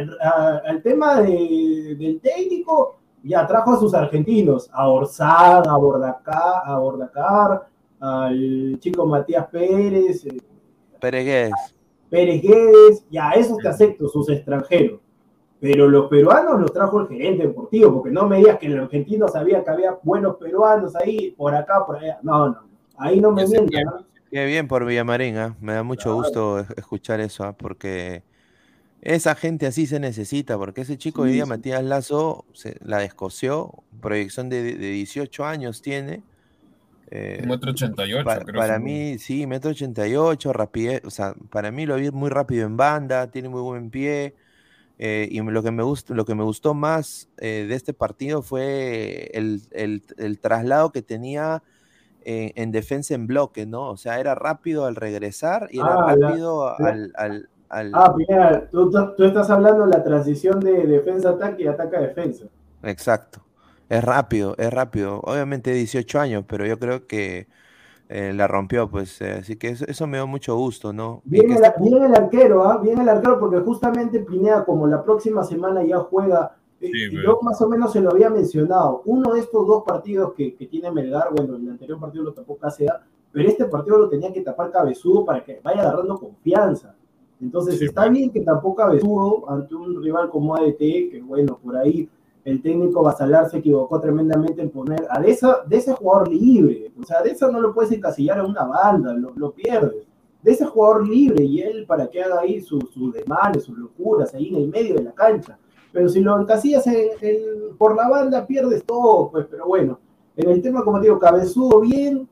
[0.66, 7.66] el tema del técnico, ya trajo a sus argentinos, a Orsán, a Bordacar, a Bordacar
[8.00, 10.26] al chico Matías Pérez.
[10.26, 10.40] Eh,
[11.00, 11.52] Pérez
[12.10, 14.98] Pérez Guedes, ya esos te acepto, sus extranjeros.
[15.60, 19.28] Pero los peruanos los trajo el gerente deportivo, porque no me digas que el argentino
[19.28, 22.18] sabía que había buenos peruanos ahí, por acá, por allá.
[22.22, 22.71] No, no,
[23.02, 23.84] ahí no me mientan.
[24.30, 25.54] Qué bien por Villamarín, ¿eh?
[25.60, 27.54] me da mucho gusto escuchar eso, ¿eh?
[27.56, 28.22] porque
[29.02, 33.82] esa gente así se necesita, porque ese chico hoy día, Matías Lazo, se, la descoció,
[34.00, 36.22] proyección de, de 18 años tiene,
[37.14, 41.84] eh, metro 88, para, creo para mí, sí, metro 88, rapidez, o sea, para mí
[41.84, 44.34] lo vi muy rápido en banda, tiene muy buen pie.
[44.98, 48.40] Eh, y lo que me gustó, lo que me gustó más eh, de este partido
[48.40, 51.62] fue el, el, traslado que tenía
[52.24, 53.90] en, defensa en bloque, ¿no?
[53.90, 58.90] O sea, era rápido al regresar y era ah, rápido al, al, Ah, mira, tú,
[58.90, 62.44] tú, estás hablando de la transición de defensa-ataque y ataque-defensa.
[62.82, 63.40] Exacto.
[63.88, 65.20] Es rápido, es rápido.
[65.24, 67.48] Obviamente 18 años, pero yo creo que
[68.10, 71.22] eh, la rompió, pues, eh, así que eso, eso, me dio mucho gusto, ¿no?
[71.24, 72.76] Bien, el, el, arquero, ¿ah?
[72.76, 77.60] Bien el arquero, porque justamente Pineda, como la próxima semana ya juega, eh, yo más
[77.62, 81.28] o menos se lo había mencionado, uno de estos dos partidos que, que tiene Melgar,
[81.34, 82.92] bueno, el anterior partido lo tapó Cáceres,
[83.30, 86.94] pero este partido lo tenía que tapar Cabezudo para que vaya agarrando confianza.
[87.40, 92.08] Entonces está bien que tapó Cabezudo ante un rival como ADT, que bueno, por ahí
[92.44, 96.92] el técnico Basalar se equivocó tremendamente en poner a de, esa, de ese jugador libre.
[97.00, 100.06] O sea, de eso no lo puedes encasillar a una banda, lo, lo pierdes.
[100.42, 104.34] De ese jugador libre y él para que haga ahí sus su desmanes, sus locuras,
[104.34, 105.58] ahí en el medio de la cancha.
[105.92, 106.84] Pero si lo encasillas
[107.78, 109.98] por la banda, pierdes todo, pues, pero bueno.
[110.36, 112.26] En el tema, como digo, cabezudo bien,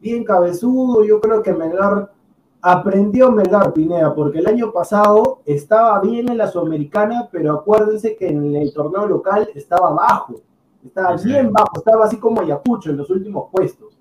[0.00, 1.04] bien cabezudo.
[1.04, 2.12] Yo creo que Melgar
[2.60, 8.28] aprendió Melgar Pineda, porque el año pasado estaba bien en la Sudamericana, pero acuérdense que
[8.28, 10.34] en el torneo local estaba bajo,
[10.84, 13.96] estaba bien bajo, estaba así como Ayacucho en los últimos puestos.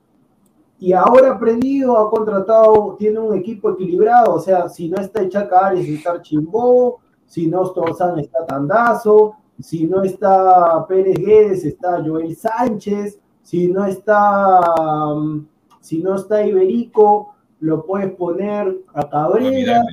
[0.80, 5.68] Y ahora aprendido, ha contratado, tiene un equipo equilibrado, o sea, si no está Chaca
[5.68, 12.36] Ares, está Chimbó, si no Storzán está Tandazo, si no está Pérez Guedes, está Joel
[12.36, 14.62] Sánchez, si no está,
[15.16, 15.48] mm,
[15.80, 19.84] si no está Iberico, lo puedes poner a Cabrera,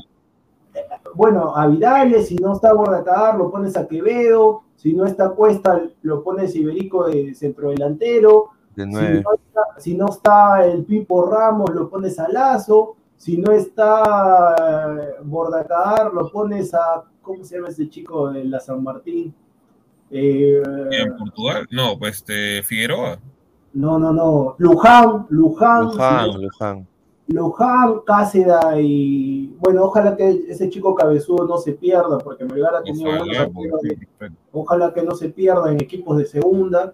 [1.14, 5.82] bueno, a Vidales, si no está Bordacar, lo pones a Quevedo, si no está Cuesta,
[6.02, 9.22] lo pones Iberico de centrodelantero, de
[9.78, 14.56] si, no está, el Pipo Ramos, lo pones a Lazo, si no está
[14.98, 19.34] eh, Bordacar, lo pones a, ¿cómo se llama ese chico de la San Martín?
[20.10, 21.66] Eh, ¿En Portugal?
[21.70, 23.18] No, pues este, Figueroa.
[23.72, 24.56] No, no, no.
[24.58, 25.84] Luján, Luján.
[25.84, 26.86] Luján, Luján.
[27.28, 32.82] Luján, Cáceda y bueno, ojalá que ese chico cabezudo no se pierda, porque Melgar ha
[32.82, 33.80] tenido buenos
[34.52, 36.92] Ojalá que no se pierda en equipos de segunda.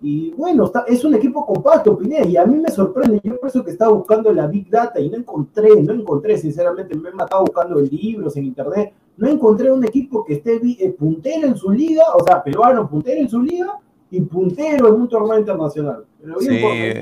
[0.00, 3.20] Y bueno, está, es un equipo compacto, Pineda, y a mí me sorprende.
[3.22, 6.94] Yo por eso que estaba buscando la Big Data y no encontré, no encontré, sinceramente,
[6.94, 8.92] me he matado buscando libros en internet.
[9.18, 13.20] No encontré un equipo que esté eh, puntero en su liga, o sea, peruano puntero
[13.20, 13.78] en su liga
[14.10, 16.04] y puntero en un torneo internacional.
[16.22, 17.00] Pero bien sí,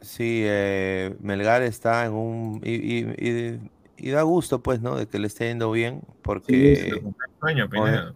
[0.00, 2.60] Sí, eh, Melgar está en un...
[2.62, 4.96] Y, da gusto, pues, ¿no?
[4.96, 6.76] De que le esté yendo bien, porque...
[6.76, 8.14] se te cumplió el sueño, Pineda.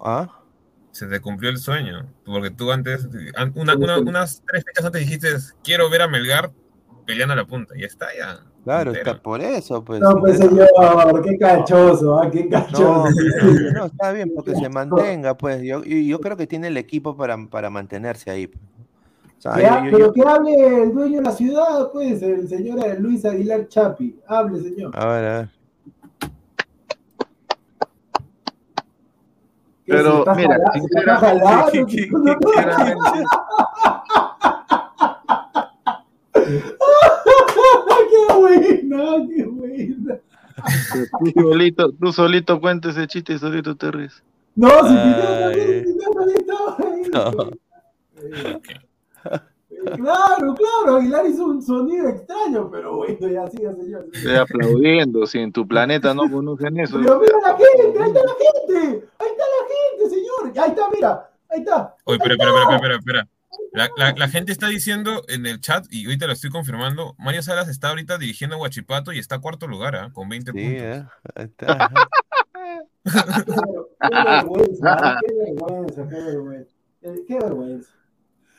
[0.00, 0.40] ¿Ah?
[0.92, 3.08] Se te cumplió el sueño, porque tú antes,
[3.54, 5.28] unas tres fechas antes dijiste,
[5.64, 6.50] quiero ver a Melgar
[7.08, 8.38] peleando a la punta, y está ya.
[8.64, 9.98] Claro, está por eso, pues.
[9.98, 10.68] No, pues señor,
[11.24, 12.30] qué cachoso, ¿ah?
[12.30, 13.06] qué cachoso.
[13.74, 15.62] No, está bien, porque se mantenga, pues.
[15.62, 18.46] Yo, yo creo que tiene el equipo para, para mantenerse ahí.
[18.46, 18.60] Pues
[19.90, 24.20] pero que hable el dueño de la ciudad, pues, el señor Luis Aguilar Chapi.
[24.26, 24.90] Hable, señor.
[24.94, 25.48] A ver, a ver.
[29.86, 32.10] Pero, mira, sinceramente, qué
[38.58, 40.20] buena, qué buena.
[41.34, 44.22] Tú solito, tú solito cuentes ese chiste y solito te ríes.
[44.54, 45.84] No, si Ay...
[47.12, 47.50] no.
[49.94, 54.06] Claro, claro, Aguilar hizo un sonido extraño, pero bueno, ya sigue, señor.
[54.12, 56.98] Estoy aplaudiendo, si en tu planeta no conocen eso.
[56.98, 60.64] Pero mira la gente, ahí está la gente, ahí está la gente, señor.
[60.64, 61.94] Ahí está, mira, ahí está.
[62.04, 63.28] Oye, espera, espera, espera, espera,
[63.72, 67.42] La, la, la, gente está diciendo en el chat, y ahorita lo estoy confirmando, Mario
[67.42, 70.12] Salas está ahorita dirigiendo a Huachipato y está a cuarto lugar, ¿eh?
[70.12, 70.82] con 20 sí, puntos.
[70.82, 71.04] Eh,
[71.36, 71.90] está.
[74.00, 76.74] qué vergüenza, qué vergüenza, qué vergüenza.
[77.00, 77.98] Qué vergüenza.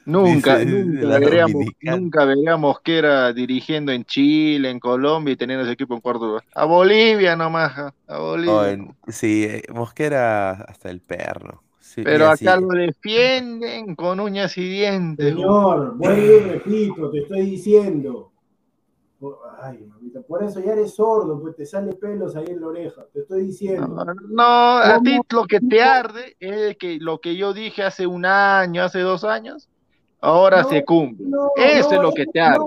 [0.05, 5.73] Nunca, nunca, veríamos, nunca veríamos que era dirigiendo en Chile, en Colombia y teniendo ese
[5.73, 6.43] equipo en cuarto lugar.
[6.55, 8.87] A Bolivia nomás, a Bolivia.
[9.07, 11.63] sí, eh, Mosquera hasta el perro.
[12.03, 15.33] Pero acá lo defienden con uñas y dientes.
[15.33, 18.31] Señor, vuelvo y repito, te estoy diciendo.
[19.61, 23.05] Ay, mamita, por eso ya eres sordo, pues te sale pelos ahí en la oreja,
[23.11, 24.05] te estoy diciendo.
[24.29, 28.25] No, a ti lo que te arde es que lo que yo dije hace un
[28.25, 29.68] año, hace dos años,
[30.21, 31.27] Ahora se cumple.
[31.55, 32.59] Eso es lo que te arde.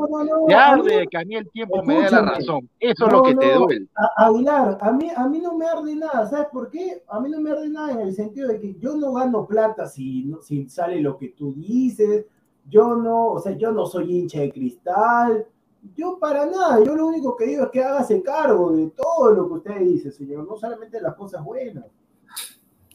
[0.46, 2.68] te arde que a mí el tiempo me dé la razón.
[2.80, 3.88] Eso es lo que te duele.
[4.16, 6.26] Aguilar, a mí, a mí no me arde nada.
[6.26, 7.02] ¿Sabes por qué?
[7.08, 9.86] A mí no me arde nada en el sentido de que yo no gano plata
[9.86, 12.24] si, si sale lo que tú dices.
[12.68, 15.46] Yo no, o sea, yo no soy hincha de cristal.
[15.94, 16.82] Yo para nada.
[16.82, 20.10] Yo lo único que digo es que hágase cargo de todo lo que usted dice,
[20.10, 20.46] señor.
[20.46, 21.84] No solamente las cosas buenas.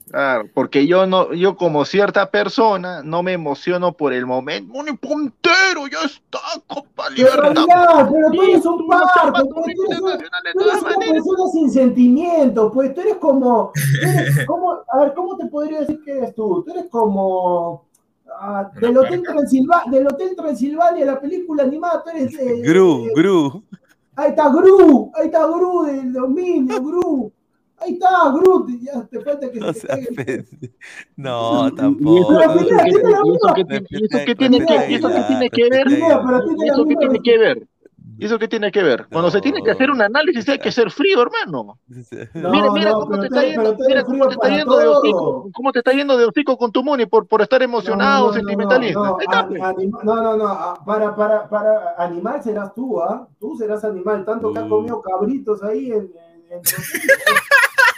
[0.10, 4.74] Claro, porque yo no, yo como cierta persona no me emociono por el momento.
[4.74, 7.54] Un puntero, ya está, Copa Libertad.
[7.54, 13.16] Pero, pero tú eres un parco, tú eres, una persona sin sentimientos, pues tú eres
[13.18, 16.64] como, tú eres como, a ver, ¿cómo te podría decir que eres tú?
[16.66, 17.88] Tú eres como,
[18.40, 22.34] Ah, del, Hotel Transilvania, del Hotel Transilvania, la película animada, tú eres.
[22.40, 23.64] Eh, Gru, eh, Gru.
[24.16, 27.32] Ahí está Gru, ahí está Gru del dominio, Gru.
[27.80, 30.46] Ahí está, Groot, ya te falta que No, se pende-
[31.16, 32.10] no, ¿Y tampoco.
[32.10, 34.92] ¿Y eso qué- tiene que- y eso qué tiene que ver?
[34.92, 37.68] ¿Y eso qué tiene que ver?
[38.20, 39.06] ¿Y eso qué tiene que ver?
[39.12, 41.78] Cuando se tiene que hacer un análisis hay que ser frío, hermano.
[42.34, 45.50] No, mira, mira no, cómo te está yendo, mira cómo te está yendo de hocico,
[45.54, 48.28] cómo te está yendo de hocico con tu Muni por, por estar emocionado, No, no,
[48.32, 49.00] no, sentimentalista.
[49.00, 49.60] No, no, pues.
[50.04, 53.28] no, no, no, para, para, para animal serás tú, ¿ah?
[53.40, 55.98] Tú serás animal, tanto que has comido cabritos ahí en...
[55.98, 56.12] en-
[56.50, 56.62] en-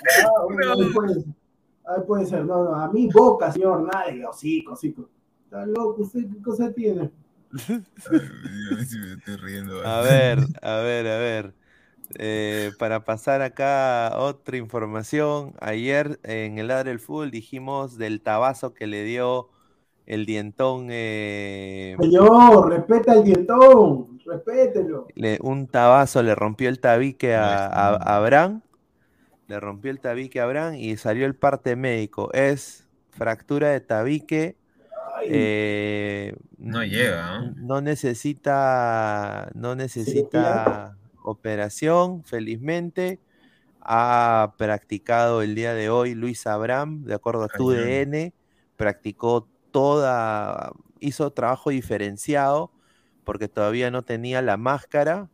[0.02, 1.24] Ah, bueno, ahí puede ser.
[1.86, 5.10] Ahí puede ser, no, no, a mí boca, señor, nadie, hocico, hocico.
[5.46, 7.10] Está loco, ¿usted qué cosa tiene?
[9.86, 11.54] A ver, a ver, a ver.
[12.18, 18.74] Eh, para pasar acá otra información, ayer en el Ladre del Fútbol dijimos del tabazo
[18.74, 19.50] que le dio
[20.08, 25.08] el dientón, eh, Señor, respeta el dientón, respételo.
[25.16, 28.62] le- un tabazo le rompió el tabique a, a- a Abraham,
[29.50, 32.32] le rompió el tabique a Abraham y salió el parte médico.
[32.34, 34.56] Es fractura de tabique.
[35.28, 37.56] eh, No llega, ¿no?
[37.56, 43.20] no necesita, no necesita operación, felizmente.
[43.82, 48.34] Ha practicado el día de hoy Luis Abraham, de acuerdo a tu DN,
[48.78, 52.72] practicó toda, hizo trabajo diferenciado
[53.24, 55.30] porque todavía no tenía la máscara.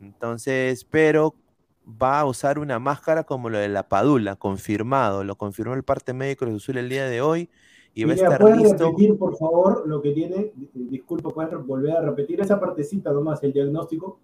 [0.00, 1.34] Entonces, pero
[1.86, 6.12] va a usar una máscara como lo de la Padula, confirmado, lo confirmó el parte
[6.12, 7.50] médico de Cruz Azul el día de hoy
[7.94, 8.90] y va a estar ¿puedes listo.
[8.90, 10.52] repetir, por favor, lo que tiene?
[10.74, 14.18] Disculpa, ¿puedes volver a repetir esa partecita nomás, el diagnóstico?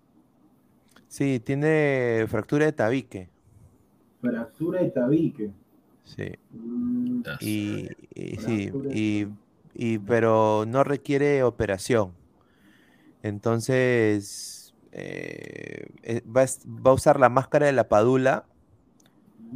[1.09, 3.29] Sí, tiene fractura de tabique.
[4.21, 5.51] Fractura de tabique.
[6.05, 6.33] Sí.
[6.55, 8.73] Mm, Y, y sí,
[9.75, 12.13] y- pero no requiere operación.
[13.23, 14.62] Entonces,
[14.93, 18.47] eh, eh, va, va a usar la máscara de la padula,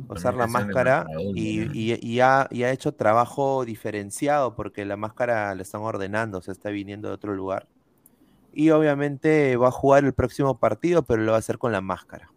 [0.08, 4.84] va a usar la máscara y, y- y ha, y ha hecho trabajo diferenciado porque
[4.84, 7.66] la máscara la están ordenando, se está viniendo de otro lugar.
[8.52, 11.80] Y obviamente va a jugar el próximo partido, pero lo va a hacer con la
[11.82, 12.32] máscara.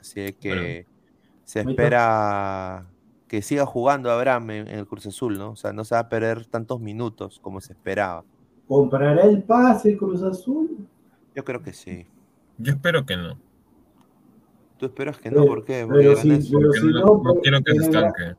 [0.00, 0.86] Así que
[1.44, 1.72] se Ahí está.
[1.72, 2.86] espera
[3.28, 5.52] que siga jugando Abraham en, en el Cruz Azul, ¿no?
[5.52, 8.24] O sea, no se va a perder tantos minutos como se esperaba.
[8.66, 10.86] ¿Comprará el pase Cruz Azul?
[11.40, 12.06] Yo creo que sí.
[12.58, 13.38] Yo espero que no.
[14.78, 15.46] ¿Tú esperas que no?
[15.46, 15.86] ¿Por qué?
[15.86, 18.34] Porque pero si- pero si no, no, quiero que se estanque.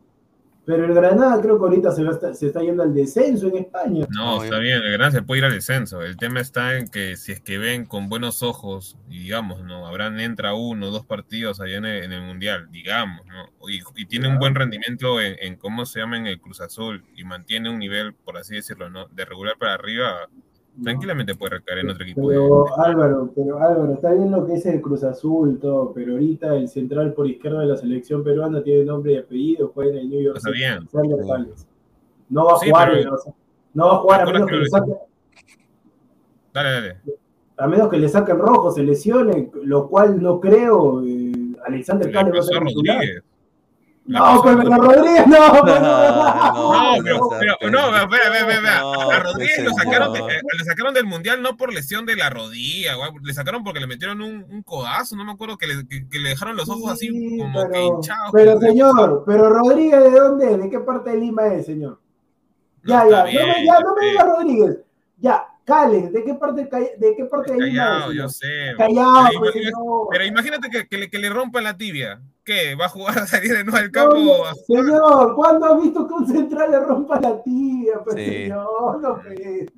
[0.64, 3.48] Pero el Granada creo que ahorita se, va a estar- se está yendo al descenso
[3.48, 4.06] en España.
[4.12, 6.04] No, está bien, el Gran se puede ir al descenso.
[6.04, 9.88] El tema está en que si es que ven con buenos ojos, y digamos, ¿no?
[9.88, 13.50] Abraham entra uno o dos partidos allá en el, en el Mundial, digamos, ¿no?
[13.68, 17.04] Y, y tiene un buen rendimiento en, en cómo se llama en el Cruz Azul
[17.16, 19.08] y mantiene un nivel, por así decirlo, ¿no?
[19.08, 20.30] De regular para arriba,
[20.84, 22.30] tranquilamente puede recaer en otro equipo.
[22.30, 25.92] de- Pero Álvaro, pero Álvaro, está bien lo que es el Cruz Azul y todo,
[25.94, 29.92] pero ahorita el central por izquierda de la selección peruana tiene nombre y apellido, juega
[29.92, 30.88] en el New York Está City, bien.
[32.30, 33.18] No va a Sí, jugar, pero-
[33.74, 34.96] no va a jugar a menos que que le lo- saquen,
[36.54, 36.98] Dale, dale.
[37.58, 41.04] a menos que le saquen rojo, se lesione, lo cual no creo.
[41.06, 41.32] eh,
[41.66, 42.96] Alexander va a ser a titular.
[42.98, 43.24] Rodríguez.
[44.01, 47.98] Le No, pasó a pero Rodríguez no, pero No, no, pero, no, pero- no, no,
[47.98, 50.30] espera, espera, espera, no, A Rodríguez lo sacaron, de- no.
[50.30, 53.12] eh, le sacaron del mundial no por lesión de la rodilla, güey.
[53.24, 56.20] le sacaron porque le metieron un, un codazo, no me acuerdo, que le, que, que
[56.20, 58.30] le dejaron los ojos así Sí, como que pero, hinchados.
[58.34, 60.58] pero señor, pero Rodríguez, ¿de dónde?
[60.58, 62.00] ¿De qué parte de Lima es, señor?
[62.84, 64.10] Ya, ya, no me, bien, ya, no me sé.
[64.10, 64.78] diga Rodríguez.
[65.20, 66.64] Ya, Cales, ¿de qué parte,
[66.98, 68.74] de qué parte de Lima es, yo sé.
[68.78, 70.08] Callado, pero, pues, ima- señor.
[70.12, 72.20] pero imagínate que, que le, que le rompan la tibia.
[72.44, 72.76] ¿Qué?
[72.76, 74.16] ¿Va a jugar a salir de nuevo al campo?
[74.18, 77.94] No, a- señor, ¿cuándo ha visto que un central le rompa la tía?
[78.04, 78.26] Pues, Sí.
[78.26, 79.20] señor, no.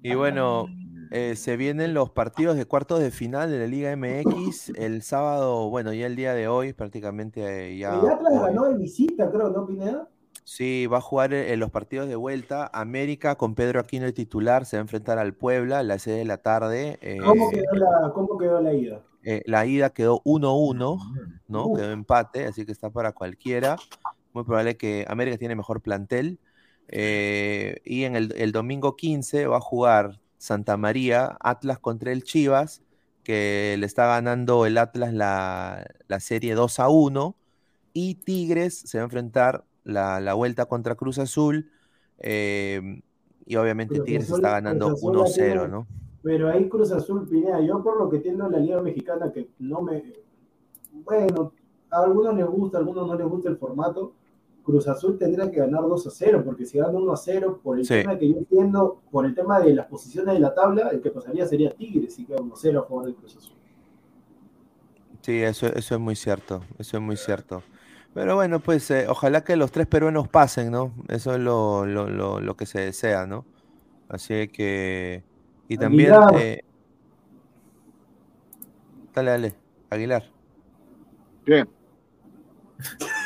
[0.01, 0.67] Y bueno,
[1.11, 4.69] eh, se vienen los partidos de cuartos de final de la Liga MX.
[4.75, 7.99] El sábado, bueno, ya el día de hoy, prácticamente eh, ya.
[7.99, 10.07] El Atlas ganó de visita, creo, ¿no, Pineda?
[10.45, 12.69] Sí, va a jugar en los partidos de vuelta.
[12.73, 16.17] América con Pedro Aquino el titular se va a enfrentar al Puebla a las 6
[16.17, 16.99] de la tarde.
[17.25, 19.01] ¿Cómo, eh, quedó la, ¿Cómo quedó la ida?
[19.23, 20.99] Eh, la ida quedó 1-1,
[21.47, 21.65] ¿no?
[21.67, 21.77] Uf.
[21.79, 23.77] Quedó empate, así que está para cualquiera.
[24.33, 26.39] Muy probable que América tiene mejor plantel.
[26.89, 32.23] Eh, y en el, el domingo 15 va a jugar Santa María, Atlas contra el
[32.23, 32.81] Chivas,
[33.23, 37.35] que le está ganando el Atlas la, la serie 2 a 1.
[37.93, 41.71] Y Tigres se va a enfrentar la, la vuelta contra Cruz Azul.
[42.19, 43.01] eh,
[43.45, 45.87] y obviamente Cruz Tigres está ganando Cruz Azul la 1-0, tiene- ¿no?
[46.23, 49.49] Pero ahí Cruz Azul, Pineda, yo por lo que entiendo en la Liga Mexicana, que
[49.59, 50.01] no me.
[50.93, 51.51] Bueno,
[51.91, 54.13] a algunos les gusta, a algunos no les gusta el formato,
[54.63, 57.77] Cruz Azul tendría que ganar 2 a 0, porque si gana 1 a 0, por
[57.77, 61.01] el tema que yo entiendo, por el tema de las posiciones de la tabla, el
[61.01, 63.57] que pasaría sería Tigres, si queda 1 a 0 a favor de Cruz Azul.
[65.21, 67.63] Sí, eso, eso es muy cierto, eso es muy cierto.
[68.13, 70.93] Pero bueno, pues eh, ojalá que los tres peruanos pasen, ¿no?
[71.09, 73.45] Eso es lo, lo, lo, lo que se desea, ¿no?
[74.07, 75.23] Así que...
[75.67, 76.13] Y también...
[76.35, 76.61] Eh...
[79.13, 79.55] Dale, dale,
[79.89, 80.23] Aguilar.
[81.45, 81.67] Bien.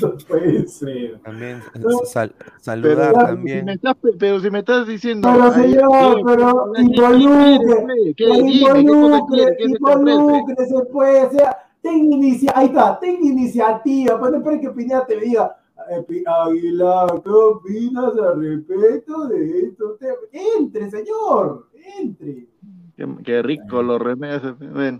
[0.00, 1.18] No puede ser.
[1.20, 1.62] También
[2.04, 3.58] sal, saludar pero, también.
[3.60, 5.28] Si me estás, pero si me estás diciendo.
[5.30, 14.18] Pero señor, pero involucre, involucre, involúcrese pues, o sea, ten inicia, ahí está, ten iniciativa,
[14.18, 15.56] pues no esperes que Pineda te diga,
[15.88, 19.98] Aguilar, ¿qué opinas al respecto de esto?
[20.32, 21.68] Entre, señor,
[21.98, 22.46] entre.
[22.96, 24.00] Qué, qué rico los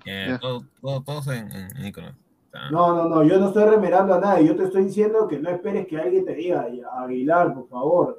[0.05, 2.13] Eh, todo- todo- todos en, en Mykonos.
[2.53, 5.39] Ah, No, no, no, yo no estoy remerando a nadie, yo te estoy diciendo que
[5.39, 6.67] no esperes que alguien te diga,
[6.99, 8.19] Aguilar, por favor.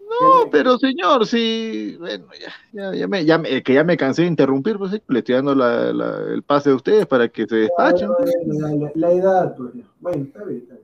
[0.00, 4.22] No, pero señor, sí, bueno, ya, ya, ya me, ya me- que ya me cansé
[4.22, 7.46] de interrumpir, pues sí, le estoy dando la- la- el pase a ustedes para que
[7.46, 8.08] se despachen.
[8.46, 9.72] La, la- la edad, pues.
[10.00, 10.77] Bueno, está bien, está bien.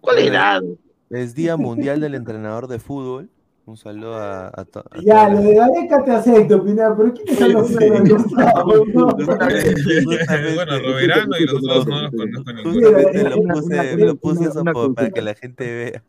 [0.00, 0.62] ¿Cuál edad?
[1.10, 3.28] Es Día Mundial del Entrenador de Fútbol.
[3.66, 7.38] Un saludo a, a to- a Ya, lo de Gareca te acepto, Pineda, pero ¿quiénes
[7.38, 8.84] son los del Gustavo?
[8.94, 9.06] No.
[9.14, 14.64] bueno, Roberano y los otros no los conozco lo puse, lo puse eso
[14.94, 16.02] para que la gente vea.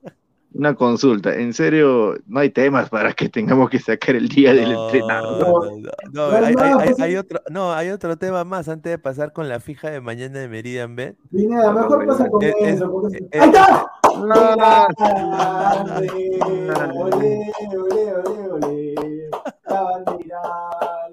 [0.53, 4.73] Una consulta, en serio, no hay temas para que tengamos que sacar el día del
[4.73, 5.72] No, entrenador.
[6.11, 8.98] no, no, hay hay, hay- pues, hay otro, no, hay otro tema más antes de
[8.99, 11.15] pasar con la fija de mañana de Meridian Bet.
[11.32, 13.02] Pineda, mejor pasa con Eh, eh, eso.
[13.14, 13.86] eh, ¡Ahí está!
[14.34, 16.40] Ah, Grande,
[16.99, 17.40] Olé,
[17.78, 18.95] olé, olé, olé.
[19.69, 20.41] La bandera,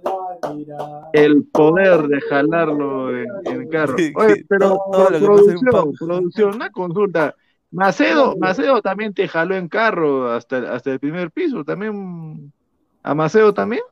[0.02, 0.12] la
[0.42, 1.00] bandera.
[1.12, 3.94] el poder de jalarlo en, en carro.
[4.16, 7.36] Oye, pero producción, producción, una consulta.
[7.70, 12.52] Macedo, Macedo también te jaló en carro hasta, hasta el primer piso, también
[13.02, 13.82] a Macedo también.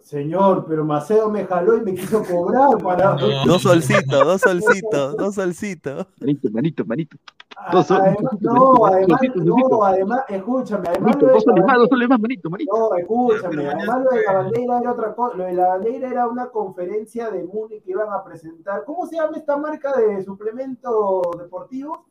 [0.00, 3.14] Señor, pero Maceo me jaló y me quiso cobrar para.
[3.16, 3.44] No.
[3.44, 6.06] Dos solcitos, dos solcitos, dos solcitos.
[6.20, 7.16] Manito, manito, manito.
[7.56, 11.60] A- Dos sol- Además, no, además, no, además, escúchame, además Manito, lo de dos soles
[11.60, 12.72] la más, dos soles más, manito, manito.
[12.78, 15.36] No, escúchame, Pero además lo de la bandera era otra cosa.
[15.36, 18.84] Lo de la bandera era una conferencia de Múnich que iban a presentar.
[18.84, 22.06] ¿Cómo se llama esta marca de suplemento deportivo?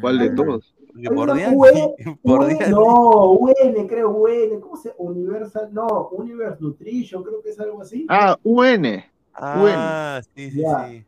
[0.00, 0.74] ¿Cuál de todos?
[0.86, 1.54] Porque Hay
[2.22, 4.60] por no, UN, creo, UN.
[4.60, 8.06] ¿Cómo se Universal, no, Universe Nutrition, creo que es algo así.
[8.08, 9.04] Ah, UN.
[9.34, 10.88] Ah, sí, sí, Ya.
[10.88, 11.04] sí.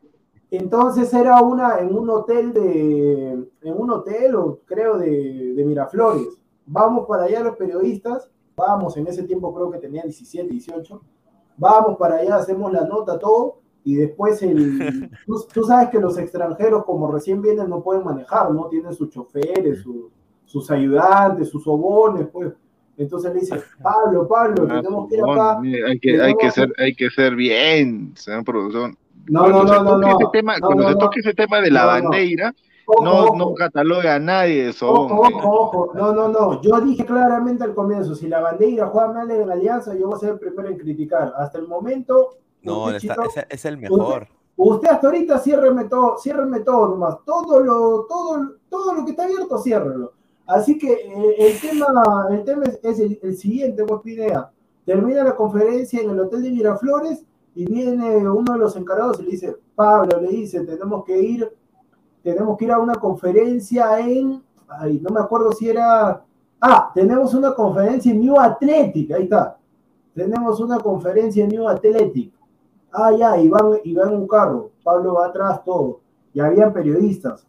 [0.51, 6.27] Entonces era una en un hotel de, en un hotel, o creo, de, de Miraflores.
[6.65, 11.01] Vamos para allá los periodistas, vamos, en ese tiempo creo que tenía 17, 18.
[11.57, 16.17] Vamos para allá, hacemos la nota, todo, y después el, tú, tú sabes que los
[16.17, 18.67] extranjeros como recién vienen no pueden manejar, ¿no?
[18.67, 20.09] Tienen sus choferes, su-
[20.45, 22.51] sus ayudantes, sus sobones, pues.
[22.97, 25.59] Entonces le dice, Pablo, Pablo, Ah, tenemos que ir acá.
[25.87, 28.95] hay que, hay que ser, hay que ser bien, señor producción.
[29.27, 30.29] No, Cuando no, no, no, no.
[30.31, 30.99] tema, No, cuando no, se no.
[30.99, 32.09] toque ese tema de la No, no.
[32.09, 32.53] bandera,
[32.85, 33.35] Ojo, no, ojo.
[33.37, 35.11] no cataloga a nadie sobón.
[35.13, 35.91] Ojo, ojo, ojo.
[35.95, 36.61] No, no, no.
[36.61, 40.19] Yo dije claramente al comienzo, si la bandera juega mal en Alianza, yo voy a
[40.19, 41.33] ser el primero en criticar.
[41.37, 44.27] Hasta el momento, No, está- es, es el mejor.
[44.55, 47.17] usted hasta ahorita ciérreme todo, ciérreme todo nomás.
[47.25, 50.13] Todo lo, todo, todo lo que está abierto, ciérrelo.
[50.45, 54.51] Así que eh, el tema, el tema es, es el, el siguiente, pues Pineda.
[54.85, 57.23] Termina la conferencia en el hotel de Miraflores
[57.55, 61.49] y viene uno de los encargados y le dice, Pablo, le dice, tenemos que ir,
[62.23, 66.23] tenemos que ir a una conferencia en, ay, no me acuerdo si era,
[66.59, 69.57] ah, tenemos una conferencia en New Athletic, ahí está.
[70.13, 72.33] Tenemos una conferencia en New Athletic.
[72.91, 74.71] Ah, ya, van en un carro.
[74.83, 76.01] Pablo va atrás, todo.
[76.33, 77.45] Y habían periodistas.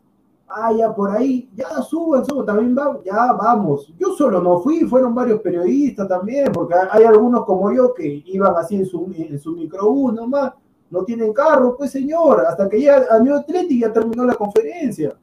[0.54, 3.90] Ah, ya por ahí, ya suban, suban, también vamos, ya vamos.
[3.98, 8.22] Yo solo no fui, fueron varios periodistas también, porque hay hay algunos como yo que
[8.26, 10.52] iban así en su, en su microbús nomás,
[10.90, 15.16] no tienen carro, pues señor, hasta que ya a New Athletic ya terminó la conferencia.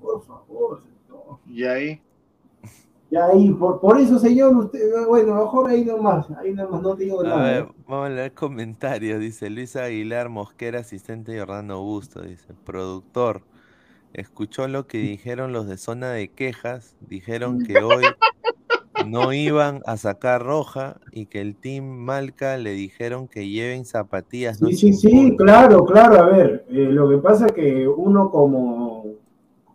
[0.00, 1.38] Por favor, señor.
[1.48, 2.02] Y ahí,
[3.12, 7.04] Y ahí, por, por eso, señor, usted, bueno, mejor ahí nomás, ahí nomás, no te
[7.04, 7.42] digo A nada.
[7.42, 9.20] ver, vamos a leer comentarios.
[9.20, 12.22] Dice Luis Aguilar Mosquera, asistente de Orlando Augusto.
[12.22, 13.42] Dice, productor,
[14.14, 16.96] escuchó lo que dijeron los de zona de quejas.
[17.02, 18.02] Dijeron que hoy
[19.06, 24.62] no iban a sacar roja y que el team Malca le dijeron que lleven zapatillas.
[24.62, 26.18] no Sí, sí, sí, claro, claro.
[26.18, 29.04] A ver, eh, lo que pasa es que uno como,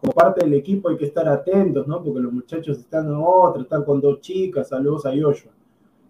[0.01, 2.03] como parte del equipo hay que estar atentos, ¿no?
[2.03, 5.51] Porque los muchachos están en otra, están con dos chicas, saludos a Joshua.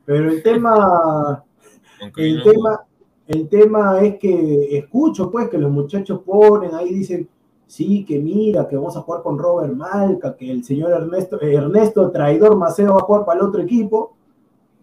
[0.05, 1.43] Pero el tema,
[2.17, 2.85] el no- tema,
[3.27, 7.27] el tema es que escucho, pues, que los muchachos ponen ahí, dicen,
[7.65, 11.55] sí, que mira, que vamos a jugar con Robert Malca, que el señor Ernesto, eh,
[11.55, 14.13] Ernesto Traidor Maceo va a jugar para el otro equipo.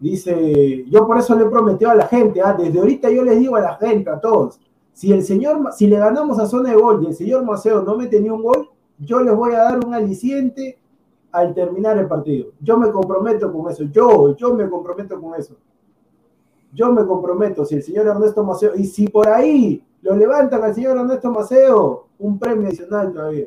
[0.01, 3.39] Dice, yo por eso le he prometido a la gente, ah, desde ahorita yo les
[3.39, 4.61] digo a la gente, a todos,
[4.93, 7.97] si el señor, si le ganamos a zona de gol y el señor Maceo no
[7.97, 8.69] me tenía un gol,
[8.99, 10.79] yo les voy a dar un aliciente
[11.33, 12.53] al terminar el partido.
[12.61, 15.57] Yo me comprometo con eso, yo, yo me comprometo con eso.
[16.73, 20.75] Yo me comprometo, si el señor Ernesto Maceo, y si por ahí lo levantan al
[20.75, 23.47] señor Ernesto Maceo, un premio adicional todavía.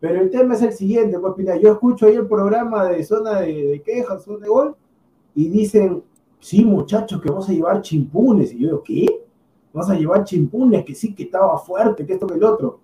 [0.00, 3.82] Pero el tema es el siguiente, pues, Yo escucho ahí el programa de zona de,
[3.84, 4.76] quejas, zona de gol,
[5.34, 6.02] y dicen,
[6.40, 8.52] sí, muchachos, que vamos a llevar chimpunes.
[8.52, 9.24] Y yo digo, ¿qué?
[9.72, 12.80] Vamos a llevar chimpunes, que sí, que estaba fuerte, que esto, que el otro.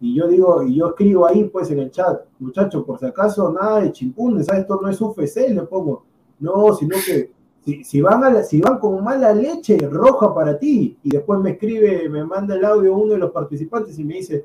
[0.00, 3.50] Y yo digo, y yo escribo ahí, pues, en el chat, muchachos, por si acaso,
[3.50, 4.62] nada de chimpunes, ¿sabes?
[4.62, 6.04] Esto no es UFC, le pongo.
[6.38, 7.30] No, sino que
[7.82, 10.96] si, van a si van con mala leche, roja para ti.
[11.02, 14.44] Y después me escribe, me manda el audio uno de los participantes y me dice,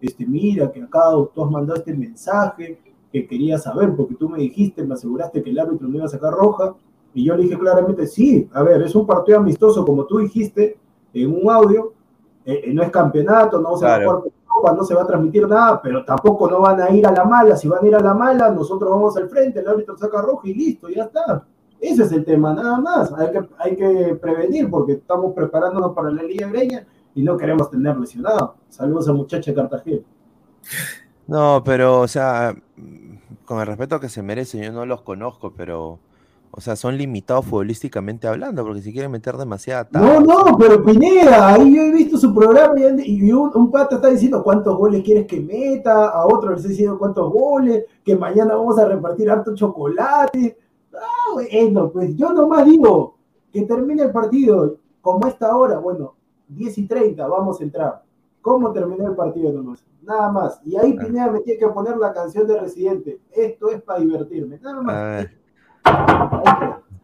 [0.00, 1.00] este, mira, que acá
[1.34, 2.78] tú has mandado este mensaje
[3.12, 6.08] que quería saber, porque tú me dijiste, me aseguraste que el árbitro no iba a
[6.08, 6.74] sacar roja.
[7.12, 10.76] Y yo le dije claramente, sí, a ver, es un partido amistoso, como tú dijiste
[11.12, 11.92] en un audio,
[12.44, 14.22] eh, eh, no es campeonato, no se va a jugar
[14.76, 17.56] no se va a transmitir nada, pero tampoco no van a ir a la mala.
[17.56, 20.48] Si van a ir a la mala, nosotros vamos al frente, el árbitro saca roja
[20.48, 21.44] y listo, ya está.
[21.80, 23.12] Ese es el tema, nada más.
[23.14, 27.70] Hay que, hay que prevenir porque estamos preparándonos para la Liga Greña y no queremos
[27.70, 28.56] tener lesionado.
[28.68, 30.02] Saludos a muchacha Cartagena.
[31.26, 32.54] No, pero, o sea,
[33.44, 36.00] con el respeto que se merece, yo no los conozco, pero,
[36.52, 41.54] o sea, son limitados futbolísticamente hablando, porque si quieren meter demasiada No, no, pero Pineda,
[41.54, 42.74] ahí yo he visto su programa
[43.04, 46.68] y, un, un, pata está diciendo cuántos goles quieres que meta, a otro le está
[46.68, 50.58] diciendo cuántos goles, que mañana vamos a repartir harto chocolate.
[50.92, 53.16] Ah, bueno, pues yo nomás digo
[53.52, 56.14] que termine el partido como esta hora, bueno,
[56.48, 58.02] 10 y 30, vamos a entrar.
[58.42, 59.84] ¿Cómo terminó el partido nomás?
[60.02, 60.60] Nada más.
[60.64, 63.20] Y ahí Pineda me tiene que poner la canción de Residente.
[63.30, 64.58] Esto es para divertirme.
[64.58, 65.26] Nada más.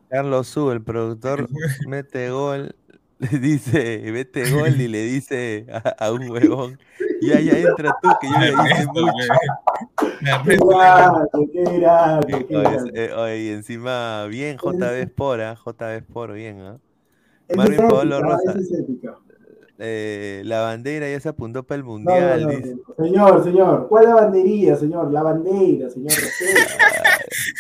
[0.09, 1.49] Carlos Su, el productor,
[1.87, 2.75] mete gol,
[3.19, 5.67] le dice, mete gol y le dice
[5.99, 6.79] a, un huevón,
[7.21, 9.13] ya ya entra tú, que yo le hice mucho.
[11.53, 16.79] Qué grande, qué Oye, y encima, bien JB Spora, JB Spora, bien, ¿ah?
[17.49, 17.57] ¿eh?
[17.57, 18.55] Marvin Pablo Rosa.
[19.79, 22.49] Eh, la bandera ya se apuntó para el mundial.
[22.49, 22.77] dice.
[22.97, 25.13] Señor, señor, ¿cuál la bandería, señor?
[25.13, 26.13] La bandera, señor.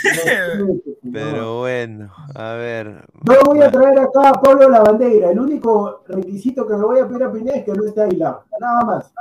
[1.12, 3.04] Pero bueno, a ver.
[3.22, 5.30] No voy a traer acá a Pablo la bandera.
[5.30, 8.18] El único requisito que me voy a pedir a Pinés es que no esté ahí
[8.18, 9.12] Nada más.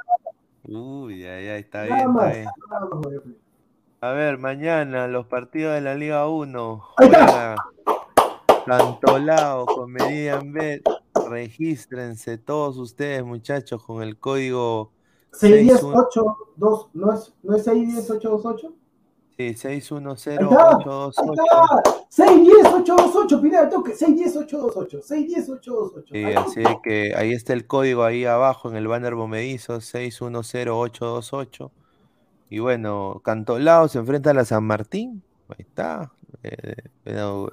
[0.67, 1.99] Uy, ya, ya está bien.
[1.99, 2.47] Está bien.
[4.01, 6.83] A ver, mañana los partidos de la Liga 1.
[6.97, 7.55] Ahí está.
[8.65, 10.83] Cantolao con Meridian Bet.
[11.29, 14.91] Regístrense todos ustedes, muchachos, con el código
[15.33, 16.89] 610828.
[16.93, 18.73] ¿No es, ¿No es 610828?
[19.37, 21.11] Sí, 610828.
[22.07, 23.93] 610828, Pineda, toque.
[23.93, 25.01] 610828.
[25.01, 26.13] 610828.
[26.13, 31.71] Sí, así que ahí está el código ahí abajo en el banner bomedizo, 610828.
[32.49, 35.21] Y bueno, Cantolao se enfrenta a la San Martín.
[35.49, 36.11] Ahí está.
[36.43, 36.75] Eh,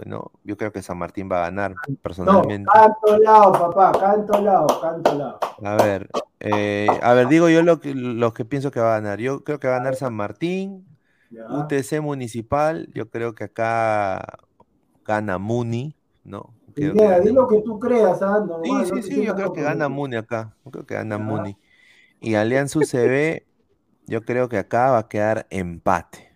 [0.06, 2.58] no, yo creo que San Martín va a ganar personalmente.
[2.58, 5.38] No, canto lado, papá, canto lado, canto lado.
[5.62, 6.10] A ver,
[6.40, 9.18] eh, a ver, digo yo lo que, lo que pienso que va a ganar.
[9.18, 10.86] Yo creo que va a ganar San Martín,
[11.30, 12.88] UTC Municipal.
[12.94, 14.38] Yo creo que acá
[15.04, 16.54] gana Muni, ¿no?
[16.74, 18.60] Mira, di lo que tú creas, Ando.
[18.64, 20.56] Sí, sí, sí, yo creo que gana Muni acá.
[20.64, 21.58] Yo creo que gana Muni.
[22.20, 23.44] Y Alianza UCB,
[24.06, 26.31] yo creo que acá va a quedar empate.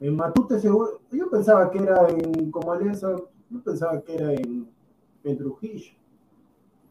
[0.00, 3.14] En Matute seguro, yo pensaba que era en, como alianza,
[3.50, 4.66] yo pensaba que era en,
[5.24, 5.92] en Trujillo.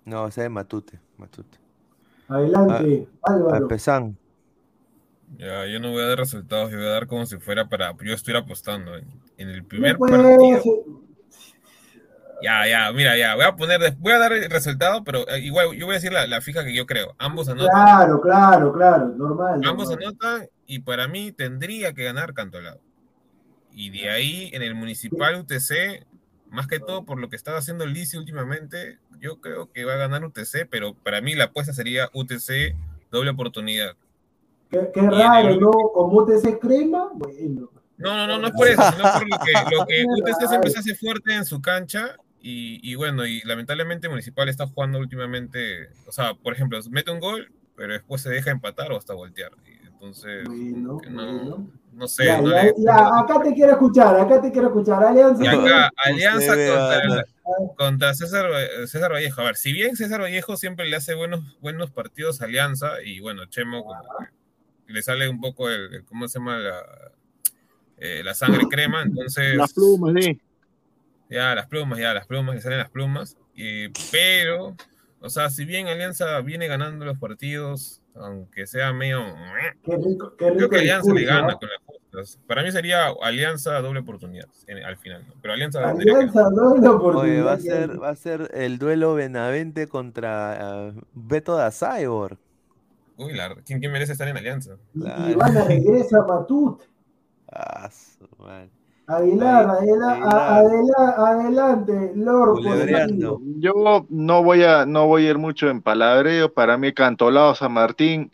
[0.05, 1.57] No, ese es Matute, Matute.
[2.27, 3.67] Adelante, ah, Álvaro.
[3.67, 4.15] Pesán.
[5.37, 7.95] Ya, yo no voy a dar resultados, yo voy a dar como si fuera para
[8.03, 10.61] yo estuviera apostando en, el primer partido.
[12.41, 15.75] Ya, ya, mira, ya, voy a poner, voy a dar el resultado, pero eh, igual
[15.75, 17.15] yo voy a decir la, fija que yo creo.
[17.17, 17.69] Ambos anotan.
[17.69, 19.61] Claro, claro, claro, normal.
[19.65, 22.79] Ambos anotan y para mí tendría que ganar Cantolao.
[23.79, 26.05] Y de ahí en el municipal UTC,
[26.49, 29.93] más que todo por lo que estaba haciendo el Lice últimamente, yo creo que va
[29.93, 32.75] a ganar UTC, pero para mí la apuesta sería UTC
[33.09, 33.95] doble oportunidad.
[34.69, 35.71] Qué, raro, ¿no?
[35.93, 37.69] Como UTC crema, bueno.
[37.95, 40.71] No, no, no, no es por eso, sino por lo que, lo que UTC siempre
[40.71, 45.87] se hace fuerte en su cancha y, y, bueno, y lamentablemente Municipal está jugando últimamente,
[46.05, 49.53] o sea, por ejemplo, mete un gol, pero después se deja empatar o hasta voltear.
[49.99, 51.67] Entonces, Bueno, que no, bueno.
[51.91, 52.25] no sé.
[52.25, 55.03] Ya, no ya, le- ya, acá te quiero escuchar, acá te quiero escuchar.
[55.03, 55.43] Alianza.
[55.43, 57.25] Y acá, Alianza contra,
[57.75, 58.45] contra César,
[58.87, 59.41] César Vallejo.
[59.41, 63.19] A ver, si bien César Vallejo siempre le hace buenos, buenos partidos a Alianza, y
[63.19, 64.01] bueno, Chemo como
[64.87, 66.57] que le sale un poco el, el- ¿cómo se llama?
[66.59, 66.81] La,
[67.97, 69.55] eh, la sangre crema, entonces...
[69.57, 70.39] Las plumas, sí.
[71.29, 73.35] Ya, las plumas, ya, las plumas, le salen las plumas.
[73.53, 74.77] y- pero,
[75.21, 79.23] o sea, si bien Alianza viene ganando los partidos, aunque sea medio...
[79.83, 81.59] Qué rico, qué Creo rico que Alianza le gana ¿no?
[81.59, 82.39] con las justas.
[82.47, 85.33] Para mí sería Alianza doble oportunidad en- al final, ¿no?
[85.41, 87.45] Pero Alianza doble Oye, oportunidad.
[87.45, 92.37] va a ser, va a ser el duelo Benavente contra ah, Beto da Cyborg.
[93.17, 94.77] Uy, la- ¿quién, quién merece estar en Alianza?
[94.95, 96.81] Y Ivana regresa a Matut.
[97.51, 98.27] Ah, su
[99.09, 102.59] Aguilar, adela- a- adela- adelante, Lord.
[103.57, 106.53] Yo no voy a no voy a ir mucho en palabreo.
[106.53, 108.31] Para mí, Cantolao San Martín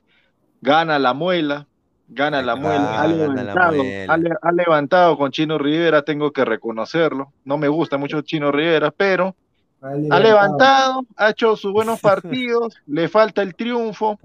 [0.62, 1.66] gana la muela,
[2.10, 3.00] gana la muela.
[3.02, 4.14] Ha gana la levantado, muela.
[4.14, 7.32] ha, le- ha levantado con Chino Rivera, tengo que reconocerlo.
[7.46, 9.34] No me gusta mucho Chino Rivera, pero
[9.82, 14.20] ha levantado, ha hecho sus buenos partidos, le falta el triunfo.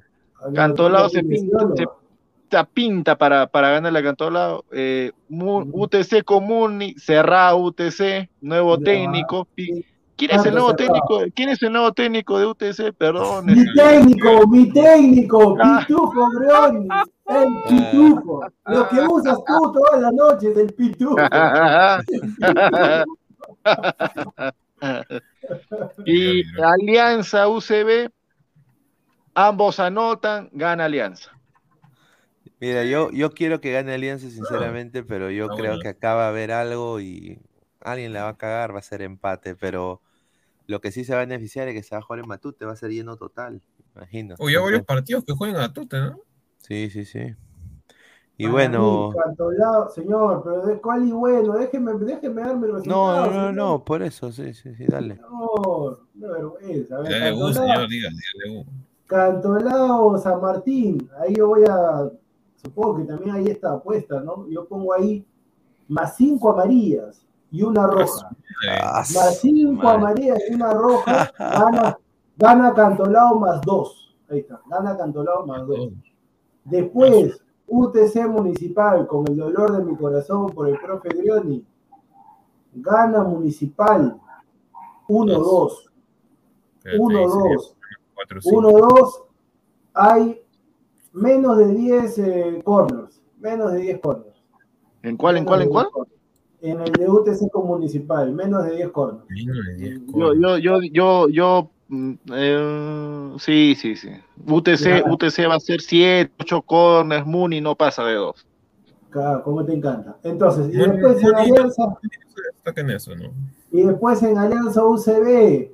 [0.54, 1.86] Cantolao se pinta, se
[2.50, 4.64] pinta, pinta para, para ganar la Cantolao.
[4.72, 8.84] Eh, UTC Comuni, Cerrado UTC, nuevo Ya.
[8.84, 9.46] técnico.
[10.16, 11.20] ¿Quién es el nuevo técnico?
[11.34, 12.92] ¿Quién es el nuevo técnico de UTC?
[12.98, 13.46] Perdón.
[13.46, 15.84] Mi técnico, mi técnico, Ah.
[15.86, 16.88] Pitufo Brioni,
[17.28, 18.40] el Pitufo.
[18.66, 21.16] Lo que usas tú todas las noches, el Pitufo.
[26.04, 28.10] y Alianza UCB,
[29.34, 31.30] ambos anotan, gana Alianza.
[32.60, 35.82] Mira, yo, yo quiero que gane Alianza, sinceramente, pero yo creo bueno.
[35.82, 37.40] que acá va a haber algo y
[37.80, 40.02] alguien la va a cagar, va a ser empate, pero
[40.66, 42.66] lo que sí se va a beneficiar es que se va a jugar en Matute,
[42.66, 43.62] va a ser lleno total,
[43.96, 44.36] imagino.
[44.38, 46.20] Uy, hay varios partidos que juegan a Tute, ¿no?
[46.58, 47.34] Sí, sí, sí.
[48.38, 49.08] Y Para bueno, mí,
[49.94, 53.24] señor, pero de cuál y bueno, déjeme, déjeme darme el no, resultado.
[53.26, 53.52] no, no, señor.
[53.52, 55.16] no, por eso, sí, sí, sí, dale.
[55.16, 56.96] Señor, qué vergüenza.
[56.96, 58.16] A ver, Dígale U, Cantolao- señor, dígale.
[59.06, 62.10] Cantolao San Martín, ahí yo voy a,
[62.62, 64.46] supongo que también ahí está apuesta, ¿no?
[64.48, 65.24] Yo pongo ahí
[65.88, 68.30] más cinco amarillas y una roja.
[68.68, 69.96] Ah, Más cinco madre.
[69.98, 71.98] amarillas y una roja, gana,
[72.36, 74.14] gana Cantolao más dos.
[74.28, 75.88] Ahí está, gana Cantolao más dos.
[76.64, 81.64] Después, UTC Municipal, con el dolor de mi corazón por el profe Grioni,
[82.74, 84.20] gana Municipal
[85.08, 85.72] 1-2.
[86.78, 87.74] espérate, 1-2.
[88.14, 88.60] cuatro, cinco.
[88.60, 89.22] 1-2,
[89.94, 90.39] hay
[91.12, 93.20] menos de 10 eh, corners.
[93.38, 94.42] Menos de 10 corners.
[95.02, 95.88] ¿En cuál, en cuál, en cuál?
[96.60, 99.24] En el de UTC con Municipal, menos de 10 corners.
[100.14, 104.10] Yo, yo, yo, yo, yo, mm, eh, sí, sí, sí.
[104.46, 105.10] UTC, Ya.
[105.10, 108.46] UTC va a ser 7, 8 corners, Muni no pasa de 2.
[109.08, 110.18] Claro, como te encanta.
[110.22, 111.98] Entonces, y después en Alianza,
[112.54, 113.32] Destaca en eso, ¿no?
[113.72, 115.70] y después en Alianza UCB,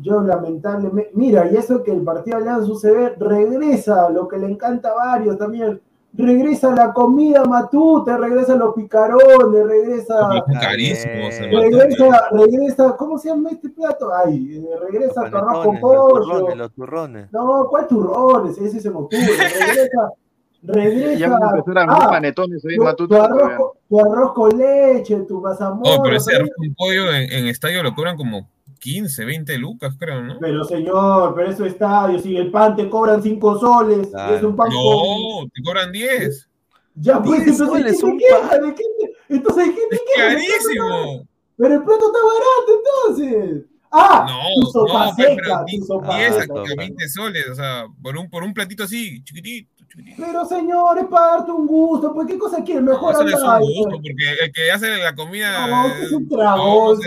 [0.00, 4.90] yo lamentablemente, mira, y eso que el partido Alianza UCB regresa, lo que le encanta
[4.90, 5.80] a varios también,
[6.12, 13.68] regresa la comida matute, regresa los picarones, regresa, el regresa, regresa, ¿cómo se llama este
[13.68, 14.10] plato?
[14.12, 16.20] Ay, eh, regresa tu arroz con Panetones, los pollo.
[16.24, 17.32] turrones, los turrones.
[17.32, 18.58] No, ¿cuál turrones?
[18.58, 19.24] Ese es en octubre.
[19.26, 20.10] Regresa,
[20.62, 21.18] regresa.
[21.18, 25.16] Ya van a empezar a Ah, panetones ahí tu, tu arroz, tu arroz con leche,
[25.22, 25.96] tu mazamorra.
[25.96, 28.48] Oh, pero ese arroz con pollo en, en estadio lo cobran como
[28.80, 30.38] 15, 20 lucas, creo, ¿no?
[30.40, 34.34] Pero señor, pero eso estadio, si el pan te cobran 5 soles, Claro.
[34.36, 34.76] es un pan con...
[34.76, 36.48] No, te cobran 10.
[36.96, 40.28] Ya pues, 10 entonces, ¿qué un te- Entonces, ¿qué te Es queja?
[40.28, 41.26] carísimo.
[41.56, 43.64] Pero el plato está barato, entonces.
[43.92, 46.54] Ah, No, tu sopa no, pero, seca, pero tu sopa 10 a seca.
[46.60, 50.22] a 20 soles, o sea, por un, por un platito así, chiquitito, chiquitito.
[50.24, 53.58] Pero señor, es para darte un gusto, pues qué cosa quieres, mejor no es anda,
[53.58, 55.66] un gusto, porque el que hace la comida.
[55.66, 57.04] No, es un tragón, no,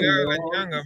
[0.69, 0.83] la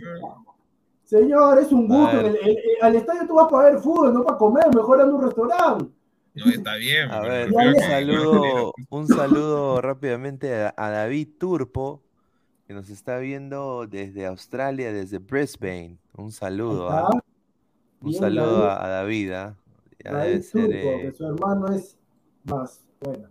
[1.08, 1.58] señor.
[1.60, 2.08] es un gusto.
[2.18, 2.26] A ver.
[2.28, 5.14] El- el- el- al estadio tú vas para ver fútbol, no para comer, mejor anda
[5.14, 5.86] a un restaurante.
[6.36, 7.10] No, está bien.
[7.10, 12.04] A ver, un saludo, un saludo rápidamente a, a David Turpo,
[12.68, 15.98] que nos está viendo desde Australia, desde Brisbane.
[16.16, 17.08] Un saludo, Ahí ¿ah?
[17.10, 17.24] está.
[18.02, 18.70] un Bien, saludo David.
[18.70, 19.56] a, a David, ¿ah?
[20.06, 21.98] Ya David debe ser, Turco, eh, que su hermano es
[22.44, 22.86] más.
[23.02, 23.30] Bueno.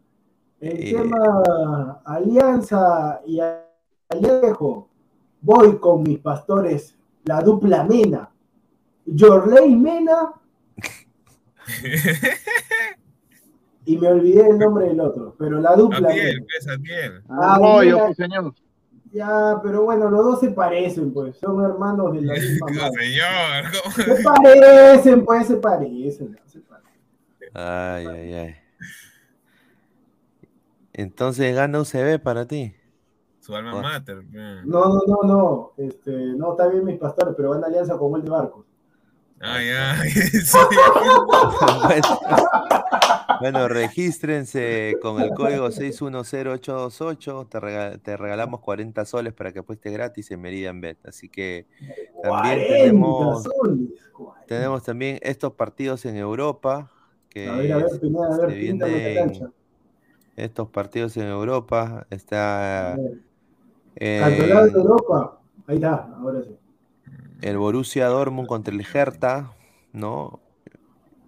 [0.59, 0.93] El Eh.
[0.93, 3.41] tema Alianza y
[4.09, 4.89] Alejo.
[5.43, 6.96] Voy con mis pastores,
[7.27, 8.31] la dupla Mena.
[9.19, 10.33] Jorley Mena
[13.85, 16.47] y me olvidé el nombre del otro, pero la dupla También, Mena.
[16.47, 17.13] pesa bien.
[17.29, 18.07] Ah, mira.
[18.07, 18.55] pues, señor.
[19.13, 23.13] Ya, pero bueno, los dos se parecen, pues, son hermanos de la misma No, madre.
[23.95, 26.39] Se parecen, pues, se parecen.
[26.47, 26.93] se parecen.
[27.55, 28.55] Ay, ay, ay.
[30.93, 32.75] Entonces gana UCB para ti.
[33.47, 34.25] Su alma mater.
[34.65, 35.73] No, no, no, no.
[35.77, 38.67] Este, no, está bien mis pastores, pero van a alianza con el de Barcos.
[39.39, 40.11] Ay, ay.
[43.41, 47.47] bueno, regístrense con el código 610828.
[47.49, 50.99] Te, te regalamos 40 soles para que apuestes gratis en Meridian Bet.
[51.07, 51.69] Así que
[52.25, 53.49] también tenemos,
[54.49, 56.91] tenemos también estos partidos en Europa.
[57.29, 57.87] Que a ver, a ver,
[58.43, 59.33] a ver,
[60.35, 62.09] estos partidos en Europa.
[62.11, 62.97] Está.
[63.97, 65.41] Eh, de Europa.
[65.67, 66.57] Ahí está, ahora sí
[67.43, 69.53] el Borussia Dortmund contra el Hertha,
[69.93, 70.41] ¿no?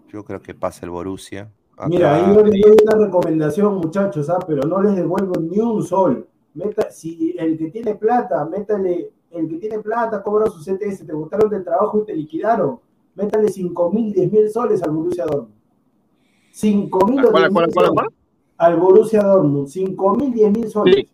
[0.09, 1.53] Yo creo que pasa el Borussia.
[1.86, 4.39] Mira, ahí yo les doy una recomendación, muchachos, ¿ah?
[4.47, 6.27] pero no les devuelvo ni un sol.
[6.55, 11.12] Meta, si el que tiene plata, métale, el que tiene plata cobra su CTS, te
[11.12, 12.81] gustaron del trabajo y te liquidaron.
[13.15, 15.55] Métale 5 mil, 10 mil soles al Borussia Dortmund.
[16.51, 17.90] 5 mil o 10 mil soles.
[18.57, 19.69] Al Borussia Dortmund.
[19.69, 20.95] 5 mil, 10 mil soles.
[20.97, 21.09] Sí,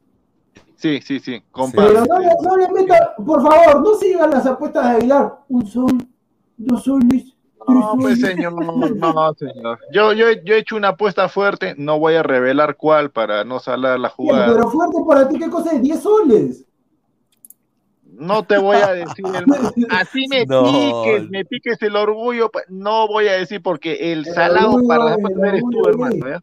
[1.01, 1.43] sí, sí.
[1.75, 5.39] Pero no, no le meta, por favor, no sigan las apuestas de Aguilar.
[5.49, 5.99] Un sol,
[6.57, 7.35] dos soles.
[7.67, 9.79] No, pues señor, no, no, señor.
[9.93, 13.59] Yo, yo, yo he hecho una apuesta fuerte, no voy a revelar cuál para no
[13.61, 14.53] salar la jugada.
[14.53, 15.83] Pero fuerte para ti, ¿qué cosa es?
[15.83, 16.65] 10 soles.
[18.05, 19.45] No te voy a decir, el...
[19.91, 25.17] así me piques, me piques el orgullo, no voy a decir porque el, salado para
[25.17, 26.17] después eres tú, hermano.
[26.29, 26.43] ¿ya?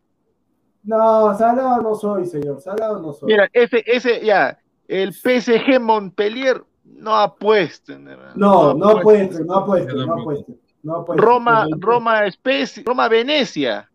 [0.84, 2.60] No, salado no soy, señor.
[2.62, 3.28] Salado no soy.
[3.28, 7.98] Mira, ese, ese, ya, el PSG Montpellier no apuesta.
[8.36, 10.60] No, no apuesten, no apuesten, no apuesten.
[10.84, 13.90] No Roma, Roma Especie, Roma Venecia.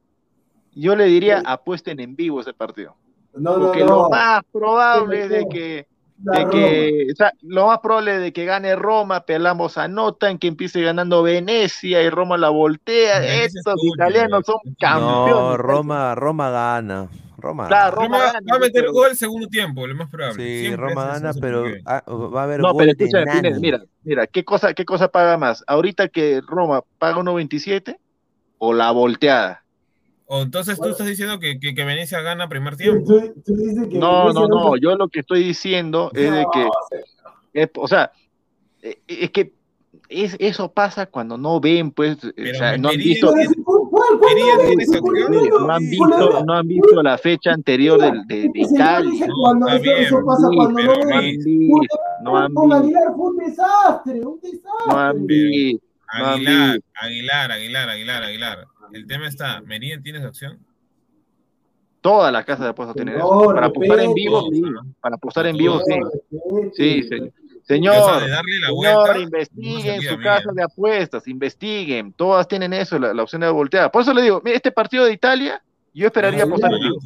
[0.73, 2.95] Yo le diría apuesten en vivo ese partido.
[3.35, 5.87] No, Porque no, lo más probable es de que
[6.19, 12.03] de que, lo más probable de que gane Roma, pelamos anotan, que empiece ganando Venecia
[12.03, 13.45] y Roma la voltea.
[13.45, 15.35] Estos italianos son campeones.
[15.35, 17.09] No, Roma, Roma gana.
[17.39, 20.43] Roma, Roma, va a meter gol el segundo tiempo, lo más probable.
[20.43, 23.19] Sí, Roma gana, pero va a haber no, pero escucha,
[23.61, 25.63] mira, mira, ¿qué cosa, ¿qué cosa paga más?
[25.67, 27.99] Ahorita que Roma paga 1.27
[28.59, 29.63] o la volteada.
[30.29, 33.23] O entonces tú estás diciendo que, que, Venecia gana primer tiempo.
[33.93, 34.77] no, no, no.
[34.77, 38.11] Yo lo que estoy diciendo es de que, o sea,
[38.83, 39.53] e, es que
[40.09, 46.45] es, eso pasa cuando no ven, pues, o sea, no han visto, no han visto,
[46.45, 49.27] no han visto la fecha anterior de, de, de Italia.
[49.43, 51.39] Cuando eso, pasa cuando no ven.
[52.23, 52.75] No han visto.
[52.75, 54.71] Aguilar fue un desastre, un desastre.
[54.89, 55.87] No han visto.
[56.09, 58.69] Aguilar, Aguilar, Aguilar, Aguilar, Aguilar.
[58.97, 60.59] El tema está, ¿Meridian tiene esa opción?
[62.01, 63.53] Todas las casas de apuestas tienen eso.
[63.55, 64.63] Para apostar en vivo, sí.
[65.01, 65.95] Para apostar en vivo, sí.
[66.73, 67.33] Sí, señor.
[67.63, 72.13] Señor, señor investiguen su casa de apuestas, investiguen.
[72.13, 73.91] Todas tienen eso, la, opción de volteada.
[73.91, 75.61] Por eso le digo, este partido de Italia,
[75.93, 76.97] yo esperaría apostar en vivo.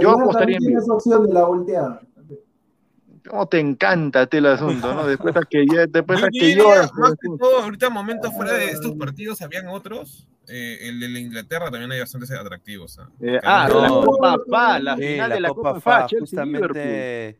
[0.00, 0.80] Yo apostaría en vivo.
[0.80, 2.00] esa opción de la volteada.
[3.28, 5.06] ¿Cómo te encanta el asunto, no?
[5.06, 6.68] Después de que, ya, después que yo...
[6.94, 10.28] Más que todo, ahorita momentos fuera de estos partidos, ¿habían otros?
[10.48, 12.98] Eh, el de la Inglaterra también hay bastantes atractivos.
[12.98, 13.08] ¿ah?
[13.20, 17.38] Eh, ah, la Copa FA, la final de la Copa, FA, justamente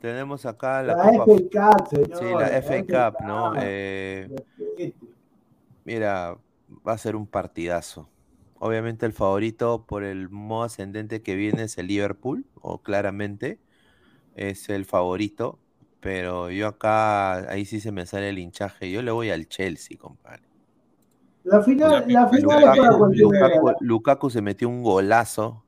[0.00, 3.52] tenemos acá la, Copa FA Cup, señor, Sí, la, FA Cup, ¿no?
[3.58, 4.28] Eh,
[5.84, 6.36] mira,
[6.86, 8.08] va a ser un partidazo.
[8.58, 13.58] Obviamente el favorito por el modo ascendente que viene es el Liverpool, o claramente
[14.40, 15.58] es el favorito,
[16.00, 19.98] pero yo acá, ahí sí se me sale el hinchaje, yo le voy al Chelsea,
[19.98, 20.42] compadre.
[21.44, 25.64] La final, la final Lukaku, Lukaku, Lukaku, se metió un golazo.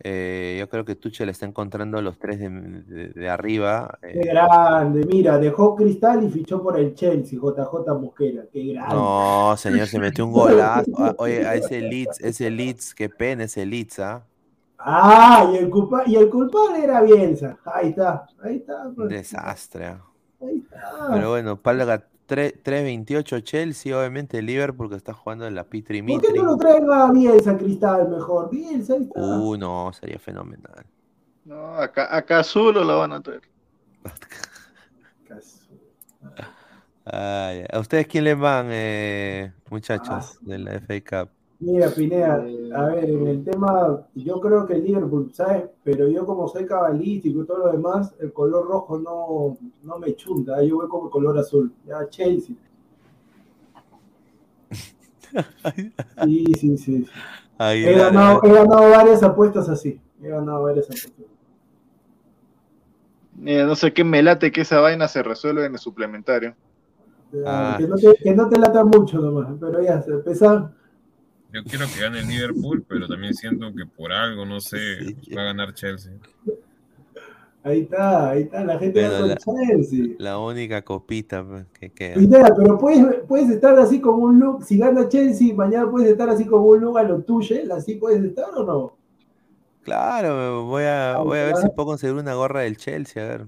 [0.00, 3.98] Eh, yo creo que Tuchel está encontrando los tres de, arriba.
[4.02, 4.20] Eh.
[4.20, 8.94] Qué grande, mira, dejó Cristal y fichó por el Chelsea, JJ Mosquera, qué grande.
[8.94, 10.90] No, señor, se metió un golazo.
[10.98, 14.26] Ah, oye, a ese Leeds, ese Leeds, qué pena ese Leeds, ¿ah?
[14.86, 17.56] Ah, y el, culpa y el culpable era Bielsa.
[17.64, 18.90] Ahí está, ahí está.
[18.94, 19.08] Pues.
[19.08, 19.96] Desastre.
[20.42, 21.08] Ahí está.
[21.10, 26.34] Pero bueno, Palga 3.28 Chelsea, obviamente Liverpool que está jugando en la Pitri ¿Por qué
[26.34, 28.50] no lo traen a Bielsa Cristal mejor?
[28.50, 29.20] Bielsa, ahí está.
[29.20, 30.84] Uh, no, sería fenomenal.
[31.46, 33.42] No, acá, acá solo lo van a traer.
[37.06, 40.38] ¿A ustedes quién les van, eh, muchachos, ah.
[40.42, 41.30] de la FA Cup?
[41.64, 45.64] Mira, Pineda, a ver, en el tema, yo creo que el Liverpool, ¿sabes?
[45.82, 50.14] Pero yo como soy cabalístico y todo lo demás, el color rojo no, no me
[50.14, 51.72] chunta, yo voy como color azul.
[51.86, 52.56] Ya, Chelsea.
[56.22, 57.06] Sí, sí, sí.
[57.58, 60.00] he, ganado, he ganado varias apuestas así.
[60.22, 61.26] He ganado varias apuestas.
[63.36, 66.54] Mira, no sé qué me late que esa vaina se resuelve en el suplementario.
[67.44, 67.74] Ah.
[67.78, 70.70] Que, no te, que no te lata mucho nomás, pero ya, se empezar
[71.54, 74.76] Yo quiero que gane el Liverpool, pero también siento que por algo, no sé,
[75.36, 76.12] va a ganar Chelsea.
[77.62, 80.16] Ahí está, ahí está, la gente va la, Chelsea.
[80.18, 82.54] La única copita pues, que queda.
[82.56, 86.44] pero puedes, puedes estar así como un look, si gana Chelsea, mañana puedes estar así
[86.44, 88.96] como un look a lo tuyo, así puedes estar o no?
[89.82, 93.46] Claro, voy a, voy a ver si puedo conseguir una gorra del Chelsea, a ver.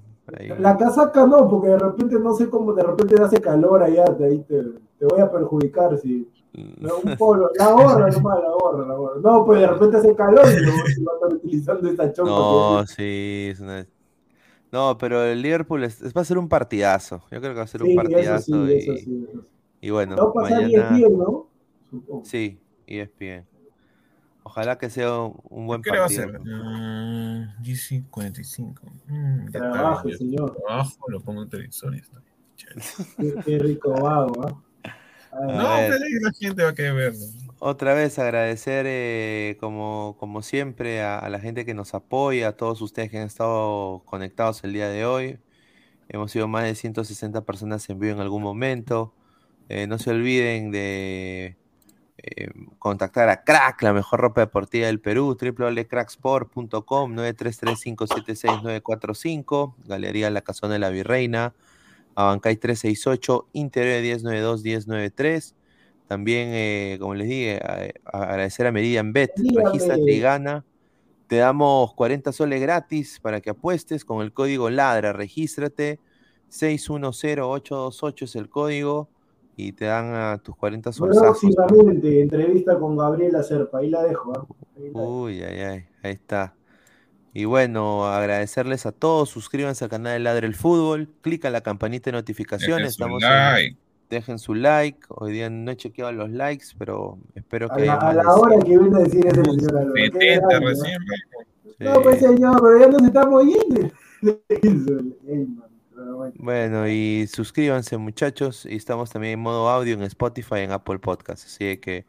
[0.60, 4.44] La casaca no, porque de repente no sé cómo, de repente hace calor allá, ahí
[4.46, 4.62] te,
[4.96, 6.28] te voy a perjudicar si.
[6.56, 9.20] Un polo, la gorra nomás, la gorra, la gorra.
[9.20, 10.72] No, pues de repente hace calor y no
[11.06, 12.30] va a estar utilizando esta choca.
[12.30, 13.86] No, sí, es una...
[14.72, 17.22] No, pero el Liverpool es, va a ser un partidazo.
[17.30, 18.68] Yo creo que va a ser un partidazo.
[18.70, 19.38] y,
[19.80, 20.98] y, bueno, va a pasar mañana...
[20.98, 21.46] ESPN, ¿no?
[21.90, 22.24] Supongo.
[22.24, 23.46] Sí, ESPN.
[24.42, 25.92] Ojalá que sea un buen partido.
[25.92, 26.40] ¿Qué va a ser?
[26.40, 28.82] Uh, GC 45.
[29.08, 30.56] Mm, Trabajo, señor.
[30.56, 32.22] Trabajo, lo pongo en televisor y está.
[32.56, 34.54] Qué, qué rico vago, ¿eh?
[35.42, 37.24] No, la gente va a querer verlo.
[37.58, 42.82] Otra vez agradecer, eh, como, como siempre, a, la gente que nos apoya, a todos
[42.82, 45.38] ustedes que han estado conectados el día de hoy.
[46.08, 49.14] Hemos sido más de 160 personas en vivo en algún momento.
[49.68, 51.56] Eh, no se olviden de
[52.18, 60.74] eh, contactar a Crack, la mejor ropa deportiva del Perú, www.cracksport.com, 933-576-945, Galería La Casona
[60.74, 61.54] de la Virreina,
[62.16, 65.54] Abancay 368, Interior 1092-1093.
[66.08, 67.60] También, eh, como les dije,
[68.04, 70.64] agradecer a Meridian Bet, registra Trigana.
[71.26, 75.12] Te damos 40 soles gratis para que apuestes con el código LADRA.
[75.12, 76.00] Regístrate.
[76.48, 79.08] 610828 es el código
[79.56, 81.18] y te dan a tus 40 soles.
[81.18, 84.32] Próximamente, entrevista con Gabriela Serpa, ahí la dejo.
[84.78, 84.90] ¿eh?
[84.92, 86.54] Uy, ay, ay, ahí está.
[87.38, 92.10] Y bueno, agradecerles a todos, suscríbanse al canal de Ladre el Fútbol, clica la campanita
[92.10, 93.22] de notificaciones, estamos
[94.08, 97.90] dejen su like, hoy día no he chequeado los likes, pero espero que...
[97.90, 99.92] A la, hora que viene a decir ese señor.
[99.94, 100.98] 70 recién.
[101.78, 103.90] No, pues señor, pero ya nos estamos yendo.
[106.36, 111.44] Bueno, y suscríbanse muchachos, y estamos también en modo audio en Spotify, en Apple Podcast,
[111.44, 112.06] así que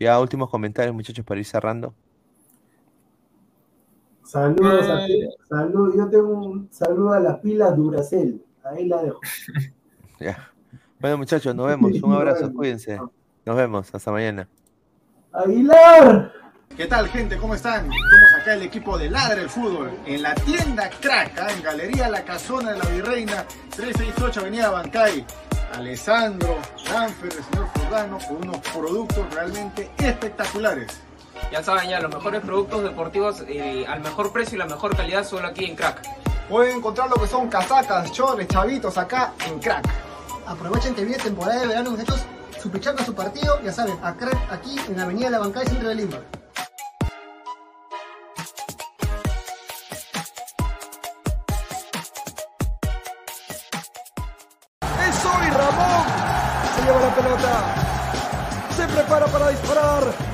[0.00, 1.94] ya últimos comentarios muchachos para ir cerrando.
[4.24, 5.28] Saludos a ti.
[5.48, 5.94] Saludos.
[5.96, 8.42] Yo tengo un saludo a las pilas Duracel.
[8.64, 9.20] Ahí la dejo.
[10.20, 10.50] ya.
[10.98, 11.92] Bueno, muchachos, nos vemos.
[12.02, 12.98] Un abrazo, cuídense.
[13.44, 13.94] Nos vemos.
[13.94, 14.48] Hasta mañana.
[15.32, 16.32] Aguilar.
[16.76, 17.36] ¿Qué tal, gente?
[17.36, 17.84] ¿Cómo están?
[17.84, 21.52] Estamos acá el equipo de Ladre el Fútbol en la tienda Crack, ¿ah?
[21.52, 23.46] en Galería La Casona de la Virreina,
[23.76, 25.24] 368 Avenida Bancay.
[25.74, 31.00] Alessandro, Danfer, el señor Fordano, con unos productos realmente espectaculares.
[31.54, 35.24] Ya saben, ya los mejores productos deportivos eh, al mejor precio y la mejor calidad
[35.24, 36.02] solo aquí en Crack.
[36.48, 39.88] Pueden encontrar lo que son casacas, chores, chavitos acá en Crack.
[40.48, 42.24] Aprovechen que viene temporada de verano, muchachos.
[42.98, 45.90] a su partido, ya saben, a Crack aquí en la Avenida de la Bancada, centro
[45.90, 46.16] de Lima.
[55.08, 56.06] ¡Es hoy, Ramón!
[56.74, 57.74] Se lleva la pelota.
[58.76, 60.33] Se prepara para disparar